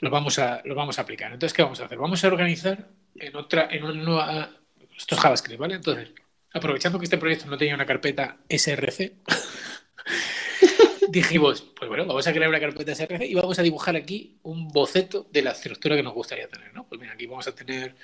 los 0.00 0.10
vamos, 0.10 0.40
a, 0.40 0.60
los 0.64 0.76
vamos 0.76 0.98
a 0.98 1.02
aplicar. 1.02 1.32
Entonces, 1.32 1.54
¿qué 1.54 1.62
vamos 1.62 1.80
a 1.80 1.84
hacer? 1.84 1.96
Vamos 1.96 2.24
a 2.24 2.26
organizar 2.26 2.88
en 3.14 3.36
otra, 3.36 3.68
en 3.70 3.84
una 3.84 3.94
nueva. 3.94 4.50
Esto 4.96 5.14
es 5.14 5.20
JavaScript, 5.20 5.60
¿vale? 5.60 5.76
Entonces, 5.76 6.10
aprovechando 6.52 6.98
que 6.98 7.04
este 7.04 7.18
proyecto 7.18 7.46
no 7.46 7.56
tenía 7.56 7.76
una 7.76 7.86
carpeta 7.86 8.38
SRC, 8.48 9.12
dijimos, 11.08 11.62
pues 11.76 11.88
bueno, 11.88 12.04
vamos 12.04 12.26
a 12.26 12.32
crear 12.32 12.48
una 12.48 12.58
carpeta 12.58 12.96
SRC 12.96 13.22
y 13.22 13.34
vamos 13.34 13.60
a 13.60 13.62
dibujar 13.62 13.94
aquí 13.94 14.40
un 14.42 14.68
boceto 14.68 15.28
de 15.30 15.42
la 15.42 15.52
estructura 15.52 15.94
que 15.94 16.02
nos 16.02 16.14
gustaría 16.14 16.48
tener, 16.48 16.74
¿no? 16.74 16.88
Pues 16.88 17.00
mira, 17.00 17.12
aquí 17.12 17.26
vamos 17.26 17.46
a 17.46 17.54
tener 17.54 17.94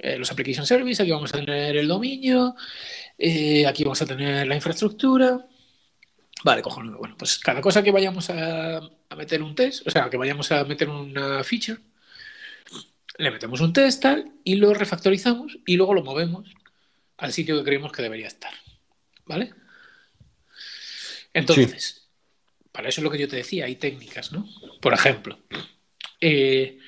eh, 0.00 0.18
los 0.18 0.30
application 0.32 0.66
service, 0.66 1.00
aquí 1.00 1.12
vamos 1.12 1.32
a 1.32 1.38
tener 1.38 1.76
el 1.76 1.86
dominio, 1.86 2.56
eh, 3.18 3.66
aquí 3.66 3.84
vamos 3.84 4.00
a 4.00 4.06
tener 4.06 4.46
la 4.46 4.54
infraestructura. 4.54 5.46
Vale, 6.44 6.62
cojonudo. 6.62 6.98
Bueno, 6.98 7.16
pues 7.18 7.38
cada 7.38 7.60
cosa 7.60 7.82
que 7.82 7.90
vayamos 7.90 8.30
a, 8.30 8.76
a 8.78 9.16
meter 9.16 9.42
un 9.42 9.54
test, 9.54 9.86
o 9.86 9.90
sea, 9.90 10.08
que 10.08 10.16
vayamos 10.16 10.50
a 10.52 10.64
meter 10.64 10.88
una 10.88 11.42
feature, 11.42 11.80
le 13.18 13.30
metemos 13.30 13.60
un 13.60 13.72
test 13.72 14.00
tal 14.00 14.32
y 14.44 14.54
lo 14.54 14.72
refactorizamos 14.72 15.58
y 15.66 15.76
luego 15.76 15.94
lo 15.94 16.04
movemos 16.04 16.48
al 17.16 17.32
sitio 17.32 17.58
que 17.58 17.64
creemos 17.64 17.92
que 17.92 18.02
debería 18.02 18.28
estar. 18.28 18.52
¿Vale? 19.26 19.52
Entonces, 21.34 22.08
para 22.72 22.88
eso 22.88 23.00
es 23.00 23.04
lo 23.04 23.10
que 23.10 23.18
yo 23.18 23.28
te 23.28 23.36
decía, 23.36 23.66
hay 23.66 23.76
técnicas, 23.76 24.32
¿no? 24.32 24.48
Por 24.80 24.94
ejemplo, 24.94 25.38
eh, 26.20 26.78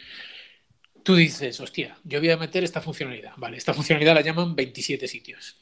tú 1.02 1.16
dices, 1.16 1.60
hostia, 1.60 1.98
yo 2.04 2.20
voy 2.20 2.30
a 2.30 2.36
meter 2.36 2.64
esta 2.64 2.80
funcionalidad. 2.80 3.32
Vale, 3.36 3.56
esta 3.56 3.74
funcionalidad 3.74 4.14
la 4.14 4.22
llaman 4.22 4.54
27 4.54 5.06
sitios. 5.08 5.56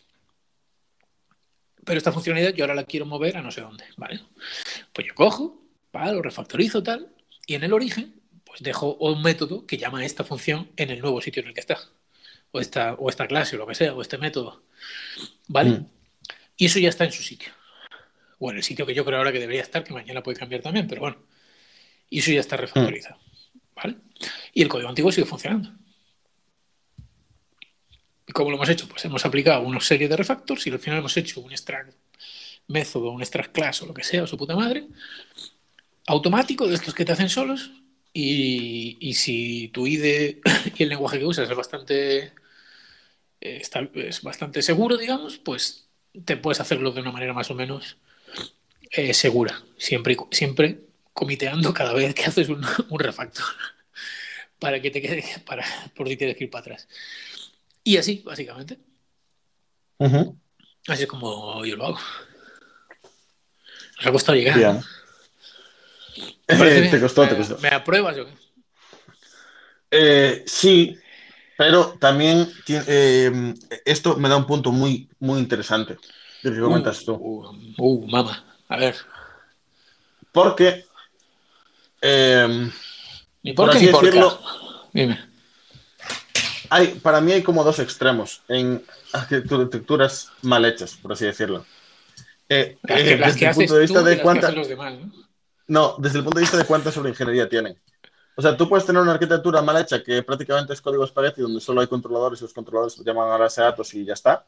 Pero 1.89 1.97
esta 1.97 2.13
funcionalidad 2.13 2.53
yo 2.53 2.65
ahora 2.65 2.75
la 2.75 2.85
quiero 2.85 3.07
mover 3.07 3.39
a 3.39 3.41
no 3.41 3.51
sé 3.51 3.63
dónde, 3.63 3.83
¿vale? 3.97 4.21
Pues 4.93 5.07
yo 5.07 5.15
cojo, 5.15 5.59
lo 5.95 6.21
refactorizo 6.21 6.83
tal, 6.83 7.09
y 7.47 7.55
en 7.55 7.65
el 7.65 7.73
origen 7.73 8.21
pues 8.45 8.61
dejo 8.63 8.97
un 8.97 9.23
método 9.23 9.67
que 9.67 9.79
llama 9.79 10.01
a 10.01 10.05
esta 10.05 10.23
función 10.23 10.71
en 10.77 10.91
el 10.91 11.01
nuevo 11.01 11.23
sitio 11.23 11.41
en 11.41 11.49
el 11.49 11.55
que 11.55 11.61
está. 11.61 11.79
O 12.51 12.61
esta, 12.61 12.93
o 12.95 13.09
esta 13.09 13.27
clase, 13.27 13.57
o 13.57 13.59
lo 13.59 13.67
que 13.67 13.75
sea, 13.75 13.95
o 13.95 14.03
este 14.03 14.19
método. 14.19 14.65
¿Vale? 15.47 15.71
Mm. 15.71 15.87
Y 16.59 16.67
eso 16.67 16.79
ya 16.79 16.91
está 16.91 17.05
en 17.05 17.13
su 17.13 17.23
sitio. 17.23 17.53
O 18.39 18.51
en 18.51 18.59
el 18.59 18.63
sitio 18.63 18.85
que 18.85 18.95
yo 18.95 19.07
creo 19.07 19.17
ahora 19.17 19.33
que 19.33 19.41
debería 19.41 19.63
estar, 19.63 19.83
que 19.83 19.95
mañana 19.95 20.23
puede 20.23 20.39
cambiar 20.39 20.61
también, 20.61 20.87
pero 20.87 21.01
bueno. 21.01 21.17
Y 22.11 22.19
eso 22.19 22.33
ya 22.33 22.41
está 22.41 22.59
refactorizado. 22.59 23.17
Mm. 23.17 23.59
¿Vale? 23.77 23.97
Y 24.53 24.61
el 24.61 24.69
código 24.69 24.91
antiguo 24.91 25.11
sigue 25.11 25.27
funcionando. 25.27 25.73
¿Y 28.29 28.33
cómo 28.33 28.51
lo 28.51 28.57
hemos 28.57 28.69
hecho? 28.69 28.87
Pues 28.87 29.05
hemos 29.07 29.25
aplicado 29.25 29.63
una 29.63 29.81
serie 29.81 30.07
de 30.07 30.17
refactors 30.17 30.67
y 30.67 30.71
al 30.71 30.79
final 30.79 30.99
hemos 30.99 31.17
hecho 31.17 31.41
un 31.41 31.51
extract 31.51 31.95
método, 32.69 33.11
un 33.11 33.23
extract 33.23 33.53
class 33.53 33.83
o 33.83 33.87
lo 33.87 33.95
que 33.95 34.05
sea, 34.05 34.23
o 34.23 34.27
su 34.27 34.37
puta 34.37 34.55
madre, 34.55 34.87
automático 36.07 36.69
de 36.69 36.75
estos 36.75 36.95
que 36.95 37.05
te 37.05 37.13
hacen 37.13 37.31
solos, 37.31 37.71
y, 38.13 39.15
si 39.15 39.69
tu 39.69 39.87
IDE 39.87 40.41
y 40.77 40.83
el 40.83 40.89
lenguaje 40.89 41.19
que 41.19 41.27
usas 41.27 41.49
es 41.49 41.57
bastante, 41.57 42.33
eh, 43.41 43.63
es 43.95 44.23
bastante 44.23 44.63
seguro, 44.63 44.97
digamos, 44.97 45.39
pues 45.39 45.89
te 46.25 46.37
puedes 46.37 46.61
hacerlo 46.61 46.91
de 46.91 47.01
una 47.01 47.13
manera 47.13 47.33
más 47.33 47.51
o 47.51 47.55
menos 47.55 47.97
eh, 48.91 49.15
segura, 49.15 49.63
siempre, 49.77 50.17
siempre 50.31 50.81
comiteando 51.13 51.73
cada 51.75 51.93
vez 51.93 52.15
que 52.15 52.25
haces 52.25 52.49
un, 52.49 52.63
refactor 52.99 53.45
para 54.59 54.81
que 54.83 54.91
te 54.91 55.01
quede, 55.01 55.25
para, 55.47 55.65
por 55.95 56.09
si 56.09 56.17
tienes 56.17 56.37
que 56.37 56.45
ir 56.45 56.51
para 56.51 56.63
atrás. 56.63 56.89
Y 57.89 57.97
así, 57.97 58.23
básicamente. 58.23 58.79
Así 60.89 61.05
es 61.05 61.09
como 61.09 61.65
yo 61.65 61.75
lo 61.75 61.87
hago. 61.87 61.99
Nos 63.97 64.07
ha 64.07 64.13
costado 64.13 64.37
llegar. 64.37 64.59
te 66.47 67.01
costó, 67.01 67.27
te 67.27 67.35
costó. 67.35 67.57
¿Me 67.61 67.69
apruebas 67.69 68.19
o 68.19 68.27
qué? 68.27 68.33
Eh, 69.91 70.45
sí, 70.47 70.99
pero 71.57 71.97
también 71.99 72.53
eh, 72.69 73.55
esto 73.87 74.19
me 74.19 74.29
da 74.29 74.37
un 74.37 74.47
punto 74.47 74.71
muy, 74.71 75.09
muy 75.19 75.39
interesante. 75.39 75.97
Que 76.43 76.51
uh, 76.51 76.65
comentas 76.65 77.03
tú. 77.07 77.15
Uh, 77.15 77.57
uh, 77.79 78.07
mama. 78.07 78.45
A 78.69 78.77
ver. 78.77 78.97
Porque. 80.31 80.85
Eh, 82.03 82.71
por, 83.57 83.71
así 83.71 83.87
decirlo. 83.87 84.39
Dime. 84.93 85.28
Hay, 86.71 86.89
para 87.03 87.21
mí 87.21 87.33
hay 87.33 87.43
como 87.43 87.65
dos 87.65 87.79
extremos 87.79 88.43
en 88.49 88.85
arquitecturas 89.13 90.31
mal 90.43 90.65
hechas, 90.65 90.97
por 90.97 91.13
así 91.13 91.25
decirlo. 91.25 91.65
Eh, 92.49 92.79
desde 92.83 93.15
el 93.15 93.55
punto 93.55 93.75
de 93.75 93.81
vista 93.81 94.03
de 94.03 94.21
cuántas. 94.21 94.55
¿no? 94.55 95.13
No, 95.67 95.97
desde 95.99 96.19
el 96.19 96.25
punto 96.25 96.39
de 96.39 96.43
vista 96.43 96.57
de 96.57 96.65
cuánta 96.65 96.91
sobreingeniería 96.91 97.49
tienen. 97.49 97.79
O 98.37 98.43
sea, 98.43 98.57
tú 98.57 98.69
puedes 98.69 98.87
tener 98.87 99.03
una 99.03 99.13
arquitectura 99.13 99.61
mal 99.63 99.83
hecha 99.83 100.03
que 100.03 100.23
prácticamente 100.23 100.73
es 100.73 100.81
código 100.81 101.05
espagueti 101.05 101.43
donde 101.43 101.61
solo 101.61 101.81
hay 101.81 101.89
controladores 101.89 102.41
y 102.41 102.45
los 102.45 102.55
controladores 102.55 102.97
llaman 103.05 103.33
a 103.33 103.37
base 103.37 103.61
de 103.61 103.67
datos 103.67 103.93
y 103.95 104.05
ya 104.05 104.15
está. 104.15 104.47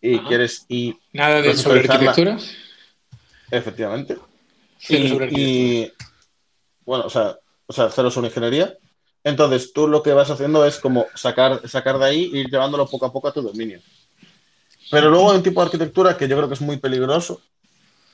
Y 0.00 0.18
quieres 0.20 0.64
y 0.68 0.96
nada 1.12 1.42
de 1.42 1.54
sobre 1.56 1.80
arquitectura. 1.80 2.38
Efectivamente. 3.50 4.16
y, 4.88 5.92
bueno, 6.84 7.04
o 7.06 7.10
sea, 7.10 7.36
o 7.66 7.72
sea, 7.72 7.90
cero 7.90 8.10
sobre 8.10 8.28
ingeniería. 8.28 8.76
Entonces, 9.24 9.72
tú 9.72 9.86
lo 9.86 10.02
que 10.02 10.12
vas 10.12 10.30
haciendo 10.30 10.64
es 10.66 10.78
como 10.78 11.06
sacar, 11.14 11.66
sacar 11.68 11.98
de 11.98 12.04
ahí 12.04 12.30
e 12.34 12.38
ir 12.38 12.50
llevándolo 12.50 12.86
poco 12.86 13.06
a 13.06 13.12
poco 13.12 13.28
a 13.28 13.32
tu 13.32 13.42
dominio. 13.42 13.80
Pero 14.90 15.10
luego 15.10 15.30
hay 15.30 15.36
un 15.38 15.42
tipo 15.42 15.60
de 15.60 15.66
arquitectura 15.66 16.16
que 16.16 16.28
yo 16.28 16.36
creo 16.36 16.48
que 16.48 16.54
es 16.54 16.60
muy 16.60 16.76
peligroso, 16.76 17.40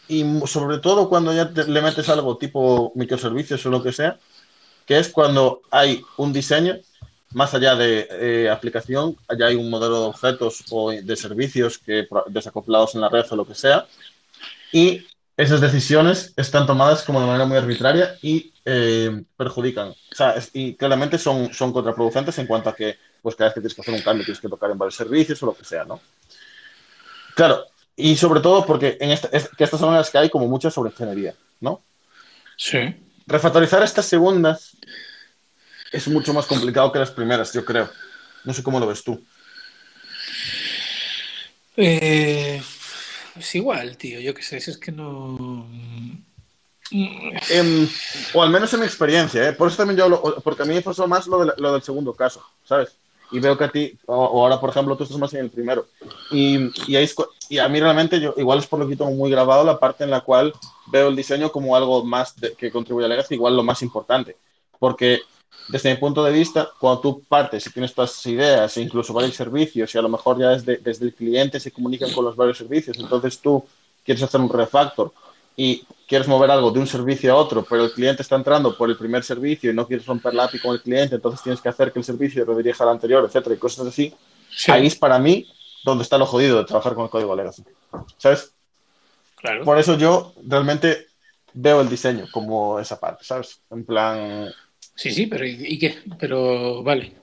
y 0.08 0.24
sobre 0.46 0.78
todo 0.78 1.08
cuando 1.08 1.34
ya 1.34 1.44
le 1.44 1.82
metes 1.82 2.08
algo 2.08 2.38
tipo 2.38 2.92
microservicios 2.94 3.64
o 3.66 3.70
lo 3.70 3.82
que 3.82 3.92
sea, 3.92 4.18
que 4.86 4.98
es 4.98 5.10
cuando 5.10 5.60
hay 5.70 6.02
un 6.16 6.32
diseño, 6.32 6.78
más 7.32 7.52
allá 7.52 7.76
de 7.76 8.08
eh, 8.10 8.48
aplicación, 8.48 9.16
ya 9.38 9.46
hay 9.46 9.54
un 9.54 9.68
modelo 9.68 10.00
de 10.00 10.06
objetos 10.06 10.64
o 10.70 10.90
de 10.92 11.16
servicios 11.16 11.76
que 11.78 12.08
desacoplados 12.28 12.94
en 12.94 13.02
la 13.02 13.10
red 13.10 13.26
o 13.30 13.36
lo 13.36 13.46
que 13.46 13.54
sea, 13.54 13.86
y 14.72 15.06
esas 15.36 15.60
decisiones 15.60 16.32
están 16.36 16.66
tomadas 16.66 17.02
como 17.02 17.20
de 17.20 17.26
manera 17.26 17.44
muy 17.44 17.58
arbitraria 17.58 18.16
y 18.22 18.52
eh, 18.70 19.22
perjudican. 19.34 19.88
O 19.88 20.14
sea, 20.14 20.34
y 20.52 20.74
claramente 20.74 21.16
son, 21.16 21.54
son 21.54 21.72
contraproducentes 21.72 22.36
en 22.38 22.46
cuanto 22.46 22.68
a 22.68 22.76
que, 22.76 22.98
pues 23.22 23.34
cada 23.34 23.48
vez 23.48 23.54
que 23.54 23.60
tienes 23.60 23.74
que 23.74 23.80
hacer 23.80 23.94
un 23.94 24.02
cambio 24.02 24.26
tienes 24.26 24.40
que 24.40 24.48
tocar 24.48 24.70
en 24.70 24.76
varios 24.76 24.94
servicios 24.94 25.42
o 25.42 25.46
lo 25.46 25.56
que 25.56 25.64
sea, 25.64 25.86
¿no? 25.86 25.98
Claro, 27.34 27.64
y 27.96 28.14
sobre 28.16 28.40
todo 28.40 28.66
porque 28.66 28.98
en 29.00 29.10
esta, 29.10 29.30
que 29.30 29.64
estas 29.64 29.80
son 29.80 29.94
las 29.94 30.10
que 30.10 30.18
hay 30.18 30.28
como 30.28 30.46
mucha 30.48 30.70
sobre 30.70 30.90
ingeniería, 30.90 31.34
¿no? 31.60 31.82
Sí. 32.58 32.78
Refactorizar 33.26 33.82
estas 33.82 34.04
segundas 34.04 34.76
es 35.90 36.06
mucho 36.08 36.34
más 36.34 36.44
complicado 36.44 36.92
que 36.92 36.98
las 36.98 37.10
primeras, 37.10 37.52
yo 37.54 37.64
creo. 37.64 37.88
No 38.44 38.52
sé 38.52 38.62
cómo 38.62 38.78
lo 38.78 38.86
ves 38.86 39.02
tú. 39.02 39.24
Eh, 41.76 42.60
es 43.38 43.54
igual, 43.54 43.96
tío. 43.96 44.20
Yo 44.20 44.34
qué 44.34 44.42
sé, 44.42 44.58
es 44.58 44.76
que 44.76 44.92
no. 44.92 45.66
Em, 46.90 47.88
o 48.34 48.42
al 48.42 48.50
menos 48.50 48.72
en 48.72 48.80
mi 48.80 48.86
experiencia, 48.86 49.48
¿eh? 49.48 49.52
Por 49.52 49.68
eso 49.68 49.76
también 49.76 49.98
yo 49.98 50.04
hablo, 50.04 50.36
porque 50.42 50.62
a 50.62 50.64
mí 50.64 50.74
me 50.74 50.82
pasó 50.82 51.06
más 51.06 51.26
lo, 51.26 51.44
lo 51.44 51.72
del 51.72 51.82
segundo 51.82 52.14
caso, 52.14 52.42
¿sabes? 52.64 52.96
y 53.30 53.40
veo 53.40 53.56
que 53.58 53.64
a 53.64 53.70
ti, 53.70 53.98
o, 54.06 54.42
ahora 54.42 54.60
por 54.60 54.70
ejemplo, 54.70 54.96
tú 54.96 55.04
estás 55.04 55.18
más 55.18 55.32
en 55.34 55.40
el 55.40 55.50
primero. 55.50 55.86
Y, 56.30 56.70
y, 56.90 56.96
ahí 56.96 57.08
y 57.48 57.58
a 57.58 57.68
mí 57.68 57.80
realmente, 57.80 58.20
yo 58.20 58.34
igual 58.36 58.58
es 58.58 58.66
por 58.66 58.78
lo 58.78 58.88
que 58.88 58.96
tengo 58.96 59.10
muy 59.10 59.30
grabado 59.30 59.64
la 59.64 59.78
parte 59.78 60.04
en 60.04 60.10
la 60.10 60.20
cual 60.20 60.52
veo 60.86 61.08
el 61.08 61.16
diseño 61.16 61.52
como 61.52 61.76
algo 61.76 62.04
más 62.04 62.34
que 62.56 62.70
contribuye 62.70 63.06
a 63.06 63.08
la 63.08 63.16
legacy, 63.16 63.34
igual 63.34 63.56
lo 63.56 63.62
más 63.62 63.82
importante. 63.82 64.36
Porque 64.78 65.20
desde 65.68 65.90
mi 65.90 65.96
punto 65.98 66.24
de 66.24 66.32
vista, 66.32 66.70
cuando 66.78 67.00
tú 67.00 67.22
partes 67.28 67.66
y 67.66 67.72
tienes 67.72 67.94
todas 67.94 68.12
esas 68.12 68.26
ideas, 68.26 68.76
e 68.76 68.82
incluso 68.82 69.12
varios 69.12 69.34
servicios, 69.34 69.94
y 69.94 69.98
a 69.98 70.02
lo 70.02 70.08
mejor 70.08 70.38
ya 70.38 70.50
desde, 70.50 70.78
desde 70.78 71.06
el 71.06 71.14
cliente 71.14 71.60
se 71.60 71.70
comunican 71.70 72.12
con 72.12 72.24
los 72.24 72.36
varios 72.36 72.58
servicios, 72.58 72.96
entonces 72.98 73.38
tú 73.38 73.64
quieres 74.04 74.22
hacer 74.22 74.40
un 74.40 74.48
refactor 74.48 75.12
y 75.58 75.84
quieres 76.06 76.28
mover 76.28 76.52
algo 76.52 76.70
de 76.70 76.78
un 76.78 76.86
servicio 76.86 77.32
a 77.32 77.36
otro, 77.36 77.66
pero 77.68 77.84
el 77.84 77.92
cliente 77.92 78.22
está 78.22 78.36
entrando 78.36 78.76
por 78.76 78.88
el 78.88 78.96
primer 78.96 79.24
servicio 79.24 79.70
y 79.70 79.74
no 79.74 79.88
quieres 79.88 80.06
romper 80.06 80.32
la 80.32 80.44
API 80.44 80.60
con 80.60 80.72
el 80.72 80.80
cliente, 80.80 81.16
entonces 81.16 81.42
tienes 81.42 81.60
que 81.60 81.68
hacer 81.68 81.92
que 81.92 81.98
el 81.98 82.04
servicio 82.04 82.44
redirija 82.44 82.84
al 82.84 82.90
anterior, 82.90 83.24
etcétera, 83.26 83.56
y 83.56 83.58
cosas 83.58 83.88
así. 83.88 84.14
Ahí 84.68 84.86
es 84.86 84.94
para 84.94 85.18
mí 85.18 85.46
donde 85.82 86.04
está 86.04 86.16
lo 86.16 86.26
jodido 86.26 86.58
de 86.58 86.64
trabajar 86.64 86.94
con 86.94 87.04
el 87.04 87.10
código 87.10 87.34
legacy. 87.34 87.64
¿Sabes? 88.18 88.54
Claro. 89.34 89.64
Por 89.64 89.80
eso 89.80 89.98
yo 89.98 90.32
realmente 90.46 91.08
veo 91.52 91.80
el 91.80 91.88
diseño 91.88 92.26
como 92.30 92.78
esa 92.78 93.00
parte, 93.00 93.24
¿sabes? 93.24 93.60
En 93.68 93.84
plan. 93.84 94.48
Sí, 94.94 95.10
sí, 95.10 95.26
pero 95.26 95.44
¿y, 95.44 95.76
qué? 95.76 95.98
Pero 96.20 96.84
vale. 96.84 97.14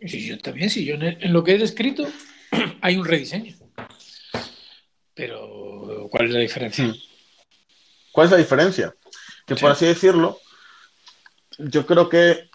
Sí, 0.00 0.26
yo 0.26 0.38
también, 0.38 0.70
sí, 0.70 0.86
yo 0.86 0.94
en, 0.94 1.32
lo 1.34 1.44
que 1.44 1.54
he 1.54 1.58
descrito 1.58 2.06
hay 2.80 2.96
un 2.96 3.04
rediseño. 3.04 3.54
Pero, 5.12 6.08
¿cuál 6.10 6.26
es 6.26 6.32
la 6.32 6.40
diferencia? 6.40 6.86
Hmm. 6.86 6.94
¿Cuál 8.18 8.26
es 8.26 8.32
la 8.32 8.38
diferencia? 8.38 8.92
Que 9.46 9.54
por 9.54 9.70
así 9.70 9.86
decirlo, 9.86 10.38
yo 11.56 11.86
creo 11.86 12.08
que 12.08 12.50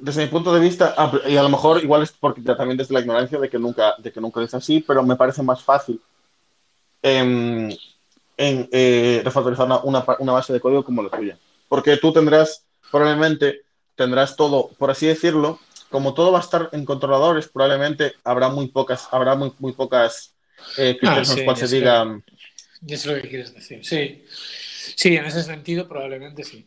desde 0.00 0.24
mi 0.24 0.28
punto 0.28 0.52
de 0.52 0.58
vista, 0.58 0.92
ah, 0.98 1.12
y 1.24 1.36
a 1.36 1.42
lo 1.44 1.48
mejor 1.48 1.80
igual 1.80 2.02
es 2.02 2.10
porque 2.10 2.42
también 2.42 2.76
desde 2.76 2.92
la 2.92 2.98
ignorancia 2.98 3.38
de 3.38 3.48
que 3.48 3.60
nunca, 3.60 3.94
de 3.98 4.10
que 4.10 4.20
nunca 4.20 4.42
es 4.42 4.52
así, 4.52 4.80
pero 4.80 5.04
me 5.04 5.14
parece 5.14 5.44
más 5.44 5.62
fácil 5.62 6.00
en, 7.00 7.72
en 8.36 8.68
eh, 8.72 9.22
refactorizar 9.24 9.66
una, 9.84 10.04
una, 10.18 10.32
base 10.32 10.52
de 10.52 10.58
código 10.58 10.84
como 10.84 11.04
la 11.04 11.10
tuya. 11.10 11.38
Porque 11.68 11.96
tú 11.98 12.12
tendrás, 12.12 12.64
probablemente, 12.90 13.60
tendrás 13.94 14.34
todo, 14.34 14.70
por 14.78 14.90
así 14.90 15.06
decirlo, 15.06 15.60
como 15.90 16.12
todo 16.12 16.32
va 16.32 16.40
a 16.40 16.42
estar 16.42 16.70
en 16.72 16.84
controladores, 16.84 17.46
probablemente 17.46 18.14
habrá 18.24 18.48
muy 18.48 18.66
pocas, 18.66 19.06
habrá 19.12 19.36
muy, 19.36 19.52
muy 19.60 19.74
pocas 19.74 20.34
eh, 20.76 20.96
criterios 20.98 21.18
Ah, 21.18 21.18
en 21.18 21.24
sí, 21.26 21.36
los 21.36 21.44
cuales 21.44 21.60
ya 21.60 21.66
se 21.66 21.70
sé. 21.70 21.76
diga. 21.76 22.20
Y 22.86 22.94
eso 22.94 23.10
es 23.10 23.16
lo 23.16 23.22
que 23.22 23.28
quieres 23.28 23.54
decir. 23.54 23.84
Sí. 23.84 24.24
Sí, 24.96 25.16
en 25.16 25.24
ese 25.24 25.42
sentido 25.42 25.86
probablemente 25.88 26.44
sí. 26.44 26.66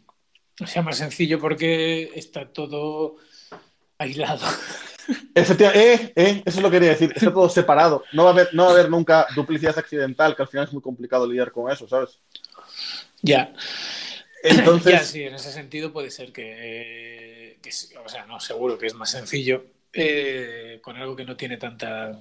O 0.62 0.68
sea, 0.68 0.82
más 0.82 0.98
sencillo 0.98 1.40
porque 1.40 2.12
está 2.16 2.48
todo 2.48 3.18
aislado. 3.98 4.46
Efectivamente, 5.36 5.94
eh, 5.94 6.14
eh, 6.16 6.44
eso 6.46 6.60
es 6.60 6.64
lo 6.64 6.70
que 6.70 6.76
quería 6.78 6.92
decir. 6.92 7.12
Está 7.16 7.34
todo 7.34 7.50
separado. 7.50 8.04
No 8.14 8.24
va 8.24 8.30
a 8.30 8.34
haber, 8.34 8.54
no 8.54 8.66
va 8.66 8.70
a 8.70 8.74
haber 8.74 8.90
nunca 8.90 9.28
duplicidad 9.36 9.78
accidental, 9.78 10.36
que 10.36 10.44
al 10.44 10.48
final 10.48 10.68
es 10.68 10.74
muy 10.74 10.82
complicado 10.82 11.28
lidiar 11.28 11.52
con 11.52 11.72
eso, 11.72 11.88
¿sabes? 11.88 12.20
Ya. 13.22 13.54
Entonces, 14.44 14.92
Ya, 14.92 15.04
sí, 15.04 15.24
en 15.24 15.36
ese 15.36 15.52
sentido 15.52 15.92
puede 15.92 16.12
ser 16.12 16.32
que, 16.32 17.58
que 17.62 17.72
sí, 17.72 17.94
o 17.96 18.10
sea, 18.10 18.26
no, 18.26 18.40
seguro 18.40 18.78
que 18.78 18.88
es 18.88 18.94
más 18.94 19.10
sencillo 19.12 19.66
eh, 19.94 20.80
con 20.82 20.98
algo 20.98 21.16
que 21.16 21.24
no 21.24 21.38
tiene 21.38 21.58
tanta 21.58 22.20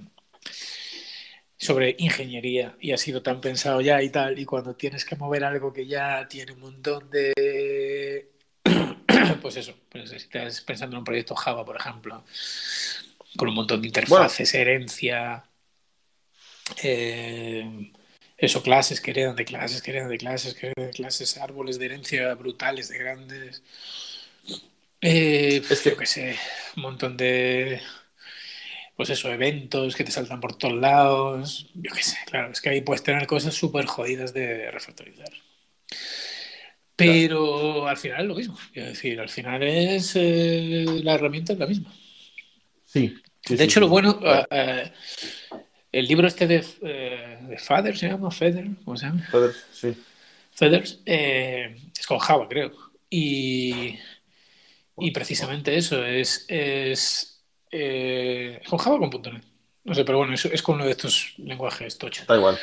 sobre 1.62 1.94
ingeniería 1.98 2.74
y 2.80 2.90
ha 2.90 2.96
sido 2.98 3.22
tan 3.22 3.40
pensado 3.40 3.80
ya 3.80 4.02
y 4.02 4.10
tal, 4.10 4.36
y 4.38 4.44
cuando 4.44 4.74
tienes 4.74 5.04
que 5.04 5.14
mover 5.14 5.44
algo 5.44 5.72
que 5.72 5.86
ya 5.86 6.26
tiene 6.28 6.52
un 6.52 6.60
montón 6.60 7.08
de... 7.10 8.28
Pues 9.40 9.56
eso, 9.56 9.74
pues 9.88 10.10
si 10.10 10.16
estás 10.16 10.60
pensando 10.62 10.96
en 10.96 10.98
un 10.98 11.04
proyecto 11.04 11.34
Java, 11.36 11.64
por 11.64 11.76
ejemplo, 11.76 12.24
con 13.36 13.48
un 13.48 13.54
montón 13.54 13.80
de 13.80 13.86
interfaces, 13.88 14.52
herencia, 14.54 15.44
eh, 16.82 17.92
eso, 18.36 18.62
clases 18.62 19.00
que 19.00 19.12
heredan 19.12 19.36
de 19.36 19.44
clases, 19.44 19.82
que 19.82 19.90
heredan 19.92 20.08
de 20.10 20.18
clases, 20.18 20.54
que 20.54 20.66
heredan 20.68 20.90
de 20.90 20.96
clases, 20.96 21.38
árboles 21.38 21.78
de 21.78 21.86
herencia 21.86 22.34
brutales, 22.34 22.88
de 22.88 22.98
grandes. 22.98 23.62
Eh, 25.00 25.62
Es 25.68 25.80
que- 25.80 25.90
Yo 25.90 25.96
qué 25.96 26.06
sé, 26.06 26.36
un 26.76 26.82
montón 26.82 27.16
de. 27.16 27.80
Pues 29.02 29.18
eso, 29.18 29.32
eventos 29.32 29.96
que 29.96 30.04
te 30.04 30.12
saltan 30.12 30.40
por 30.40 30.56
todos 30.56 30.74
lados. 30.74 31.70
Yo 31.74 31.92
qué 31.92 32.02
sé, 32.04 32.16
claro, 32.26 32.52
es 32.52 32.60
que 32.60 32.68
ahí 32.70 32.80
puedes 32.82 33.02
tener 33.02 33.26
cosas 33.26 33.52
súper 33.54 33.86
jodidas 33.86 34.32
de 34.32 34.70
refactorizar. 34.70 35.28
Pero 36.96 37.88
al 37.88 37.96
final 37.96 38.22
es 38.22 38.28
lo 38.28 38.34
mismo. 38.34 38.58
Quiero 38.72 38.88
decir, 38.90 39.18
al 39.20 39.28
final 39.28 39.62
es. 39.62 40.12
eh, 40.14 40.84
la 41.02 41.14
herramienta 41.14 41.52
es 41.52 41.58
la 41.58 41.66
misma. 41.66 41.92
sí. 42.84 43.22
sí, 43.40 43.56
De 43.56 43.64
sí, 43.64 43.64
hecho, 43.64 43.80
sí. 43.80 43.80
lo 43.80 43.88
bueno, 43.88 44.18
eh, 44.22 44.46
eh, 44.50 44.92
el 45.92 46.06
libro 46.06 46.26
este 46.26 46.46
de, 46.46 46.64
eh, 46.82 47.38
de 47.42 47.58
Father 47.58 47.96
se 47.96 48.08
llama, 48.08 48.30
Feather, 48.30 48.66
¿cómo 48.84 48.96
se 48.96 49.06
llama? 49.06 49.26
Joder, 49.30 49.54
sí. 49.70 49.96
Feathers, 50.52 51.02
eh, 51.06 51.76
es 51.98 52.06
con 52.06 52.18
Java, 52.18 52.48
creo. 52.48 52.72
Y, 53.10 53.98
y 54.98 55.10
precisamente 55.10 55.76
eso, 55.76 56.04
es, 56.04 56.44
es 56.48 57.31
eh, 57.72 58.60
con 58.68 58.78
Java 58.78 58.96
o 58.96 59.10
con 59.10 59.22
.NET. 59.22 59.44
No 59.84 59.94
sé, 59.94 60.04
pero 60.04 60.18
bueno, 60.18 60.34
es, 60.34 60.44
es 60.46 60.62
con 60.62 60.76
uno 60.76 60.84
de 60.84 60.92
estos 60.92 61.34
lenguajes 61.38 61.98
tocha. 61.98 62.24
Da 62.28 62.36
igual. 62.36 62.58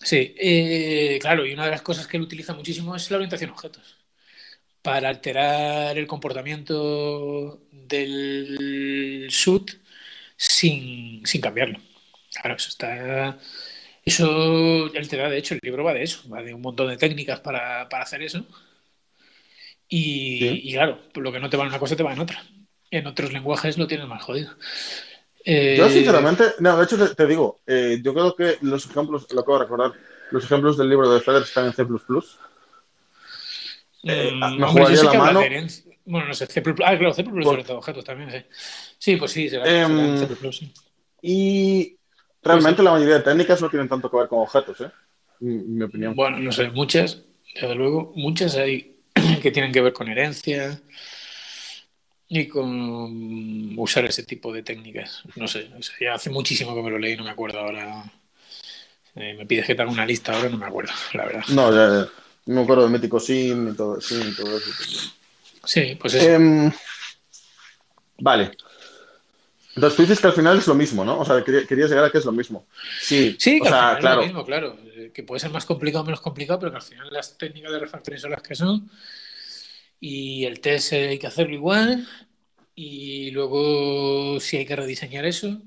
Sí, 0.00 0.34
eh, 0.38 1.18
claro, 1.20 1.46
y 1.46 1.52
una 1.52 1.64
de 1.66 1.70
las 1.70 1.82
cosas 1.82 2.06
que 2.08 2.16
él 2.16 2.24
utiliza 2.24 2.54
muchísimo 2.54 2.96
es 2.96 3.10
la 3.10 3.16
orientación 3.18 3.50
a 3.50 3.54
objetos. 3.54 3.98
Para 4.82 5.08
alterar 5.10 5.98
el 5.98 6.06
comportamiento 6.08 7.62
del 7.72 9.28
shoot 9.30 9.72
sin, 10.36 11.24
sin 11.26 11.40
cambiarlo. 11.40 11.80
Claro, 12.34 12.56
eso 12.56 12.70
está. 12.70 13.38
Eso, 14.04 14.92
él 14.94 15.08
te 15.08 15.16
da, 15.18 15.30
de 15.30 15.38
hecho, 15.38 15.54
el 15.54 15.60
libro 15.62 15.84
va 15.84 15.94
de 15.94 16.02
eso, 16.04 16.28
va 16.30 16.42
de 16.42 16.54
un 16.54 16.62
montón 16.62 16.88
de 16.88 16.96
técnicas 16.98 17.40
para, 17.40 17.88
para 17.88 18.04
hacer 18.04 18.22
eso. 18.22 18.46
Y, 19.88 20.38
Sí. 20.38 20.60
y 20.64 20.72
claro, 20.72 21.00
lo 21.14 21.32
que 21.32 21.40
no 21.40 21.50
te 21.50 21.56
va 21.56 21.64
en 21.64 21.68
una 21.70 21.78
cosa 21.78 21.96
te 21.96 22.02
va 22.02 22.12
en 22.12 22.20
otra. 22.20 22.42
En 22.92 23.06
otros 23.06 23.32
lenguajes 23.32 23.78
lo 23.78 23.86
tienes 23.86 24.06
más 24.06 24.22
jodido. 24.22 24.52
Eh, 25.44 25.76
Yo, 25.78 25.88
sinceramente, 25.88 26.44
no, 26.60 26.76
de 26.76 26.84
hecho, 26.84 26.98
te, 26.98 27.14
te 27.14 27.26
digo, 27.26 27.60
eh, 27.66 28.00
yo 28.04 28.12
creo 28.12 28.36
que 28.36 28.58
los 28.60 28.84
ejemplos, 28.84 29.26
lo 29.32 29.40
acabo 29.40 29.58
de 29.58 29.64
recordar, 29.64 29.92
los 30.30 30.44
ejemplos 30.44 30.76
del 30.76 30.90
libro 30.90 31.10
de 31.12 31.20
Feder 31.20 31.42
están 31.42 31.64
en 31.66 31.72
C. 31.72 31.82
eh, 31.82 31.86
mm, 34.34 34.58
me 34.58 34.66
hombre, 34.66 34.94
yo 34.94 35.04
la 35.04 35.14
mano. 35.14 35.40
Bueno, 36.04 36.26
no 36.28 36.34
sé, 36.34 36.46
C++. 36.46 36.62
Ah, 36.84 36.98
claro, 36.98 37.14
C++ 37.14 37.24
Por- 37.24 37.44
sobre 37.44 37.64
todo, 37.64 37.78
objetos 37.78 38.04
también, 38.04 38.30
sí. 38.30 38.44
Sí, 38.98 39.16
pues 39.16 39.30
sí, 39.30 39.48
será, 39.48 39.64
Em, 39.66 39.88
será 39.88 40.04
en 40.04 40.18
C++, 40.18 40.28
sí. 40.52 40.70
Y 41.22 41.96
realmente 42.42 42.82
la 42.82 42.90
mayoría 42.92 43.14
de 43.14 43.20
técnicas 43.22 43.62
no 43.62 43.70
tienen 43.70 43.88
tanto 43.88 44.10
que 44.10 44.18
ver 44.18 44.28
con 44.28 44.40
objetos, 44.40 44.82
¿eh? 44.82 44.90
En 45.40 45.76
mi 45.78 45.82
opinión. 45.82 46.14
Bueno, 46.14 46.38
no 46.40 46.52
sé, 46.52 46.68
muchas, 46.68 47.22
desde 47.54 47.74
luego, 47.74 48.12
muchas 48.16 48.54
hay 48.56 48.96
que 49.42 49.50
tienen 49.50 49.72
que 49.72 49.80
ver 49.80 49.94
con 49.94 50.08
herencia 50.08 50.78
y 52.34 52.48
con 52.48 53.78
usar 53.78 54.06
ese 54.06 54.22
tipo 54.22 54.52
de 54.52 54.62
técnicas. 54.62 55.22
No 55.36 55.46
sé, 55.46 55.70
o 55.78 55.82
sea, 55.82 55.94
ya 56.00 56.14
hace 56.14 56.30
muchísimo 56.30 56.74
que 56.74 56.82
me 56.82 56.90
lo 56.90 56.98
leí, 56.98 57.14
no 57.16 57.24
me 57.24 57.30
acuerdo 57.30 57.58
ahora. 57.60 58.04
Eh, 59.14 59.34
me 59.36 59.44
pides 59.44 59.66
que 59.66 59.74
te 59.74 59.82
haga 59.82 59.90
una 59.90 60.06
lista 60.06 60.32
ahora, 60.34 60.48
no 60.48 60.56
me 60.56 60.64
acuerdo, 60.66 60.92
la 61.12 61.26
verdad. 61.26 61.44
No, 61.48 61.70
ya, 61.70 62.04
ya. 62.04 62.10
No 62.46 62.54
me 62.56 62.62
acuerdo 62.62 62.84
del 62.84 62.92
mítico 62.92 63.20
Sim 63.20 63.68
y 63.72 63.76
todo, 63.76 64.00
Sim 64.00 64.30
y 64.30 64.34
todo 64.34 64.56
eso. 64.56 64.70
Sí, 65.64 65.96
pues 66.00 66.14
eso. 66.14 66.28
Em, 66.30 66.72
vale. 68.18 68.52
Entonces 69.74 69.96
tú 69.96 70.02
dices 70.02 70.20
que 70.20 70.26
al 70.26 70.32
final 70.32 70.58
es 70.58 70.66
lo 70.66 70.74
mismo, 70.74 71.04
¿no? 71.04 71.18
O 71.20 71.24
sea, 71.24 71.42
quería- 71.44 71.66
querías 71.66 71.88
llegar 71.90 72.04
a 72.06 72.10
que 72.10 72.18
es 72.18 72.24
lo 72.24 72.32
mismo. 72.32 72.66
Sí, 73.00 73.36
Sí, 73.38 73.58
o 73.60 73.62
que 73.62 73.68
al 73.68 73.74
sea, 73.74 73.80
final 73.82 73.94
es 73.96 74.00
claro. 74.00 74.20
lo 74.20 74.26
mismo, 74.26 74.44
claro. 74.44 74.78
Eh, 74.96 75.10
Que 75.14 75.22
puede 75.22 75.40
ser 75.40 75.50
más 75.50 75.64
complicado 75.66 76.02
o 76.02 76.06
menos 76.06 76.20
complicado, 76.20 76.58
pero 76.60 76.72
que 76.72 76.76
al 76.78 76.82
final 76.82 77.08
las 77.10 77.36
técnicas 77.36 77.72
de 77.72 77.78
refactoring 77.78 78.20
son 78.20 78.30
las 78.32 78.42
que 78.42 78.54
son. 78.54 78.90
Y 80.02 80.44
el 80.46 80.60
test 80.60 80.92
hay 80.94 81.18
que 81.18 81.28
hacerlo 81.28 81.54
igual. 81.54 82.08
Y 82.76 83.30
luego, 83.32 84.40
si 84.40 84.56
hay 84.58 84.66
que 84.66 84.76
rediseñar 84.76 85.26
eso, 85.26 85.62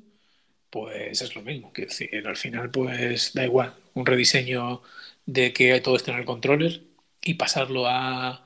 pues 0.72 1.22
es 1.22 1.36
lo 1.36 1.44
mismo. 1.44 1.74
Que 1.74 1.84
decir, 1.84 2.28
al 2.28 2.38
final, 2.38 2.72
pues 2.72 3.34
da 3.34 3.46
igual. 3.46 3.76
Un 3.96 4.06
rediseño 4.08 4.82
de 5.26 5.54
que 5.54 5.80
todo 5.82 5.96
esté 5.98 6.12
en 6.12 6.20
el 6.20 6.26
controller 6.26 6.84
y 7.24 7.36
pasarlo 7.36 7.88
a, 7.88 8.46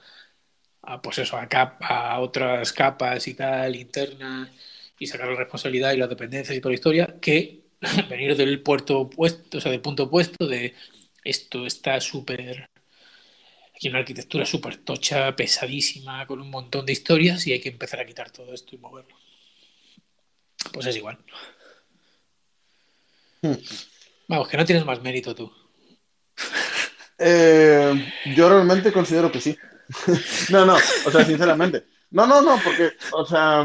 a 0.83 1.01
pues 1.01 1.19
eso, 1.19 1.37
a, 1.37 1.49
cap- 1.49 1.81
a 1.83 2.19
otras 2.19 2.73
capas 2.73 3.27
y 3.27 3.35
tal, 3.35 3.75
internas, 3.75 4.49
y 4.99 5.07
sacar 5.07 5.29
la 5.29 5.35
responsabilidad 5.37 5.93
y 5.93 5.97
las 5.97 6.09
dependencias 6.09 6.57
y 6.57 6.61
toda 6.61 6.71
la 6.71 6.75
historia, 6.75 7.17
que 7.21 7.63
venir 8.09 8.35
del 8.37 8.61
puerto 8.63 9.01
opuesto, 9.01 9.59
o 9.59 9.61
sea, 9.61 9.71
del 9.71 9.81
punto 9.81 10.03
opuesto 10.05 10.47
de 10.47 10.75
esto 11.23 11.65
está 11.67 11.99
súper 12.01 12.69
aquí 13.79 13.87
una 13.87 13.99
arquitectura 13.99 14.45
súper 14.45 14.75
tocha, 14.75 15.33
pesadísima, 15.37 16.27
con 16.27 16.41
un 16.41 16.49
montón 16.49 16.85
de 16.85 16.91
historias 16.91 17.47
y 17.47 17.53
hay 17.53 17.61
que 17.61 17.69
empezar 17.69 18.01
a 18.01 18.05
quitar 18.05 18.29
todo 18.29 18.53
esto 18.53 18.75
y 18.75 18.77
moverlo. 18.77 19.15
Pues 20.73 20.85
es 20.85 20.97
igual. 20.97 21.17
Hmm. 23.41 23.53
Vamos, 24.27 24.49
que 24.49 24.57
no 24.57 24.65
tienes 24.65 24.83
más 24.85 25.01
mérito 25.01 25.33
tú. 25.33 25.49
Eh, 27.17 28.05
yo 28.35 28.49
realmente 28.49 28.91
considero 28.91 29.31
que 29.31 29.39
sí. 29.39 29.57
no, 30.49 30.65
no, 30.65 30.75
o 31.05 31.11
sea, 31.11 31.23
sinceramente. 31.23 31.85
No, 32.11 32.27
no, 32.27 32.41
no, 32.41 32.59
porque, 32.61 32.91
o 33.13 33.25
sea, 33.25 33.61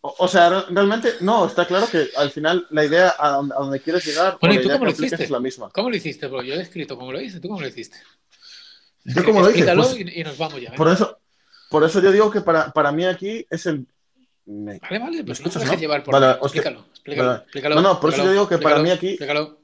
o, 0.00 0.14
o 0.16 0.28
sea, 0.28 0.48
re- 0.48 0.64
realmente, 0.70 1.14
no, 1.22 1.46
está 1.46 1.66
claro 1.66 1.88
que 1.90 2.08
al 2.16 2.30
final 2.30 2.68
la 2.70 2.84
idea 2.84 3.16
a 3.18 3.30
donde, 3.30 3.54
a 3.56 3.58
donde 3.58 3.80
quieres 3.80 4.04
llegar 4.06 4.38
Bueno, 4.40 4.52
o 4.52 4.54
¿y 4.54 4.56
la 4.58 4.62
tú 4.62 4.68
idea 4.68 4.78
cómo 4.78 4.84
lo 4.84 4.92
hiciste? 4.92 5.24
es 5.24 5.30
la 5.30 5.40
misma. 5.40 5.70
¿Cómo 5.70 5.90
lo 5.90 5.96
hiciste? 5.96 6.28
Porque 6.28 6.46
yo 6.46 6.54
he 6.54 6.62
escrito 6.62 6.96
cómo 6.96 7.10
lo 7.10 7.20
hice. 7.20 7.40
¿Tú 7.40 7.48
cómo 7.48 7.60
lo 7.60 7.66
hiciste? 7.66 7.98
¿Yo 9.04 9.24
cómo 9.24 9.40
lo? 9.40 9.46
Explícalo 9.48 9.82
Pues, 9.82 9.96
y, 9.98 10.20
y 10.20 10.24
nos 10.24 10.38
vamos 10.38 10.60
ya. 10.60 10.70
¿eh? 10.70 10.74
por 10.76 10.88
eso, 10.88 11.18
por 11.70 11.84
eso 11.84 12.00
yo 12.00 12.12
digo 12.12 12.30
que 12.30 12.40
para, 12.40 12.70
para 12.72 12.92
mí 12.92 13.04
aquí 13.04 13.46
es 13.50 13.66
el... 13.66 13.86
me- 14.46 14.78
Vale, 14.78 14.98
vale, 14.98 15.16
¿Me 15.18 15.24
pues 15.24 15.40
no 15.40 15.44
te 15.44 15.48
escuchas, 15.50 15.62
dejes 15.62 15.76
no? 15.76 15.80
llevar 15.80 16.02
por 16.04 16.14
Vale. 16.14 16.32
Explícalo, 16.42 16.84
explícalo, 16.90 17.28
Vale. 17.28 17.42
explícalo. 17.42 17.74
No, 17.76 17.80
no, 17.82 18.00
por 18.00 18.12
eso 18.12 18.24
yo 18.24 18.32
digo 18.32 18.48
que 18.48 18.58
para 18.58 18.78
mí 18.78 18.90
aquí- 18.90 19.10
Explícalo. 19.10 19.58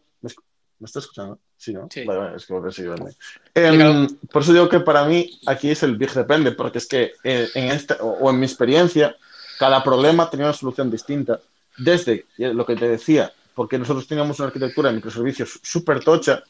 ¿Me 0.80 0.86
estás 0.86 1.02
escuchando? 1.02 1.40
Sí, 1.56 1.72
¿no? 1.72 1.88
Sí. 1.90 2.04
Vale, 2.04 2.20
vale, 2.20 2.36
es 2.36 2.46
que 2.46 2.52
voy 2.52 2.62
a 2.62 2.80
hablando. 2.82 3.08
Explícalo. 3.08 3.90
Em, 4.04 4.16
por 4.30 4.42
eso 4.42 4.52
digo 4.52 4.68
que 4.68 4.78
para 4.78 5.04
mí 5.06 5.28
aquí 5.46 5.70
es 5.72 5.82
el 5.82 5.96
big 5.96 6.12
depende, 6.12 6.52
porque 6.52 6.78
es 6.78 6.86
que 6.86 7.14
eh, 7.24 7.48
en 7.54 7.64
este, 7.72 7.94
o, 7.94 8.06
o 8.06 8.30
en 8.30 8.38
mi 8.38 8.46
experiencia, 8.46 9.16
cada 9.58 9.82
problema 9.82 10.30
tenía 10.30 10.46
una 10.46 10.52
solución 10.52 10.88
distinta. 10.88 11.40
Desde 11.78 12.26
eh, 12.38 12.54
lo 12.54 12.64
que 12.64 12.76
te 12.76 12.88
decía, 12.88 13.32
porque 13.56 13.76
nosotros 13.76 14.06
teníamos 14.06 14.38
una 14.38 14.46
arquitectura 14.48 14.90
de 14.90 14.96
microservicios 14.96 15.58
súper 15.64 15.98
tocha 15.98 16.44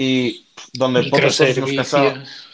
y 0.00 0.46
donde 0.74 1.02
pocas 1.10 1.36
cosas 1.36 1.56
nos. 1.58 1.68
Microservicios. 1.68 2.46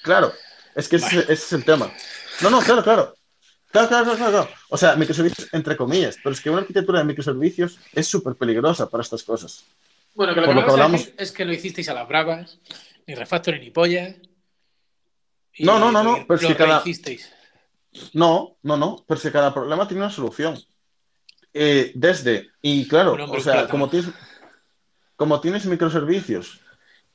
Claro, 0.00 0.32
es 0.76 0.88
que 0.88 0.96
ese, 0.96 1.30
es 1.30 1.52
el 1.52 1.64
tema. 1.64 1.92
No, 2.40 2.50
no, 2.50 2.60
claro, 2.60 2.84
claro. 2.84 3.14
Claro, 3.72 3.88
claro, 3.88 4.04
claro, 4.16 4.30
claro. 4.30 4.48
O 4.68 4.78
sea, 4.78 4.94
microservicios 4.94 5.52
entre 5.52 5.76
comillas, 5.76 6.16
pero 6.22 6.32
es 6.32 6.40
que 6.40 6.50
una 6.50 6.60
arquitectura 6.60 7.00
de 7.00 7.04
microservicios 7.04 7.78
es 7.92 8.06
súper 8.06 8.36
peligrosa 8.36 8.88
para 8.88 9.02
estas 9.02 9.24
cosas. 9.24 9.64
Bueno, 10.14 10.34
que 10.34 10.40
lo 10.40 10.46
Por 10.46 10.54
que 10.54 10.60
lo 10.60 10.66
que 10.66 10.72
hablamos- 10.72 11.08
es 11.18 11.32
que 11.32 11.44
lo 11.44 11.52
hicisteis 11.52 11.88
a 11.88 11.94
las 11.94 12.06
bravas, 12.08 12.58
ni 13.08 13.14
refactoring 13.16 13.60
ni 13.60 13.70
polla. 13.70 14.14
y 15.54 15.64
No, 15.64 15.80
no, 15.80 15.90
no, 15.90 16.04
no, 16.04 16.24
pero 16.28 16.40
es 16.40 16.46
que 16.46 16.56
cada-. 16.56 16.82
No, 18.12 18.56
no, 18.62 18.76
no, 18.76 19.04
pero 19.06 19.18
si 19.18 19.30
cada 19.32 19.52
problema 19.52 19.88
tiene 19.88 20.04
una 20.04 20.12
solución. 20.12 20.62
Eh, 21.52 21.90
desde, 21.96 22.50
y 22.62 22.86
claro, 22.86 23.16
o 23.28 23.40
sea, 23.40 23.66
como 23.66 23.90
tienes, 23.90 24.10
como 25.16 25.40
tienes 25.40 25.66
microservicios 25.66 26.60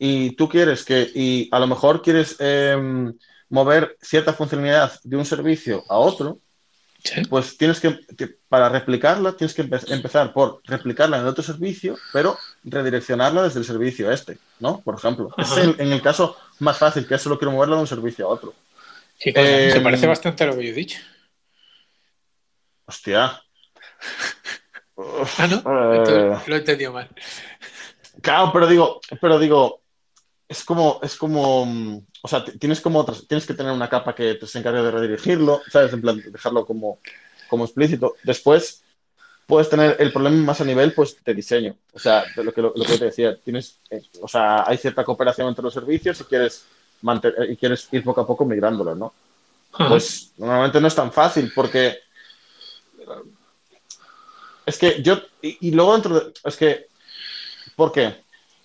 y 0.05 0.35
tú 0.35 0.49
quieres 0.49 0.83
que, 0.83 1.09
y 1.15 1.47
a 1.49 1.59
lo 1.59 1.67
mejor 1.67 2.01
quieres 2.01 2.35
em, 2.39 3.13
mover 3.47 3.95
cierta 4.01 4.33
funcionalidad 4.33 4.99
de 5.01 5.15
un 5.15 5.25
servicio 5.25 5.85
a 5.87 5.95
otro, 5.95 6.39
pues 7.29 7.57
tienes 7.57 7.79
que, 7.79 7.97
para 8.49 8.67
replicarla, 8.67 9.37
tienes 9.37 9.53
que 9.53 9.61
empezar 9.61 10.33
por 10.33 10.59
replicarla 10.65 11.19
en 11.19 11.25
otro 11.25 11.41
servicio, 11.41 11.95
pero 12.11 12.37
redireccionarla 12.65 13.43
desde 13.43 13.59
el 13.59 13.65
servicio 13.65 14.11
este, 14.11 14.39
¿no? 14.59 14.81
Por 14.81 14.95
ejemplo. 14.95 15.29
Es 15.37 15.55
en, 15.55 15.93
el 15.93 16.01
caso 16.01 16.35
más 16.59 16.77
fácil, 16.77 17.07
que 17.07 17.15
es 17.15 17.21
solo 17.21 17.39
quiero 17.39 17.53
moverla 17.53 17.77
de 17.77 17.83
un 17.83 17.87
servicio 17.87 18.25
a 18.25 18.29
otro. 18.29 18.53
Sí, 19.17 19.31
se 19.31 19.69
em, 19.77 19.83
parece 19.83 20.05
bastante 20.05 20.43
a 20.43 20.47
lo 20.47 20.57
que 20.57 20.65
yo 20.65 20.71
he 20.71 20.73
dicho. 20.73 20.99
Hostia. 22.87 23.41
ah, 24.97 25.47
no, 25.47 26.03
eh. 26.03 26.39
lo 26.45 26.55
he 26.55 26.59
entendido 26.59 26.91
mal. 26.91 27.07
Claro, 28.21 28.51
pero 28.51 28.67
digo, 28.67 28.99
pero 29.21 29.39
digo, 29.39 29.82
es 30.47 30.63
como, 30.63 30.99
es 31.01 31.15
como, 31.15 32.03
o 32.21 32.27
sea, 32.27 32.43
tienes 32.45 32.81
como 32.81 32.99
otras, 32.99 33.27
tienes 33.27 33.45
que 33.45 33.53
tener 33.53 33.71
una 33.71 33.89
capa 33.89 34.13
que 34.13 34.35
te 34.35 34.47
se 34.47 34.59
encargue 34.59 34.81
de 34.81 34.91
redirigirlo, 34.91 35.61
¿sabes? 35.69 35.93
En 35.93 36.01
plan, 36.01 36.21
dejarlo 36.25 36.65
como, 36.65 36.99
como 37.49 37.65
explícito. 37.65 38.15
Después 38.23 38.83
puedes 39.45 39.69
tener 39.69 39.97
el 39.99 40.11
problema 40.11 40.37
más 40.37 40.61
a 40.61 40.65
nivel, 40.65 40.93
pues, 40.93 41.23
de 41.23 41.33
diseño. 41.33 41.75
O 41.93 41.99
sea, 41.99 42.23
de 42.35 42.43
lo 42.43 42.53
que, 42.53 42.61
lo, 42.61 42.73
que 42.73 42.97
te 42.97 43.05
decía, 43.05 43.37
tienes, 43.37 43.79
eh, 43.89 44.01
o 44.21 44.27
sea, 44.27 44.63
hay 44.67 44.77
cierta 44.77 45.03
cooperación 45.03 45.47
entre 45.47 45.63
los 45.63 45.73
servicios 45.73 46.19
y 46.21 46.23
quieres, 46.25 46.65
mantener, 47.01 47.49
y 47.49 47.57
quieres 47.57 47.87
ir 47.91 48.03
poco 48.03 48.21
a 48.21 48.27
poco 48.27 48.45
migrándolo, 48.45 48.95
¿no? 48.95 49.13
Pues 49.89 50.33
normalmente 50.37 50.79
no 50.79 50.87
es 50.87 50.95
tan 50.95 51.11
fácil 51.11 51.51
porque 51.53 51.97
es 54.65 54.77
que 54.77 55.01
yo, 55.01 55.19
y, 55.41 55.71
luego 55.71 55.93
dentro 55.93 56.19
de, 56.19 56.33
es 56.43 56.55
que, 56.55 56.87
¿por 57.75 57.91
qué? 57.91 58.15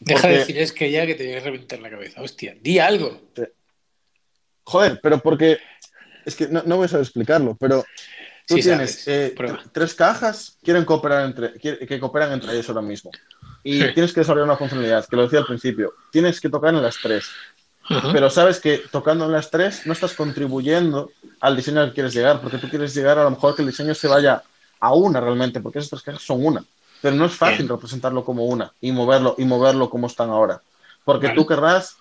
Deja 0.00 0.28
de 0.28 0.38
decir 0.38 0.58
es 0.58 0.72
que 0.72 0.90
ya 0.90 1.06
que 1.06 1.14
te 1.14 1.26
voy 1.26 1.36
a 1.36 1.40
reventar 1.40 1.78
la 1.80 1.90
cabeza. 1.90 2.22
Hostia, 2.22 2.56
di 2.60 2.78
algo. 2.78 3.30
Joder, 4.64 5.00
pero 5.02 5.18
porque. 5.18 5.58
Es 6.24 6.36
que 6.36 6.46
no, 6.48 6.62
voy 6.76 6.84
a 6.84 6.88
saber 6.88 7.04
explicarlo, 7.04 7.56
pero 7.58 7.84
tú 8.46 8.56
tienes 8.56 9.08
eh, 9.08 9.34
tres 9.72 9.94
cajas 9.94 10.58
quieren 10.62 10.84
cooperar 10.84 11.24
entre, 11.24 11.54
que 11.54 11.98
cooperan 11.98 12.32
entre 12.32 12.52
ellos 12.52 12.68
ahora 12.68 12.82
mismo. 12.82 13.10
Y 13.64 13.78
tienes 13.92 14.12
que 14.12 14.20
desarrollar 14.20 14.44
una 14.44 14.56
funcionalidad, 14.56 15.06
que 15.06 15.16
lo 15.16 15.22
decía 15.22 15.40
al 15.40 15.46
principio. 15.46 15.94
Tienes 16.12 16.40
que 16.40 16.48
tocar 16.48 16.74
en 16.74 16.82
las 16.82 16.96
tres. 17.02 17.26
Pero 18.12 18.28
sabes 18.28 18.60
que 18.60 18.82
tocando 18.90 19.24
en 19.24 19.32
las 19.32 19.50
tres 19.50 19.86
no 19.86 19.94
estás 19.94 20.12
contribuyendo 20.12 21.10
al 21.40 21.56
diseño 21.56 21.80
al 21.80 21.88
que 21.88 21.94
quieres 21.94 22.14
llegar, 22.14 22.40
porque 22.40 22.58
tú 22.58 22.68
quieres 22.68 22.94
llegar 22.94 23.18
a 23.18 23.24
lo 23.24 23.30
mejor 23.30 23.54
que 23.54 23.62
el 23.62 23.68
diseño 23.68 23.94
se 23.94 24.08
vaya 24.08 24.42
a 24.80 24.94
una 24.94 25.20
realmente, 25.20 25.60
porque 25.60 25.78
esas 25.78 25.90
tres 25.90 26.02
cajas 26.02 26.22
son 26.22 26.44
una. 26.44 26.64
Pero 27.00 27.16
no 27.16 27.26
es 27.26 27.34
fácil 27.34 27.68
representarlo 27.68 28.24
como 28.24 28.44
una 28.46 28.72
y 28.80 28.92
moverlo, 28.92 29.34
y 29.38 29.44
moverlo 29.44 29.90
como 29.90 30.06
están 30.06 30.30
ahora. 30.30 30.62
Porque 31.04 31.30
tú 31.30 31.46
querrás, 31.46 31.96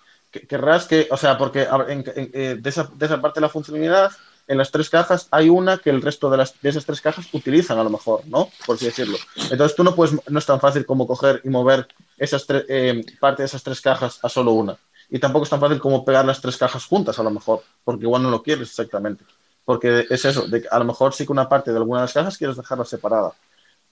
querrás 0.48 0.86
que, 0.86 1.08
o 1.10 1.16
sea, 1.16 1.38
porque 1.38 1.66
eh, 1.66 2.58
de, 2.60 2.68
esa, 2.68 2.90
de, 2.94 3.06
esa, 3.06 3.20
parte 3.20 3.40
de 3.40 3.46
la 3.46 3.48
funcionalidad, 3.48 4.12
en 4.46 4.58
las 4.58 4.70
tres 4.70 4.90
cajas 4.90 5.28
hay 5.30 5.48
una 5.48 5.78
que 5.78 5.90
el 5.90 6.02
resto 6.02 6.30
de, 6.30 6.38
las, 6.38 6.60
de 6.60 6.68
esas 6.70 6.84
tres 6.84 7.00
cajas 7.00 7.26
utilizan 7.32 7.78
a 7.78 7.84
lo 7.84 7.90
mejor, 7.90 8.26
¿no? 8.26 8.48
Por 8.66 8.76
así 8.76 8.86
decirlo. 8.86 9.18
Entonces 9.50 9.76
tú 9.76 9.84
no 9.84 9.94
puedes, 9.94 10.14
no 10.28 10.38
es 10.38 10.46
tan 10.46 10.60
fácil 10.60 10.84
como 10.84 11.06
coger 11.06 11.40
y 11.44 11.48
mover 11.48 11.86
esas 12.16 12.44
eh, 12.48 13.04
parte 13.20 13.42
de 13.42 13.46
esas 13.46 13.62
tres 13.62 13.80
cajas 13.80 14.18
a 14.22 14.28
solo 14.28 14.52
una. 14.52 14.76
Y 15.10 15.18
tampoco 15.18 15.44
es 15.44 15.50
tan 15.50 15.60
fácil 15.60 15.78
como 15.78 16.04
pegar 16.04 16.24
las 16.24 16.40
tres 16.40 16.56
cajas 16.56 16.84
juntas 16.84 17.18
a 17.18 17.22
lo 17.22 17.30
mejor, 17.30 17.62
porque 17.84 18.04
igual 18.04 18.22
no 18.22 18.30
lo 18.30 18.42
quieres 18.42 18.68
exactamente. 18.68 19.24
Porque 19.64 20.06
es 20.08 20.24
eso, 20.24 20.46
de 20.46 20.62
que 20.62 20.68
a 20.70 20.78
lo 20.78 20.84
mejor 20.84 21.14
sí 21.14 21.24
que 21.24 21.32
una 21.32 21.48
parte 21.48 21.70
de 21.70 21.76
alguna 21.76 22.00
de 22.00 22.04
las 22.04 22.12
cajas 22.12 22.36
quieres 22.36 22.56
dejarla 22.56 22.84
separada. 22.84 23.32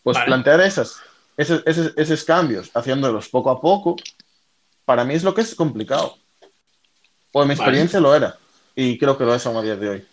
Pues 0.07 0.19
plantear 0.21 0.61
esas, 0.61 1.01
esos, 1.37 1.65
esos, 1.67 2.23
cambios, 2.23 2.71
haciéndolos 2.73 3.29
poco 3.29 3.51
a 3.51 3.61
poco, 3.61 3.97
para 4.85 5.05
mí 5.05 5.15
es 5.15 5.25
lo 5.25 5.35
que 5.35 5.41
es 5.41 5.53
complicado. 5.53 6.17
O 7.33 7.43
en 7.43 7.49
mi 7.49 7.55
experiencia 7.55 7.99
lo 7.99 8.15
era. 8.15 8.39
Y 8.77 8.99
creo 8.99 9.19
que 9.19 9.25
lo 9.25 9.35
es 9.35 9.45
aún 9.47 9.57
a 9.57 9.63
día 9.63 9.75
de 9.75 9.89
hoy. 9.89 10.05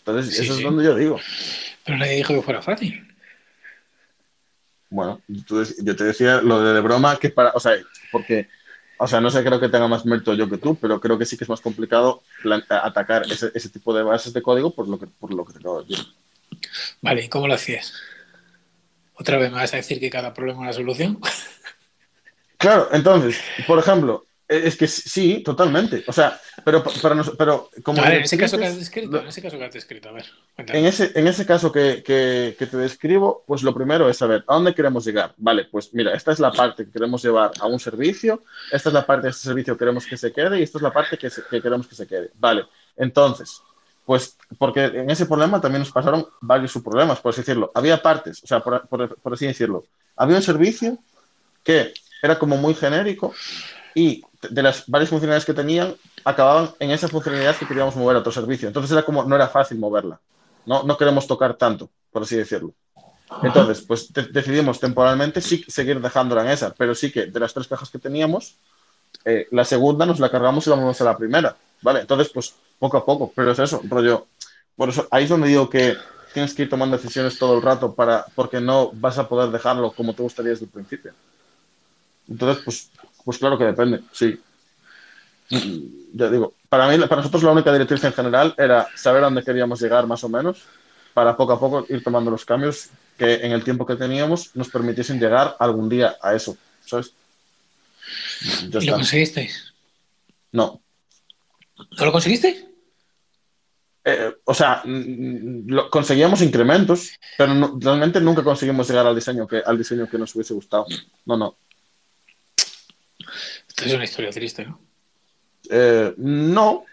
Entonces, 0.00 0.38
eso 0.38 0.52
es 0.52 0.62
donde 0.62 0.84
yo 0.84 0.94
digo. 0.94 1.18
Pero 1.82 1.96
nadie 1.96 2.16
dijo 2.16 2.34
que 2.34 2.42
fuera 2.42 2.60
fácil. 2.60 3.08
Bueno, 4.90 5.22
yo 5.26 5.96
te 5.96 6.04
decía 6.04 6.42
lo 6.42 6.62
de, 6.62 6.74
de 6.74 6.80
broma 6.82 7.18
que 7.18 7.30
para, 7.30 7.52
o 7.52 7.60
sea, 7.60 7.72
porque, 8.12 8.50
o 8.98 9.08
sea, 9.08 9.22
no 9.22 9.30
sé, 9.30 9.42
creo 9.42 9.58
que 9.58 9.70
tenga 9.70 9.88
más 9.88 10.04
mérito 10.04 10.34
yo 10.34 10.46
que 10.50 10.58
tú, 10.58 10.74
pero 10.74 11.00
creo 11.00 11.16
que 11.16 11.24
sí 11.24 11.38
que 11.38 11.44
es 11.44 11.50
más 11.50 11.62
complicado 11.62 12.22
atacar 12.68 13.22
ese, 13.32 13.50
ese, 13.54 13.70
tipo 13.70 13.94
de 13.94 14.02
bases 14.02 14.34
de 14.34 14.42
código 14.42 14.74
por 14.74 14.86
lo 14.88 14.98
que, 14.98 15.06
por 15.06 15.32
lo 15.32 15.46
que 15.46 15.54
te 15.54 15.60
acabo 15.60 15.80
de 15.80 15.88
decir. 15.88 16.06
Vale, 17.00 17.24
¿y 17.24 17.28
cómo 17.30 17.48
lo 17.48 17.54
hacías? 17.54 17.94
¿Otra 19.18 19.38
vez 19.38 19.50
me 19.50 19.58
vas 19.58 19.72
a 19.74 19.78
decir 19.78 19.98
que 19.98 20.10
cada 20.10 20.32
problema 20.32 20.60
es 20.60 20.62
una 20.62 20.72
solución? 20.72 21.20
Claro, 22.60 22.88
entonces, 22.90 23.40
por 23.68 23.78
ejemplo, 23.78 24.26
e, 24.48 24.66
es 24.66 24.76
que 24.76 24.88
sí, 24.88 25.42
totalmente. 25.44 26.02
O 26.08 26.12
sea, 26.12 26.40
pero, 26.64 26.82
pero, 26.82 27.22
pero 27.36 27.70
como. 27.84 28.04
en 28.04 28.22
ese 28.22 28.36
caso 28.36 28.58
que 28.58 28.66
has 28.66 28.76
descrito, 28.76 29.20
en 29.20 29.28
ese 29.28 29.40
caso 29.40 29.58
que 29.58 29.64
has 29.64 29.72
descrito, 29.72 30.08
a 30.08 30.12
ver. 30.12 30.24
En 30.56 30.86
ese, 30.86 31.12
en 31.14 31.28
ese 31.28 31.46
caso 31.46 31.70
que, 31.70 32.02
que, 32.04 32.66
te 32.66 32.76
describo, 32.76 33.44
pues 33.46 33.62
lo 33.62 33.72
primero 33.72 34.08
es 34.08 34.16
saber 34.16 34.42
a 34.48 34.54
dónde 34.54 34.74
queremos 34.74 35.04
llegar. 35.04 35.34
Vale, 35.36 35.66
pues 35.66 35.94
mira, 35.94 36.12
esta 36.14 36.32
es 36.32 36.40
la 36.40 36.50
parte 36.50 36.84
que 36.84 36.90
queremos 36.90 37.22
llevar 37.22 37.52
a 37.60 37.66
un 37.66 37.78
servicio, 37.78 38.42
esta 38.72 38.88
es 38.88 38.92
la 38.92 39.06
parte 39.06 39.26
de 39.26 39.30
este 39.30 39.44
servicio 39.44 39.74
que 39.74 39.78
queremos 39.78 40.04
que 40.04 40.16
se 40.16 40.32
quede 40.32 40.58
y 40.58 40.62
esta 40.62 40.78
es 40.78 40.82
la 40.82 40.92
parte 40.92 41.16
que, 41.16 41.28
que 41.28 41.62
queremos 41.62 41.86
que 41.86 41.94
se 41.94 42.08
quede. 42.08 42.32
Vale, 42.34 42.64
entonces, 42.96 43.62
pues 44.08 44.38
porque 44.56 44.86
en 44.86 45.10
ese 45.10 45.26
problema 45.26 45.60
también 45.60 45.82
nos 45.82 45.92
pasaron 45.92 46.26
varios 46.40 46.72
subproblemas, 46.72 47.20
por 47.20 47.28
así 47.28 47.42
decirlo. 47.42 47.70
Había 47.74 48.00
partes, 48.00 48.42
o 48.42 48.46
sea, 48.46 48.60
por, 48.60 49.12
así 49.34 49.46
decirlo, 49.46 49.84
había 50.16 50.36
un 50.36 50.42
servicio 50.42 50.96
que 51.62 51.92
era 52.22 52.38
como 52.38 52.56
muy 52.56 52.72
genérico 52.72 53.34
y 53.94 54.22
de 54.48 54.62
las 54.62 54.86
varias 54.86 55.10
funcionalidades 55.10 55.44
que 55.44 55.52
tenían 55.52 55.94
acababan 56.24 56.70
en 56.78 56.90
esa 56.90 57.06
funcionalidad 57.06 57.54
que 57.56 57.66
queríamos 57.66 57.96
mover 57.96 58.16
a 58.16 58.20
otro 58.20 58.32
servicio. 58.32 58.66
Entonces 58.66 58.90
era 58.92 59.02
como, 59.02 59.24
no 59.24 59.36
era 59.36 59.46
fácil 59.46 59.78
moverla. 59.78 60.18
No, 60.64 60.84
no 60.84 60.96
queremos 60.96 61.26
tocar 61.26 61.52
tanto, 61.56 61.90
por 62.10 62.22
así 62.22 62.34
decirlo. 62.34 62.72
Entonces, 63.42 63.82
pues 63.82 64.10
decidimos 64.32 64.80
temporalmente 64.80 65.42
sí 65.42 65.66
seguir 65.68 66.00
dejándola 66.00 66.44
en 66.44 66.48
esa, 66.48 66.72
pero 66.72 66.94
sí 66.94 67.12
que 67.12 67.26
de 67.26 67.40
las 67.40 67.52
tres 67.52 67.68
cajas 67.68 67.90
que 67.90 67.98
teníamos, 67.98 68.56
eh, 69.26 69.48
la 69.50 69.66
segunda 69.66 70.06
nos 70.06 70.18
la 70.18 70.30
cargamos 70.30 70.66
y 70.66 70.70
la 70.70 70.76
a 70.76 71.04
la 71.04 71.18
primera. 71.18 71.56
¿Vale? 71.82 72.00
Entonces, 72.00 72.30
pues 72.32 72.54
poco 72.78 72.96
a 72.96 73.04
poco, 73.04 73.32
pero 73.34 73.52
es 73.52 73.58
eso, 73.58 73.80
rollo. 73.88 74.26
Por 74.76 74.88
eso, 74.88 75.08
ahí 75.10 75.24
es 75.24 75.30
donde 75.30 75.48
digo 75.48 75.68
que 75.68 75.96
tienes 76.32 76.54
que 76.54 76.62
ir 76.62 76.68
tomando 76.68 76.96
decisiones 76.96 77.38
todo 77.38 77.56
el 77.56 77.62
rato 77.62 77.94
para, 77.94 78.24
porque 78.34 78.60
no 78.60 78.90
vas 78.92 79.18
a 79.18 79.28
poder 79.28 79.50
dejarlo 79.50 79.92
como 79.92 80.14
te 80.14 80.22
gustaría 80.22 80.50
desde 80.50 80.66
el 80.66 80.70
principio. 80.70 81.12
Entonces, 82.28 82.62
pues, 82.64 82.90
pues 83.24 83.38
claro 83.38 83.58
que 83.58 83.64
depende, 83.64 84.02
sí. 84.12 84.40
Ya 86.12 86.28
digo, 86.28 86.54
para 86.68 86.88
mí, 86.88 86.98
para 86.98 87.22
nosotros 87.22 87.42
la 87.42 87.52
única 87.52 87.72
directriz 87.72 88.04
en 88.04 88.12
general 88.12 88.54
era 88.58 88.88
saber 88.94 89.22
a 89.22 89.26
dónde 89.26 89.42
queríamos 89.42 89.80
llegar 89.80 90.06
más 90.06 90.22
o 90.22 90.28
menos, 90.28 90.62
para 91.14 91.36
poco 91.36 91.52
a 91.54 91.60
poco 91.60 91.86
ir 91.88 92.04
tomando 92.04 92.30
los 92.30 92.44
cambios 92.44 92.90
que 93.16 93.34
en 93.34 93.52
el 93.52 93.64
tiempo 93.64 93.84
que 93.84 93.96
teníamos 93.96 94.54
nos 94.54 94.68
permitiesen 94.68 95.18
llegar 95.18 95.56
algún 95.58 95.88
día 95.88 96.16
a 96.22 96.34
eso, 96.34 96.56
¿sabes? 96.84 97.12
¿Y 98.40 98.86
lo 98.86 98.94
conseguisteis? 98.94 99.72
No. 100.52 100.80
¿No 101.98 102.04
lo 102.04 102.12
conseguiste? 102.12 102.68
Eh, 104.04 104.36
o 104.44 104.54
sea, 104.54 104.82
conseguíamos 105.90 106.40
incrementos, 106.40 107.10
pero 107.36 107.78
realmente 107.78 108.20
nunca 108.20 108.42
conseguimos 108.42 108.88
llegar 108.88 109.06
al 109.06 109.14
diseño 109.14 109.46
que, 109.46 109.62
al 109.64 109.76
diseño 109.76 110.08
que 110.08 110.18
nos 110.18 110.34
hubiese 110.34 110.54
gustado. 110.54 110.86
No, 111.26 111.36
no. 111.36 111.56
Esto 113.68 113.84
es 113.84 113.92
una 113.92 114.04
historia 114.04 114.30
triste, 114.30 114.64
¿no? 114.64 114.80
Eh, 115.68 116.14
no. 116.16 116.84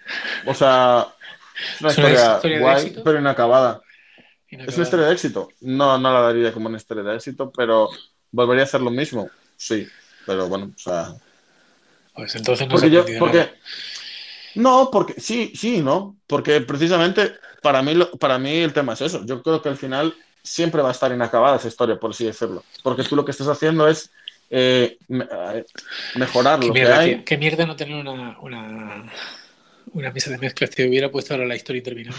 O 0.45 0.53
sea, 0.53 1.07
es 1.75 1.97
una, 1.97 2.11
historia, 2.11 2.59
guay, 2.59 3.01
pero 3.03 3.19
inacabada. 3.19 3.81
Es 4.49 4.75
una 4.75 4.83
historia 4.83 5.05
de 5.07 5.13
éxito. 5.13 5.49
No, 5.61 5.97
no 5.97 6.13
la 6.13 6.21
daría 6.21 6.51
como 6.51 6.67
una 6.67 6.77
historia 6.77 7.03
de 7.03 7.15
éxito, 7.15 7.51
pero 7.55 7.89
volvería 8.31 8.63
a 8.63 8.65
hacer 8.65 8.81
lo 8.81 8.91
mismo. 8.91 9.29
Sí, 9.55 9.87
pero 10.25 10.47
bueno, 10.47 10.71
o 10.75 10.79
sea. 10.79 11.15
Pues 12.13 12.35
entonces 12.35 12.67
no 12.67 12.71
porque 12.73 12.89
yo, 12.89 13.05
porque, 13.19 13.49
no, 14.55 14.89
porque 14.91 15.19
sí, 15.19 15.51
sí, 15.55 15.81
¿no? 15.81 16.17
Porque 16.27 16.61
precisamente 16.61 17.33
para 17.61 17.81
mí, 17.81 17.97
para 18.19 18.37
mí 18.37 18.57
el 18.57 18.73
tema 18.73 18.93
es 18.93 19.01
eso. 19.01 19.25
Yo 19.25 19.41
creo 19.41 19.61
que 19.61 19.69
al 19.69 19.77
final 19.77 20.13
siempre 20.43 20.81
va 20.81 20.89
a 20.89 20.91
estar 20.91 21.11
inacabada 21.11 21.57
esa 21.57 21.67
historia, 21.67 21.99
por 21.99 22.11
así 22.11 22.25
decirlo. 22.25 22.63
Porque 22.83 23.03
tú 23.03 23.15
lo 23.15 23.25
que 23.25 23.31
estás 23.31 23.47
haciendo 23.47 23.87
es 23.87 24.11
eh, 24.49 24.97
eh, 25.09 25.65
mejorar 26.15 26.63
lo 26.63 26.73
que 26.73 26.85
hay. 26.85 27.23
Qué, 27.23 27.37
mierda 27.37 27.65
no 27.65 27.75
tener 27.75 27.95
una, 27.95 28.37
una, 28.39 29.11
una 29.91 30.11
mesa 30.11 30.29
de 30.29 30.37
mezclas. 30.37 30.69
Te 30.69 30.87
hubiera 30.87 31.11
puesto 31.11 31.33
ahora 31.33 31.47
la 31.47 31.55
historia 31.55 31.81
terminada. 31.83 32.17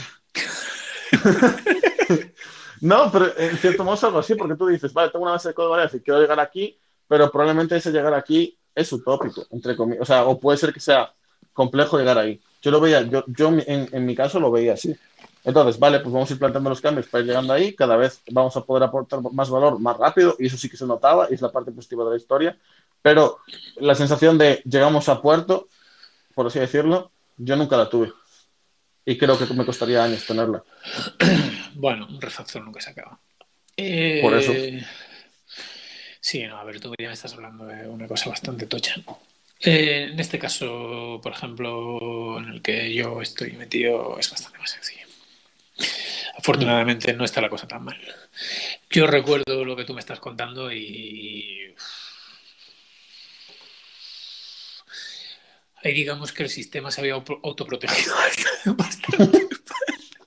no, 2.80 3.10
pero 3.12 3.38
en 3.38 3.56
cierto 3.58 3.84
modo 3.84 3.94
es 3.94 4.04
algo 4.04 4.18
así, 4.18 4.34
porque 4.34 4.56
tú 4.56 4.66
dices, 4.66 4.92
vale, 4.92 5.10
tengo 5.10 5.24
una 5.24 5.32
base 5.32 5.48
de 5.48 5.54
código 5.54 5.76
y 5.84 6.00
quiero 6.00 6.20
llegar 6.20 6.40
aquí, 6.40 6.76
pero 7.06 7.30
probablemente 7.30 7.76
ese 7.76 7.92
llegar 7.92 8.14
aquí 8.14 8.58
es 8.74 8.92
utópico, 8.92 9.46
entre 9.50 9.76
comillas. 9.76 10.02
O 10.02 10.04
sea, 10.04 10.24
o 10.24 10.38
puede 10.38 10.58
ser 10.58 10.72
que 10.72 10.80
sea 10.80 11.12
complejo 11.56 11.98
llegar 11.98 12.18
ahí. 12.18 12.40
Yo 12.62 12.70
lo 12.70 12.80
veía, 12.80 13.02
yo, 13.02 13.24
yo 13.26 13.48
en, 13.48 13.88
en, 13.90 14.06
mi 14.06 14.14
caso 14.14 14.38
lo 14.38 14.52
veía 14.52 14.74
así. 14.74 14.94
Entonces, 15.42 15.78
vale, 15.78 16.00
pues 16.00 16.12
vamos 16.12 16.30
a 16.30 16.32
ir 16.32 16.38
planteando 16.38 16.70
los 16.70 16.80
cambios 16.80 17.06
para 17.06 17.22
ir 17.22 17.28
llegando 17.28 17.52
ahí, 17.52 17.74
cada 17.74 17.96
vez 17.96 18.20
vamos 18.30 18.56
a 18.56 18.64
poder 18.64 18.82
aportar 18.82 19.20
más 19.32 19.48
valor 19.48 19.78
más 19.80 19.96
rápido, 19.96 20.36
y 20.38 20.46
eso 20.46 20.56
sí 20.56 20.68
que 20.68 20.76
se 20.76 20.86
notaba, 20.86 21.28
y 21.30 21.34
es 21.34 21.40
la 21.40 21.50
parte 21.50 21.72
positiva 21.72 22.04
de 22.04 22.10
la 22.10 22.16
historia, 22.16 22.56
pero 23.02 23.38
la 23.76 23.94
sensación 23.94 24.38
de 24.38 24.62
llegamos 24.64 25.08
a 25.08 25.22
puerto, 25.22 25.68
por 26.34 26.46
así 26.46 26.58
decirlo, 26.58 27.10
yo 27.36 27.56
nunca 27.56 27.76
la 27.76 27.88
tuve. 27.88 28.12
y 29.04 29.16
creo 29.16 29.38
que 29.38 29.46
me 29.54 29.64
costaría 29.64 30.04
años 30.04 30.26
tenerla. 30.26 30.62
Bueno, 31.78 32.06
un 32.08 32.18
refactor 32.18 32.62
nunca 32.62 32.80
se 32.80 32.88
acaba. 32.88 33.18
Por 33.76 34.34
eso. 34.34 34.50
Eh, 34.50 34.82
Sí, 36.28 36.44
no, 36.44 36.56
a 36.58 36.64
ver, 36.64 36.80
tú 36.80 36.92
ya 36.98 37.06
me 37.06 37.14
estás 37.14 37.34
hablando 37.34 37.66
de 37.66 37.86
una 37.86 38.08
cosa 38.08 38.30
bastante 38.30 38.66
tocha. 38.66 38.96
Eh, 39.60 40.08
en 40.12 40.20
este 40.20 40.38
caso, 40.38 41.20
por 41.22 41.32
ejemplo, 41.32 42.38
en 42.38 42.48
el 42.48 42.62
que 42.62 42.92
yo 42.94 43.22
estoy 43.22 43.52
metido, 43.52 44.18
es 44.18 44.30
bastante 44.30 44.58
más 44.58 44.70
sencillo. 44.70 45.06
Afortunadamente 46.38 47.12
no 47.14 47.24
está 47.24 47.40
la 47.40 47.48
cosa 47.48 47.66
tan 47.66 47.84
mal. 47.84 47.98
Yo 48.90 49.06
recuerdo 49.06 49.64
lo 49.64 49.76
que 49.76 49.84
tú 49.84 49.94
me 49.94 50.00
estás 50.00 50.20
contando 50.20 50.72
y... 50.72 51.74
Ahí 55.82 55.92
digamos 55.92 56.32
que 56.32 56.42
el 56.42 56.48
sistema 56.48 56.90
se 56.90 57.00
había 57.00 57.14
auto- 57.14 57.40
autoprotegido 57.44 58.14
bastante 58.76 59.46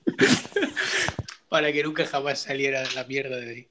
para 1.48 1.72
que 1.72 1.82
nunca 1.82 2.06
jamás 2.06 2.40
saliera 2.40 2.84
la 2.94 3.04
mierda 3.04 3.36
de 3.36 3.50
ahí. 3.50 3.68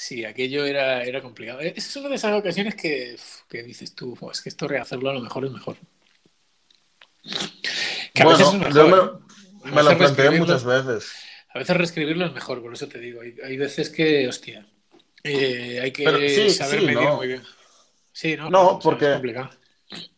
Sí, 0.00 0.24
aquello 0.24 0.64
era, 0.64 1.02
era 1.04 1.20
complicado. 1.20 1.60
Eh, 1.60 1.74
Es 1.76 1.94
una 1.94 2.08
de 2.08 2.14
esas 2.14 2.32
ocasiones 2.32 2.74
que, 2.74 3.16
que 3.50 3.62
dices 3.62 3.94
tú, 3.94 4.16
"Fua, 4.16 4.32
es 4.32 4.40
que 4.40 4.48
esto 4.48 4.66
rehacerlo 4.66 5.10
a 5.10 5.12
lo 5.12 5.20
mejor 5.20 5.44
es 5.44 5.50
mejor. 5.52 5.76
Que 8.14 8.22
a 8.22 8.24
Bueno, 8.24 8.38
veces 8.38 8.66
es 8.68 8.74
yo 8.74 8.88
me, 8.88 9.82
lo 9.82 9.98
planteé 9.98 10.30
muchas 10.30 10.64
veces. 10.64 11.12
A 11.52 11.58
veces 11.58 11.76
reescribirlo 11.76 12.24
es 12.24 12.32
mejor, 12.32 12.62
por 12.62 12.72
eso 12.72 12.88
te 12.88 12.98
digo. 12.98 13.20
Hay, 13.20 13.36
hay 13.44 13.58
veces 13.58 13.90
que, 13.90 14.26
hostia, 14.26 14.66
eh, 15.22 15.80
hay 15.82 15.90
que 15.92 16.04
Pero 16.04 16.18
sí, 16.18 16.48
saber 16.48 16.80
sí, 16.80 16.86
medir 16.86 17.00
no. 17.02 17.16
muy 17.16 17.26
bien. 17.26 17.42
Sí, 18.10 18.36
no, 18.38 18.48
No, 18.48 18.78
porque- 18.82 19.04
es 19.04 19.12
complicado. 19.12 19.50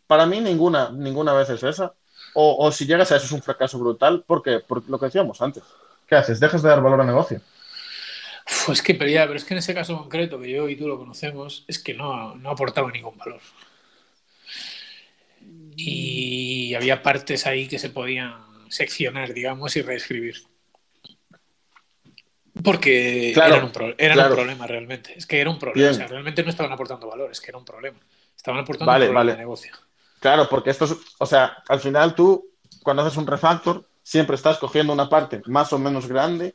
Para 0.07 0.27
mí 0.27 0.41
ninguna, 0.41 0.91
ninguna 0.93 1.33
vez 1.33 1.51
es 1.51 1.63
esa. 1.65 1.93
O, 2.35 2.65
o 2.65 2.71
si 2.71 2.87
llegas 2.87 3.11
a 3.11 3.17
eso 3.17 3.27
es 3.27 3.33
un 3.33 3.43
fracaso 3.43 3.81
brutal, 3.81 4.23
porque 4.29 4.61
por 4.61 4.89
lo 4.89 4.97
que 5.01 5.07
decíamos 5.07 5.43
antes. 5.43 5.65
¿Qué 6.07 6.15
haces? 6.15 6.39
Dejas 6.39 6.63
de 6.63 6.69
dar 6.69 6.81
valor 6.83 7.01
al 7.01 7.07
negocio. 7.09 7.41
Uf, 8.63 8.71
es 8.71 8.83
que, 8.83 8.95
pero 8.95 9.11
ya, 9.11 9.27
pero 9.27 9.37
es 9.37 9.45
que 9.45 9.55
en 9.55 9.59
ese 9.59 9.75
caso 9.75 9.97
concreto, 9.97 10.41
que 10.41 10.51
yo 10.51 10.69
y 10.69 10.77
tú 10.77 10.87
lo 10.89 10.99
conocemos, 10.99 11.65
es 11.69 11.79
que 11.79 11.95
no, 11.95 12.35
no 12.37 12.51
aportaba 12.51 12.91
ningún 12.91 13.17
valor. 13.17 13.41
Y 15.77 16.75
había 16.75 17.03
partes 17.03 17.47
ahí 17.47 17.67
que 17.67 17.79
se 17.79 17.91
podían 17.91 18.35
seccionar, 18.69 19.33
digamos, 19.35 19.75
y 19.77 19.83
reescribir. 19.83 20.37
Porque 22.63 23.33
Claro, 23.35 23.55
eran, 23.55 23.65
un, 23.65 23.73
pro- 23.73 23.95
eran 23.99 24.17
claro. 24.17 24.31
un 24.31 24.37
problema 24.37 24.67
realmente. 24.67 25.15
Es 25.17 25.27
que 25.27 25.41
era 25.41 25.51
un 25.51 25.59
problema. 25.59 25.91
O 25.91 25.95
sea, 25.95 26.07
realmente 26.07 26.43
no 26.43 26.51
estaban 26.51 26.73
aportando 26.73 27.09
valor, 27.09 27.31
es 27.31 27.41
que 27.41 27.51
era 27.51 27.59
un 27.59 27.65
problema. 27.65 27.99
Estaban 28.37 28.61
aportando 28.61 28.93
Vale, 28.93 29.07
un 29.07 29.09
problema 29.09 29.21
vale. 29.21 29.33
de 29.33 29.39
negocio. 29.39 29.73
Claro, 30.21 30.49
porque 30.49 30.71
esto 30.71 30.85
es, 30.85 30.95
o 31.19 31.27
sea, 31.27 31.57
al 31.69 31.81
final 31.81 32.15
tú, 32.15 32.47
cuando 32.83 33.03
haces 33.03 33.17
un 33.17 33.27
refactor, 33.27 33.85
siempre 34.03 34.37
estás 34.37 34.59
cogiendo 34.59 34.93
una 34.93 35.09
parte 35.09 35.43
más 35.47 35.73
o 35.73 35.79
menos 35.79 36.07
grande, 36.07 36.55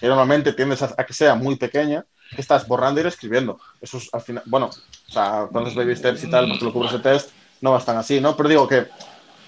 que 0.00 0.08
normalmente 0.08 0.52
tiendes 0.54 0.82
a, 0.82 0.94
a 0.96 1.04
que 1.04 1.12
sea 1.12 1.34
muy 1.34 1.56
pequeña, 1.56 2.04
que 2.34 2.40
estás 2.40 2.66
borrando 2.66 3.00
y 3.00 3.02
reescribiendo. 3.02 3.60
Eso 3.80 3.98
es 3.98 4.08
al 4.12 4.20
final, 4.22 4.42
bueno, 4.46 4.66
o 4.66 5.12
sea, 5.12 5.46
cuando 5.50 5.68
haces 5.68 5.76
baby 5.76 5.94
steps 5.96 6.24
y 6.24 6.30
tal, 6.30 6.48
porque 6.48 6.64
lo 6.64 6.72
cubres 6.72 6.92
de 6.92 6.98
test, 7.00 7.30
no 7.60 7.72
vas 7.72 7.84
tan 7.84 7.96
así, 7.98 8.20
¿no? 8.20 8.36
Pero 8.36 8.48
digo 8.48 8.66
que 8.68 8.86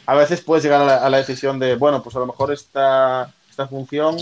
a 0.05 0.15
veces 0.15 0.41
puedes 0.43 0.63
llegar 0.65 0.83
a 0.83 0.85
la, 0.85 0.97
a 0.99 1.09
la 1.11 1.17
decisión 1.19 1.59
de, 1.59 1.77
bueno, 1.77 2.03
pues 2.03 2.15
a 2.17 2.19
lo 2.19 2.27
mejor 2.27 2.53
esta, 2.53 3.33
esta 3.49 3.67
función, 3.69 4.17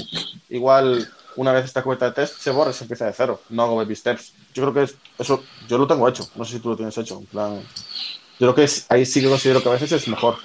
igual 0.48 1.08
una 1.36 1.52
vez 1.52 1.64
está 1.64 1.82
cubierta 1.82 2.06
de 2.06 2.12
test, 2.12 2.38
se 2.38 2.50
borra 2.50 2.70
y 2.70 2.74
se 2.74 2.84
empieza 2.84 3.06
de 3.06 3.12
cero. 3.12 3.40
No 3.48 3.62
hago 3.62 3.76
baby 3.76 3.96
steps. 3.96 4.32
Yo 4.52 4.62
creo 4.64 4.74
que 4.74 4.82
es, 4.82 4.94
eso, 5.18 5.42
yo 5.68 5.78
lo 5.78 5.86
tengo 5.86 6.06
hecho. 6.08 6.28
No 6.36 6.44
sé 6.44 6.54
si 6.54 6.60
tú 6.60 6.68
lo 6.70 6.76
tienes 6.76 6.96
hecho. 6.98 7.18
En 7.18 7.26
plan, 7.26 7.54
yo 7.60 8.38
creo 8.38 8.54
que 8.54 8.64
es- 8.64 8.84
ahí 8.90 9.06
sí 9.06 9.22
que 9.22 9.28
considero 9.28 9.62
que 9.62 9.68
a 9.68 9.72
veces 9.72 9.90
es 9.92 10.06
mejor. 10.08 10.36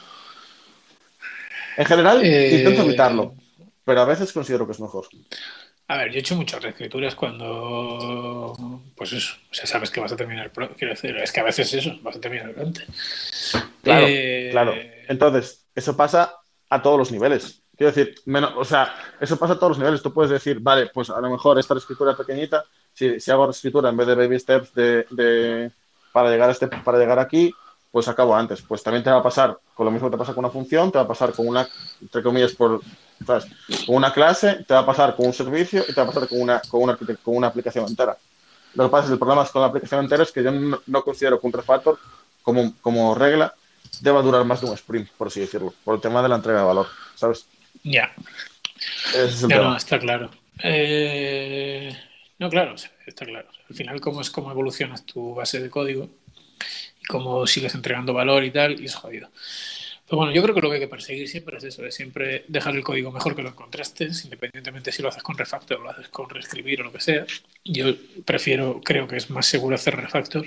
En 1.77 1.85
general, 1.85 2.21
Eh, 2.23 2.55
intento 2.55 2.81
evitarlo, 2.83 3.33
pero 3.83 4.01
a 4.01 4.05
veces 4.05 4.31
considero 4.31 4.65
que 4.65 4.71
es 4.71 4.79
mejor. 4.79 5.05
A 5.87 5.97
ver, 5.97 6.09
yo 6.11 6.17
he 6.17 6.19
hecho 6.19 6.35
muchas 6.35 6.63
reescrituras 6.63 7.13
cuando, 7.13 8.81
pues 8.95 9.13
eso, 9.13 9.35
o 9.51 9.53
sea, 9.53 9.67
sabes 9.67 9.91
que 9.91 9.99
vas 9.99 10.11
a 10.11 10.15
terminar, 10.15 10.51
pro- 10.51 10.71
quiero 10.75 10.93
decir, 10.95 11.15
es 11.17 11.31
que 11.31 11.41
a 11.41 11.43
veces 11.43 11.71
eso, 11.75 11.91
vas 12.01 12.15
a 12.15 12.19
terminar 12.19 12.53
antes. 12.57 12.87
Claro, 13.83 14.05
Eh, 14.09 14.49
claro. 14.51 14.73
Entonces, 15.07 15.63
eso 15.75 15.95
pasa 15.95 16.33
a 16.69 16.81
todos 16.81 16.97
los 16.97 17.11
niveles. 17.11 17.61
Quiero 17.77 17.91
decir, 17.93 18.15
menos, 18.25 18.53
o 18.57 18.65
sea, 18.65 18.95
eso 19.19 19.37
pasa 19.37 19.53
a 19.53 19.55
todos 19.59 19.71
los 19.71 19.77
niveles. 19.77 20.01
Tú 20.01 20.11
puedes 20.11 20.31
decir, 20.31 20.59
vale, 20.59 20.87
pues 20.91 21.11
a 21.11 21.21
lo 21.21 21.29
mejor 21.29 21.59
esta 21.59 21.75
reescritura 21.75 22.17
pequeñita, 22.17 22.65
si, 22.91 23.19
si 23.19 23.29
hago 23.29 23.45
reescritura 23.45 23.89
en 23.89 23.97
vez 23.97 24.07
de 24.07 24.15
baby 24.15 24.39
steps 24.39 24.73
de, 24.73 25.05
de- 25.11 25.71
para, 26.11 26.31
llegar 26.31 26.49
a 26.49 26.53
este, 26.53 26.67
para 26.67 26.97
llegar 26.97 27.19
aquí, 27.19 27.53
pues 27.91 28.07
acabo 28.07 28.35
antes. 28.35 28.63
Pues 28.63 28.81
también 28.81 29.03
te 29.03 29.11
va 29.11 29.17
a 29.17 29.23
pasar 29.23 29.55
con 29.75 29.85
lo 29.85 29.91
mismo 29.91 30.07
que 30.09 30.13
te 30.13 30.17
pasa 30.17 30.33
con 30.33 30.43
una 30.45 30.51
función, 30.51 30.91
te 30.91 30.97
va 30.97 31.03
a 31.03 31.07
pasar 31.07 31.31
con 31.33 31.47
una, 31.47 31.67
entre 32.01 32.23
comillas, 32.23 32.53
por, 32.53 32.81
¿sabes? 33.25 33.45
con 33.85 33.95
una 33.95 34.11
clase, 34.13 34.63
te 34.67 34.73
va 34.73 34.81
a 34.81 34.85
pasar 34.85 35.15
con 35.15 35.27
un 35.27 35.33
servicio 35.33 35.83
y 35.87 35.93
te 35.93 36.01
va 36.01 36.03
a 36.03 36.07
pasar 36.07 36.27
con 36.27 36.41
una, 36.41 36.61
con 36.61 36.81
una, 36.81 36.97
con 36.97 37.35
una 37.35 37.47
aplicación 37.47 37.87
entera. 37.87 38.17
Lo 38.73 38.85
que 38.85 38.89
pasa 38.89 39.03
es 39.03 39.09
que 39.09 39.13
el 39.13 39.19
problema 39.19 39.43
es 39.43 39.49
con 39.51 39.61
la 39.61 39.67
aplicación 39.67 40.01
entera 40.01 40.23
es 40.23 40.31
que 40.31 40.43
yo 40.43 40.51
no, 40.51 40.81
no 40.85 41.03
considero 41.03 41.39
que 41.39 41.47
un 41.47 41.53
refactor, 41.53 41.97
como, 42.43 42.73
como 42.81 43.15
regla, 43.15 43.53
deba 44.01 44.21
durar 44.21 44.43
más 44.45 44.61
de 44.61 44.67
un 44.67 44.73
sprint, 44.73 45.09
por 45.11 45.27
así 45.27 45.39
decirlo, 45.39 45.73
por 45.83 45.95
el 45.95 46.01
tema 46.01 46.21
de 46.21 46.29
la 46.29 46.35
entrega 46.35 46.59
de 46.59 46.65
valor, 46.65 46.87
¿sabes? 47.15 47.45
Ya, 47.83 48.13
es 49.15 49.41
ya 49.41 49.57
no, 49.57 49.77
está 49.77 49.99
claro. 49.99 50.29
Eh, 50.63 51.95
no, 52.39 52.49
claro, 52.49 52.75
está 53.05 53.25
claro. 53.25 53.47
Al 53.69 53.75
final, 53.75 54.01
cómo 54.01 54.21
es 54.21 54.29
cómo 54.29 54.51
evolucionas 54.51 55.05
tu 55.05 55.35
base 55.35 55.59
de 55.59 55.69
código 55.69 56.09
y 57.01 57.05
cómo 57.05 57.47
sigues 57.47 57.75
entregando 57.75 58.13
valor 58.13 58.43
y 58.43 58.51
tal, 58.51 58.79
y 58.79 58.85
es 58.85 58.95
jodido. 58.95 59.29
Pero 60.07 60.17
bueno, 60.17 60.31
yo 60.31 60.43
creo 60.43 60.53
que 60.53 60.61
lo 60.61 60.69
que 60.69 60.75
hay 60.75 60.81
que 60.81 60.87
perseguir 60.87 61.27
siempre 61.27 61.57
es 61.57 61.63
eso, 61.63 61.83
es 61.85 61.95
siempre 61.95 62.45
dejar 62.47 62.75
el 62.75 62.83
código 62.83 63.11
mejor 63.11 63.35
que 63.35 63.41
lo 63.41 63.49
encontraste, 63.49 64.07
independientemente 64.23 64.91
si 64.91 65.01
lo 65.01 65.09
haces 65.09 65.23
con 65.23 65.37
refactor 65.37 65.79
o 65.79 65.83
lo 65.83 65.89
haces 65.89 66.09
con 66.09 66.29
reescribir 66.29 66.81
o 66.81 66.85
lo 66.85 66.91
que 66.91 66.99
sea. 66.99 67.25
Yo 67.63 67.87
prefiero, 68.23 68.81
creo 68.83 69.07
que 69.07 69.17
es 69.17 69.29
más 69.31 69.47
seguro 69.47 69.75
hacer 69.75 69.95
refactor. 69.95 70.45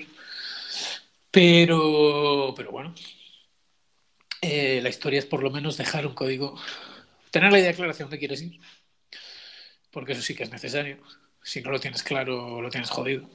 Pero, 1.30 2.54
pero 2.56 2.70
bueno, 2.70 2.94
eh, 4.40 4.80
la 4.82 4.88
historia 4.88 5.18
es 5.18 5.26
por 5.26 5.42
lo 5.42 5.50
menos 5.50 5.76
dejar 5.76 6.06
un 6.06 6.14
código, 6.14 6.58
tener 7.30 7.52
la 7.52 7.58
idea 7.58 7.72
clara 7.74 7.92
hacia 7.92 8.04
dónde 8.04 8.18
quieres 8.18 8.42
ir, 8.42 8.60
porque 9.90 10.12
eso 10.12 10.22
sí 10.22 10.34
que 10.34 10.44
es 10.44 10.50
necesario. 10.50 10.98
Si 11.42 11.60
no 11.62 11.70
lo 11.70 11.80
tienes 11.80 12.02
claro, 12.02 12.60
lo 12.62 12.70
tienes 12.70 12.90
jodido. 12.90 13.28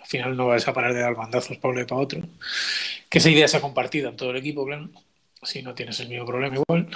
Al 0.00 0.06
final 0.06 0.36
no 0.36 0.48
vas 0.48 0.66
a 0.68 0.72
parar 0.74 0.94
de 0.94 1.00
dar 1.00 1.14
bandazos 1.14 1.56
para 1.58 1.72
uno 1.72 1.82
y 1.82 1.84
para 1.86 2.00
otro. 2.00 2.20
Que 3.08 3.18
esa 3.18 3.30
idea 3.30 3.48
sea 3.48 3.60
compartida 3.60 4.10
en 4.10 4.16
todo 4.16 4.30
el 4.30 4.36
equipo, 4.38 4.66
claro. 4.66 4.90
Si 5.42 5.62
no 5.62 5.74
tienes 5.74 6.00
el 6.00 6.08
mismo 6.08 6.26
problema 6.26 6.56
igual. 6.56 6.88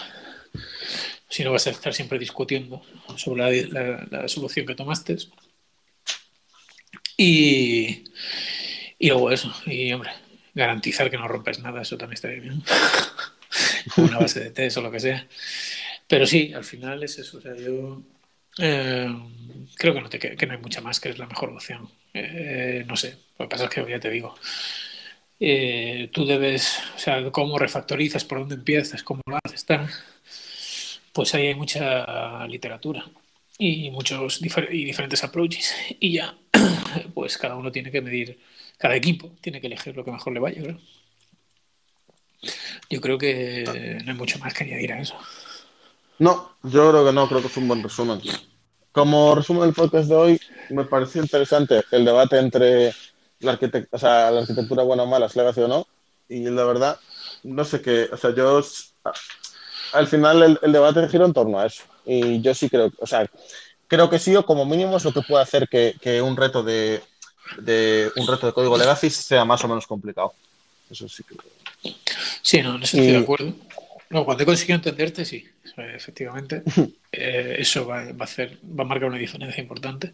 Si 1.29 1.43
no 1.45 1.53
vas 1.53 1.67
a 1.67 1.71
estar 1.71 1.93
siempre 1.95 2.19
discutiendo 2.19 2.83
sobre 3.17 3.67
la, 3.69 4.07
la- 4.11 4.29
solución 4.29 4.67
que 4.67 4.75
tomaste. 4.75 5.17
Y, 7.17 8.05
y 8.99 9.09
luego 9.09 9.31
eso. 9.31 9.53
Y 9.67 9.93
hombre, 9.93 10.11
garantizar 10.55 11.11
que 11.11 11.19
no 11.19 11.29
rompes 11.29 11.61
nada, 11.61 11.83
eso 11.83 11.97
también 11.99 12.15
estaría 12.15 12.41
bien. 12.41 12.63
Una 13.97 14.19
base 14.19 14.41
de 14.41 14.51
test 14.51 14.77
o 14.79 14.83
lo 14.83 14.91
que 14.91 15.01
sea. 15.01 15.27
Pero 16.09 16.27
sí, 16.27 16.53
al 16.55 16.65
final 16.65 17.03
es 17.03 17.19
eso. 17.19 17.39
O 17.39 17.41
sea, 17.41 17.55
yo 17.57 18.03
eh, 18.59 19.09
creo 19.77 19.95
que 19.95 20.01
no, 20.01 20.09
te, 20.09 20.19
que 20.19 20.47
no 20.47 20.55
hay 20.55 20.61
mucha 20.61 20.81
más, 20.81 21.01
que 21.01 21.11
es 21.11 21.19
la 21.19 21.27
mejor 21.27 21.51
opción. 21.51 21.89
Eh, 22.15 22.85
no 22.87 22.97
sé, 22.97 23.17
lo 23.39 23.47
que 23.47 23.51
pasa 23.51 23.65
es 23.65 23.71
que 23.71 23.87
ya 23.89 24.01
te 24.01 24.11
digo. 24.11 24.35
Eh, 25.47 26.09
tú 26.11 26.25
debes, 26.25 26.79
o 26.97 26.99
sea, 26.99 27.31
cómo 27.31 27.59
refactorizas, 27.59 28.25
por 28.25 28.39
dónde 28.39 28.55
empiezas, 28.55 29.03
cómo 29.03 29.21
lo 29.27 29.39
haces, 29.45 29.67
tal. 29.67 29.87
Pues 31.13 31.35
ahí 31.35 31.49
hay 31.49 31.55
mucha 31.55 32.47
literatura 32.47 33.05
y 33.59 33.91
muchos 33.91 34.41
difer- 34.41 34.73
y 34.73 34.85
diferentes 34.85 35.23
approaches. 35.23 35.75
Y 36.01 36.15
ya, 36.15 36.35
pues 37.15 37.37
cada 37.37 37.57
uno 37.57 37.71
tiene 37.71 37.91
que 37.91 38.01
medir, 38.01 38.39
cada 38.79 38.97
equipo 38.97 39.33
tiene 39.43 39.61
que 39.61 39.67
elegir 39.67 39.95
lo 39.95 40.03
que 40.05 40.13
mejor 40.13 40.33
le 40.33 40.41
vaya, 40.41 40.63
claro. 40.63 40.81
Yo 42.89 43.01
creo 43.03 43.19
que 43.19 44.01
no 44.05 44.13
hay 44.13 44.19
mucho 44.19 44.39
más 44.39 44.55
que 44.55 44.65
añadir 44.65 44.93
a 44.93 45.01
eso. 45.01 45.15
No, 46.19 46.57
yo 46.63 46.91
creo 46.91 47.05
que 47.05 47.13
no, 47.13 47.29
creo 47.29 47.41
que 47.43 47.49
es 47.49 47.57
un 47.59 47.69
buen 47.69 47.83
resumen. 47.83 48.21
Como 48.93 49.35
resumen 49.35 49.65
del 49.65 49.75
podcast 49.75 50.09
de 50.09 50.15
hoy, 50.15 50.41
me 50.71 50.85
pareció 50.85 51.21
interesante 51.21 51.83
el 51.91 52.05
debate 52.05 52.39
entre 52.39 52.93
la, 53.45 53.59
arquitect- 53.59 53.89
o 53.91 53.99
sea, 53.99 54.31
la 54.31 54.41
arquitectura 54.41 54.83
buena 54.83 55.03
o 55.05 55.07
mala, 55.07 55.27
es 55.27 55.37
legacy 55.37 55.61
o 55.61 55.69
no, 55.69 55.87
y 56.29 56.45
la 56.51 56.65
verdad, 56.65 56.99
no 57.43 57.65
sé 57.65 57.81
qué, 57.83 58.09
o 58.13 58.17
sea, 58.17 58.35
yo, 58.35 58.63
al 59.93 60.07
final 60.09 60.43
el, 60.43 60.59
el 60.63 60.73
debate 60.73 61.09
gira 61.09 61.25
en 61.27 61.33
torno 61.33 61.59
a 61.61 61.67
eso, 61.67 61.85
y 62.05 62.41
yo 62.41 62.55
sí 62.55 62.69
creo, 62.69 62.91
o 62.99 63.07
sea, 63.07 63.29
creo 63.87 64.09
que 64.11 64.19
sí, 64.19 64.35
o 64.35 64.45
como 64.45 64.65
mínimo 64.65 64.97
es 64.97 65.05
lo 65.05 65.13
que 65.13 65.23
puede 65.23 65.43
hacer 65.43 65.69
que, 65.69 65.95
que 66.01 66.21
un 66.23 66.37
reto 66.37 66.63
de, 66.63 67.01
de 67.59 68.11
un 68.17 68.27
reto 68.27 68.47
de 68.47 68.53
código 68.53 68.77
legacy 68.79 69.11
sea 69.11 69.45
más 69.45 69.63
o 69.65 69.69
menos 69.69 69.87
complicado. 69.87 70.35
Eso 70.91 71.09
sí 71.09 71.23
que 71.23 71.37
Sí, 72.43 72.63
no, 72.63 72.77
en 72.77 72.83
eso 72.83 72.97
estoy 72.97 73.11
Y- 73.11 73.17
de 73.17 73.19
acuerdo. 73.23 73.55
No, 74.11 74.25
cuando 74.25 74.43
he 74.43 74.47
conseguido 74.47 74.77
entenderte, 74.77 75.25
sí, 75.25 75.45
efectivamente. 75.77 76.63
Eh, 77.17 77.59
eso 77.61 77.87
va, 77.87 78.03
va 78.07 78.23
a 78.23 78.25
hacer, 78.25 78.59
va 78.65 78.83
a 78.83 78.87
marcar 78.89 79.09
una 79.09 79.19
diferencia 79.19 79.63
importante. 79.63 80.13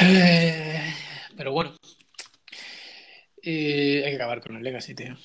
Eh, 0.00 0.94
pero 1.42 1.50
bueno, 1.50 1.74
eh, 3.42 4.02
hay 4.04 4.10
que 4.10 4.14
acabar 4.14 4.40
con 4.40 4.54
el 4.54 4.62
legacy, 4.62 4.94
tío. 4.94 5.16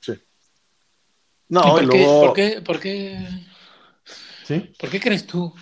sí. 0.00 0.12
No, 1.48 1.60
¿Y 1.60 1.70
por, 1.72 1.82
y 1.82 1.88
qué, 1.88 1.96
luego... 1.98 2.20
por 2.20 2.32
qué- 2.34 2.60
por 2.62 2.78
qué- 2.78 3.28
¿Sí? 4.44 4.72
por 4.78 4.90
qué 4.90 5.00
crees 5.00 5.26
tú 5.26 5.52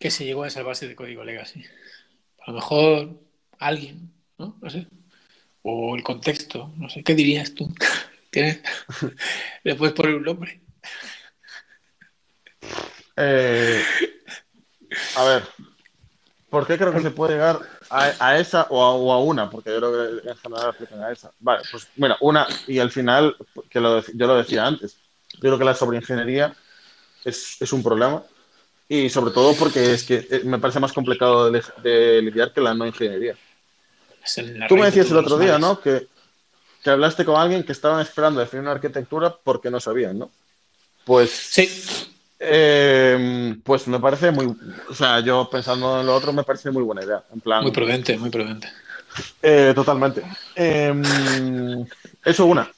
que 0.00 0.10
se 0.10 0.24
llegó 0.24 0.42
a 0.42 0.48
esa 0.48 0.64
base 0.64 0.88
de 0.88 0.96
código 0.96 1.22
legacy? 1.22 1.64
A 2.44 2.50
lo 2.50 2.56
mejor 2.56 3.20
alguien, 3.60 4.12
¿no? 4.36 4.58
No 4.60 4.68
sé. 4.68 4.88
O 5.62 5.94
el 5.94 6.02
contexto, 6.02 6.72
no 6.76 6.88
sé. 6.88 7.04
¿Qué 7.04 7.14
dirías 7.14 7.54
tú? 7.54 7.72
¿Tienes? 8.32 8.62
Le 9.62 9.76
puedes 9.76 9.94
poner 9.94 10.16
un 10.16 10.24
nombre. 10.24 10.60
Eh, 13.16 13.80
a 15.16 15.24
ver, 15.24 15.44
¿por 16.50 16.66
qué 16.66 16.76
creo 16.76 16.92
que 16.92 17.00
se 17.00 17.12
puede 17.12 17.34
llegar 17.34 17.60
a, 17.92 18.14
a 18.18 18.38
esa 18.38 18.66
o 18.70 18.82
a, 18.82 18.94
o 18.94 19.12
a 19.12 19.20
una? 19.22 19.50
Porque 19.50 19.70
yo 19.70 19.78
creo 19.78 19.92
que 20.22 20.28
en 20.30 20.36
general 20.36 20.68
aplican 20.70 21.02
a 21.02 21.12
esa. 21.12 21.30
Vale, 21.40 21.62
pues 21.70 21.86
mira, 21.96 22.16
una, 22.20 22.46
y 22.66 22.78
al 22.78 22.90
final, 22.90 23.36
que 23.70 23.80
lo 23.80 24.00
yo 24.02 24.26
lo 24.26 24.36
decía 24.36 24.66
antes, 24.66 24.96
yo 25.34 25.40
creo 25.40 25.58
que 25.58 25.64
la 25.64 25.74
sobreingeniería 25.74 26.54
es, 27.24 27.60
es 27.60 27.72
un 27.72 27.82
problema. 27.82 28.22
Y 28.88 29.08
sobre 29.08 29.32
todo 29.32 29.54
porque 29.56 29.92
es 29.92 30.04
que 30.04 30.26
eh, 30.30 30.42
me 30.44 30.58
parece 30.58 30.80
más 30.80 30.92
complicado 30.92 31.50
de, 31.50 31.58
li- 31.58 31.82
de 31.82 32.22
lidiar 32.22 32.52
que 32.52 32.60
la 32.60 32.74
no 32.74 32.86
ingeniería. 32.86 33.36
La 34.36 34.68
Tú 34.68 34.76
me 34.76 34.86
decías 34.86 35.10
el 35.10 35.16
otro 35.18 35.38
día. 35.38 35.58
¿no? 35.58 35.80
Que, 35.80 36.08
que 36.82 36.90
hablaste 36.90 37.24
con 37.24 37.36
alguien 37.36 37.64
que 37.64 37.72
estaban 37.72 38.00
esperando 38.00 38.40
definir 38.40 38.62
una 38.62 38.72
arquitectura 38.72 39.34
porque 39.42 39.70
no 39.70 39.80
sabían, 39.80 40.18
¿no? 40.18 40.30
Pues 41.04 41.30
Sí, 41.30 42.11
Eh, 42.44 43.56
pues 43.62 43.86
me 43.86 44.00
parece 44.00 44.32
muy. 44.32 44.52
O 44.90 44.94
sea, 44.94 45.20
yo 45.20 45.48
pensando 45.48 46.00
en 46.00 46.06
lo 46.06 46.14
otro, 46.16 46.32
me 46.32 46.42
parece 46.42 46.72
muy 46.72 46.82
buena 46.82 47.04
idea. 47.04 47.22
En 47.32 47.40
plan. 47.40 47.62
muy 47.62 47.70
prudente, 47.70 48.18
muy 48.18 48.30
prudente. 48.30 48.68
eh, 49.42 49.72
totalmente. 49.74 50.22
Eh, 50.56 51.84
eso 52.24 52.46
una. 52.46 52.68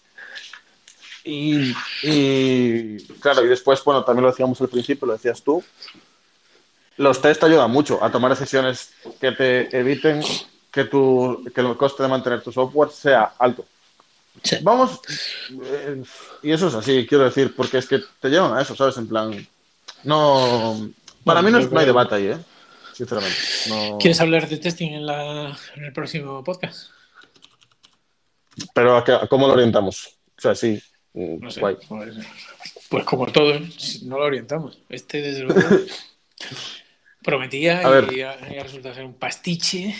Y, 1.24 1.74
y, 2.02 2.98
claro, 3.20 3.42
y 3.42 3.48
después, 3.48 3.82
bueno, 3.82 4.04
también 4.04 4.24
lo 4.24 4.30
decíamos 4.30 4.60
al 4.60 4.68
principio, 4.68 5.06
lo 5.06 5.14
decías 5.14 5.42
tú. 5.42 5.64
Los 6.98 7.22
test 7.22 7.40
te 7.40 7.46
ayudan 7.46 7.70
mucho 7.70 8.04
a 8.04 8.12
tomar 8.12 8.30
decisiones 8.30 8.92
que 9.18 9.32
te 9.32 9.74
eviten 9.76 10.20
que, 10.70 10.84
tu, 10.84 11.42
que 11.54 11.62
el 11.62 11.74
coste 11.78 12.02
de 12.02 12.10
mantener 12.10 12.42
tu 12.42 12.52
software 12.52 12.90
sea 12.90 13.32
alto. 13.38 13.64
Sí. 14.42 14.58
Vamos, 14.62 15.00
eh, 15.62 16.02
y 16.42 16.52
eso 16.52 16.68
es 16.68 16.74
así, 16.74 17.06
quiero 17.06 17.24
decir, 17.24 17.54
porque 17.56 17.78
es 17.78 17.86
que 17.86 18.00
te 18.20 18.28
llevan 18.28 18.56
a 18.56 18.60
eso, 18.60 18.76
¿sabes? 18.76 18.96
En 18.98 19.08
plan, 19.08 19.46
no, 20.04 20.90
para 21.24 21.40
Bueno, 21.40 21.42
mí 21.42 21.52
no, 21.52 21.58
es- 21.66 21.72
no 21.72 21.80
hay 21.80 21.86
debate 21.86 22.14
ahí, 22.16 22.26
¿eh? 22.28 22.38
Sinceramente. 22.92 23.36
No... 23.68 23.98
¿Quieres 23.98 24.20
hablar 24.20 24.48
de 24.48 24.56
testing 24.58 24.92
en, 24.92 25.06
la, 25.06 25.56
en 25.76 25.84
el 25.84 25.92
próximo 25.92 26.44
podcast? 26.44 26.90
Pero 28.74 28.96
¿a, 28.96 29.04
qué- 29.04 29.12
a 29.12 29.26
cómo 29.26 29.46
lo 29.48 29.54
orientamos? 29.54 30.16
O 30.36 30.40
sea, 30.40 30.54
sí, 30.54 30.80
mm, 31.12 31.38
No 31.40 31.50
sé. 31.50 31.60
guay. 31.60 31.76
Pues, 31.88 32.14
pues 32.88 33.04
como 33.04 33.26
todo, 33.26 33.58
no 34.04 34.18
lo 34.18 34.24
orientamos. 34.24 34.78
Este, 34.88 35.20
desde 35.22 35.42
luego, 35.42 35.60
prometía 37.22 37.82
y 38.12 38.20
ha, 38.22 38.52
y 38.52 38.58
ha 38.58 38.62
resultado 38.62 38.94
ser 38.94 39.04
un 39.04 39.14
pastiche. 39.14 39.94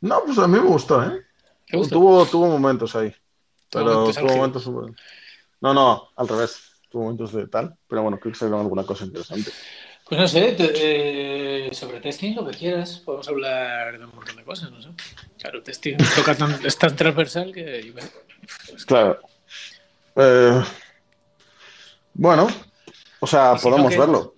No, 0.00 0.22
pues 0.24 0.36
a 0.38 0.48
mí 0.48 0.58
me 0.58 0.64
gustó, 0.66 1.02
¿eh? 1.02 1.22
Tuvo, 1.90 2.26
tuvo 2.26 2.46
momentos 2.48 2.94
ahí, 2.94 3.12
pero 3.70 3.84
momentos 4.00 4.16
tuvo 4.16 4.36
momentos... 4.36 4.66
No, 5.60 5.72
no, 5.74 6.08
al 6.16 6.28
revés, 6.28 6.60
tuvo 6.94 7.02
momentos 7.02 7.32
de 7.32 7.48
tal, 7.48 7.74
pero 7.88 8.02
bueno, 8.02 8.20
creo 8.20 8.32
que 8.32 8.38
salieron 8.38 8.60
alguna 8.60 8.84
cosa 8.84 9.04
interesante. 9.04 9.50
Pues 10.08 10.20
no 10.20 10.28
sé, 10.28 10.52
te- 10.52 11.66
eh, 11.66 11.74
sobre 11.74 12.00
testing, 12.00 12.34
lo 12.36 12.46
que 12.46 12.56
quieras. 12.56 13.02
Podemos 13.04 13.26
hablar 13.26 13.98
de 13.98 14.04
un 14.04 14.14
montón 14.14 14.36
de 14.36 14.44
cosas, 14.44 14.70
no 14.70 14.80
sé. 14.80 14.90
Claro, 15.40 15.60
testing 15.62 15.96
toca 16.14 16.36
tan, 16.36 16.64
es 16.64 16.78
tan 16.78 16.94
transversal 16.94 17.52
que 17.52 17.82
sé. 17.82 18.84
Claro. 18.86 19.18
Eh, 20.14 20.62
bueno, 22.12 22.46
o 23.18 23.26
sea, 23.26 23.54
¿Y 23.56 23.58
si 23.58 23.64
no 23.64 23.70
podemos 23.72 23.96
verlo. 23.96 24.34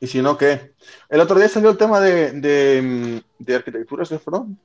Y 0.00 0.06
si 0.06 0.22
no, 0.22 0.38
¿qué? 0.38 0.72
El 1.10 1.20
otro 1.20 1.38
día 1.38 1.48
salió 1.48 1.68
el 1.70 1.76
tema 1.76 2.00
de, 2.00 2.32
de, 2.32 3.22
de 3.38 3.54
arquitecturas 3.54 4.08
de 4.08 4.18
front. 4.18 4.58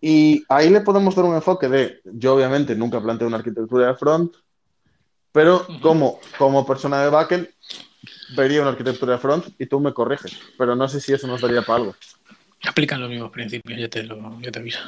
Y 0.00 0.44
ahí 0.50 0.68
le 0.68 0.82
podemos 0.82 1.14
dar 1.14 1.24
un 1.24 1.36
enfoque 1.36 1.68
de, 1.68 2.00
yo 2.04 2.34
obviamente 2.34 2.74
nunca 2.74 3.00
planteé 3.00 3.26
una 3.26 3.38
arquitectura 3.38 3.86
de 3.86 3.94
front, 3.94 4.34
pero 5.36 5.66
como, 5.82 6.18
como 6.38 6.66
persona 6.66 7.02
de 7.02 7.10
backend 7.10 7.46
vería 8.34 8.62
una 8.62 8.70
arquitectura 8.70 9.12
de 9.12 9.18
front 9.18 9.44
y 9.58 9.66
tú 9.66 9.78
me 9.80 9.92
corriges, 9.92 10.32
pero 10.56 10.74
no 10.74 10.88
sé 10.88 10.98
si 10.98 11.12
eso 11.12 11.26
nos 11.26 11.42
daría 11.42 11.60
para 11.60 11.80
algo. 11.80 11.94
Aplican 12.66 13.02
los 13.02 13.10
mismos 13.10 13.30
principios, 13.30 13.78
ya 13.78 13.86
te, 13.90 14.02
lo, 14.02 14.40
ya 14.40 14.50
te 14.50 14.60
aviso. 14.60 14.78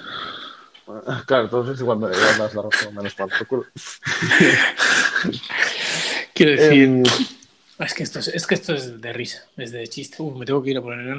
Claro, 1.27 1.45
entonces 1.45 1.79
igual 1.81 1.99
me 1.99 2.09
das 2.09 2.55
la 2.55 2.63
razón, 2.63 2.95
menos 2.95 3.13
para 3.15 3.37
el 3.39 3.47
culo. 3.47 3.67
Quiero 6.35 6.53
decir, 6.53 6.83
Em, 6.85 7.03
es, 7.79 7.93
que 7.93 8.03
esto 8.05 8.21
es, 8.21 8.29
es 8.29 8.47
que 8.47 8.55
esto 8.55 8.73
es 8.73 8.99
de 9.03 9.13
risa, 9.13 9.45
es 9.59 9.71
de 9.71 9.87
chiste. 9.87 10.17
Uh, 10.23 10.35
me 10.35 10.47
tengo 10.47 10.63
que 10.63 10.71
ir 10.71 10.79
a 10.79 10.83
poner 10.83 11.09
el 11.09 11.19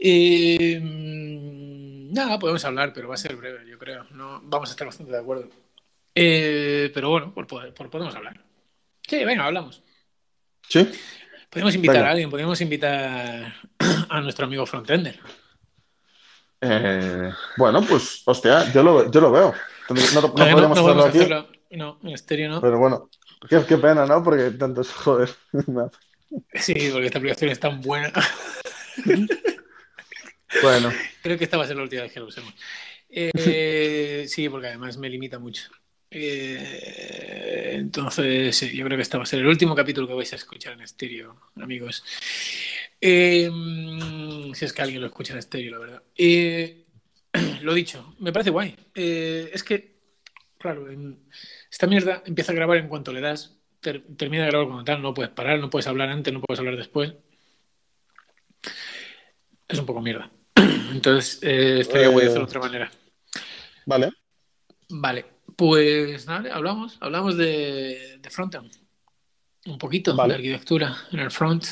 Eh, 0.00 0.80
mm, 0.82 2.12
nada, 2.12 2.40
podemos 2.40 2.64
hablar, 2.64 2.92
pero 2.92 3.06
va 3.06 3.14
a 3.14 3.18
ser 3.18 3.36
breve, 3.36 3.70
yo 3.70 3.78
creo. 3.78 4.04
No, 4.10 4.40
vamos 4.42 4.70
a 4.70 4.72
estar 4.72 4.88
bastante 4.88 5.12
de 5.12 5.18
acuerdo. 5.18 5.48
Eh, 6.20 6.90
pero 6.92 7.10
bueno, 7.10 7.32
por, 7.32 7.46
poder- 7.46 7.72
por- 7.72 7.88
podemos 7.88 8.12
hablar. 8.16 8.42
Sí, 9.08 9.24
venga, 9.24 9.46
hablamos. 9.46 9.82
sí, 10.68 10.88
Podemos 11.50 11.74
invitar 11.74 11.96
Venga. 11.96 12.08
a 12.08 12.10
alguien, 12.10 12.30
podemos 12.30 12.60
invitar 12.60 13.54
a 14.10 14.20
nuestro 14.20 14.44
amigo 14.44 14.66
Frontender. 14.66 15.18
Eh, 16.60 17.30
bueno, 17.56 17.82
pues, 17.82 18.22
hostia, 18.26 18.70
yo 18.72 18.82
lo, 18.82 19.10
yo 19.10 19.20
lo 19.20 19.30
veo. 19.30 19.54
No, 19.88 19.94
no, 19.94 20.20
no 20.20 20.28
no 20.28 20.42
hacerlo 20.42 20.74
podemos 20.74 21.06
aquí, 21.06 21.18
hacerlo. 21.18 21.48
No, 21.70 21.98
en 22.02 22.10
estéreo 22.10 22.50
no. 22.50 22.60
pero 22.60 22.78
bueno, 22.78 23.08
qué, 23.48 23.64
qué 23.66 23.78
pena, 23.78 24.04
¿no? 24.04 24.22
Porque 24.22 24.50
tantos, 24.50 24.92
joder. 24.92 25.30
Sí, 26.54 26.90
porque 26.92 27.06
esta 27.06 27.18
aplicación 27.18 27.50
es 27.50 27.60
tan 27.60 27.80
buena. 27.80 28.12
bueno, 30.62 30.92
Creo 31.22 31.38
que 31.38 31.44
esta 31.44 31.56
va 31.56 31.64
a 31.64 31.66
ser 31.66 31.76
la 31.76 31.82
última 31.82 32.02
vez 32.02 32.12
que 32.12 32.20
lo 32.20 32.26
usemos. 32.26 32.52
Eh, 33.08 34.24
sí, 34.28 34.48
porque 34.48 34.68
además 34.68 34.98
me 34.98 35.08
limita 35.08 35.38
mucho. 35.38 35.70
Eh, 36.10 37.72
entonces, 37.74 38.56
sí, 38.56 38.74
yo 38.76 38.84
creo 38.86 38.96
que 38.96 39.02
este 39.02 39.16
va 39.16 39.22
a 39.24 39.26
ser 39.26 39.40
el 39.40 39.46
último 39.46 39.74
capítulo 39.74 40.06
que 40.06 40.14
vais 40.14 40.32
a 40.32 40.36
escuchar 40.36 40.72
en 40.74 40.80
estéreo, 40.82 41.36
amigos. 41.56 42.02
Eh, 43.00 43.50
si 44.54 44.64
es 44.64 44.72
que 44.72 44.82
alguien 44.82 45.00
lo 45.00 45.06
escucha 45.08 45.32
en 45.34 45.38
estéreo, 45.38 45.72
la 45.72 45.78
verdad. 45.78 46.02
Eh, 46.16 46.84
lo 47.62 47.74
dicho, 47.74 48.14
me 48.20 48.32
parece 48.32 48.50
guay. 48.50 48.74
Eh, 48.94 49.50
es 49.52 49.62
que, 49.62 49.96
claro, 50.58 50.90
en- 50.90 51.18
esta 51.70 51.86
mierda 51.86 52.22
empieza 52.26 52.52
a 52.52 52.54
grabar 52.54 52.78
en 52.78 52.88
cuanto 52.88 53.12
le 53.12 53.20
das, 53.20 53.56
ter- 53.80 54.02
termina 54.16 54.44
de 54.44 54.50
grabar 54.50 54.66
cuando 54.68 54.84
tal, 54.84 55.02
no 55.02 55.14
puedes 55.14 55.32
parar, 55.32 55.58
no 55.60 55.70
puedes 55.70 55.86
hablar 55.86 56.08
antes, 56.08 56.32
no 56.32 56.40
puedes 56.40 56.58
hablar 56.58 56.76
después. 56.76 57.12
Es 59.68 59.78
un 59.78 59.86
poco 59.86 60.00
mierda. 60.00 60.30
Entonces, 60.92 61.38
eh, 61.42 61.80
estaría 61.80 62.08
guay 62.08 62.26
hacerlo 62.26 62.46
de 62.46 62.50
otra 62.56 62.60
manera. 62.60 62.90
vale. 63.86 64.10
Vale, 64.90 65.26
pues 65.58 66.24
nada, 66.28 66.54
hablamos, 66.54 66.96
hablamos 67.00 67.36
de, 67.36 68.18
de 68.22 68.30
frontend. 68.30 68.70
Un 69.66 69.76
poquito 69.76 70.14
Vale. 70.14 70.34
de 70.34 70.36
arquitectura 70.36 70.96
en 71.10 71.18
el 71.18 71.32
front. 71.32 71.64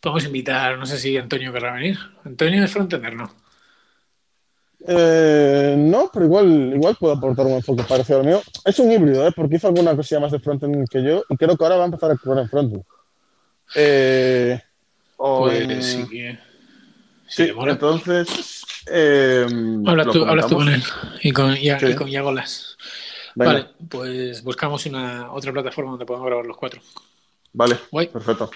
Podemos 0.00 0.24
invitar, 0.24 0.78
no 0.78 0.86
sé 0.86 0.96
si 0.98 1.18
Antonio 1.18 1.52
querrá 1.52 1.74
venir. 1.74 1.98
Antonio 2.24 2.64
es 2.64 2.70
frontender, 2.72 3.14
¿no? 3.14 3.30
Eh, 4.88 5.74
no, 5.78 6.10
pero 6.10 6.24
igual, 6.24 6.72
igual 6.74 6.96
puedo 6.98 7.12
aportar 7.12 7.44
un 7.44 7.52
enfoque 7.52 7.82
parecido 7.82 8.20
al 8.20 8.26
mío. 8.26 8.40
Es 8.64 8.78
un 8.78 8.90
híbrido, 8.90 9.26
¿eh? 9.28 9.32
Porque 9.36 9.56
hizo 9.56 9.68
alguna 9.68 9.94
cosilla 9.94 10.20
más 10.22 10.32
de 10.32 10.40
frontend 10.40 10.88
que 10.88 11.02
yo 11.04 11.22
y 11.28 11.36
creo 11.36 11.54
que 11.58 11.64
ahora 11.64 11.76
va 11.76 11.82
a 11.82 11.86
empezar 11.86 12.10
a 12.10 12.14
actuar 12.14 12.38
en 12.38 12.48
frontend. 12.48 12.82
Eh, 13.74 14.58
Pues 15.18 15.84
sí, 15.84 16.08
que- 16.08 16.38
Sí, 17.28 17.52
entonces. 17.68 18.64
eh, 18.90 19.46
Hablas 19.86 20.06
tú, 20.08 20.24
hablas 20.24 20.46
tú 20.48 20.56
con 20.56 20.68
él 20.70 20.82
y 21.22 21.30
con, 21.30 21.52
y, 21.52 21.70
Sí. 21.78 21.86
y 21.90 21.94
con 21.94 22.08
Yagolas. 22.08 22.69
Venga, 23.40 23.52
Vale, 23.54 23.68
pues 23.88 24.44
buscamos 24.44 24.84
una 24.84 25.32
otra 25.32 25.50
plataforma 25.50 25.92
donde 25.92 26.04
podamos 26.04 26.26
grabar 26.26 26.44
los 26.44 26.58
cuatro. 26.58 26.82
vale, 27.54 27.78
Guay. 27.90 28.08
perfecto. 28.08 28.50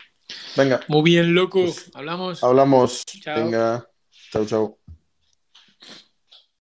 Venga, 0.57 0.81
Muy 0.89 1.03
bien, 1.03 1.35
loco. 1.35 1.63
Pues, 1.63 1.91
Hablamos. 1.95 2.45
hablamos. 2.45 3.03
Chao. 3.07 3.45
Venga, 3.45 3.89
chau, 4.31 4.45
chau. 4.45 4.79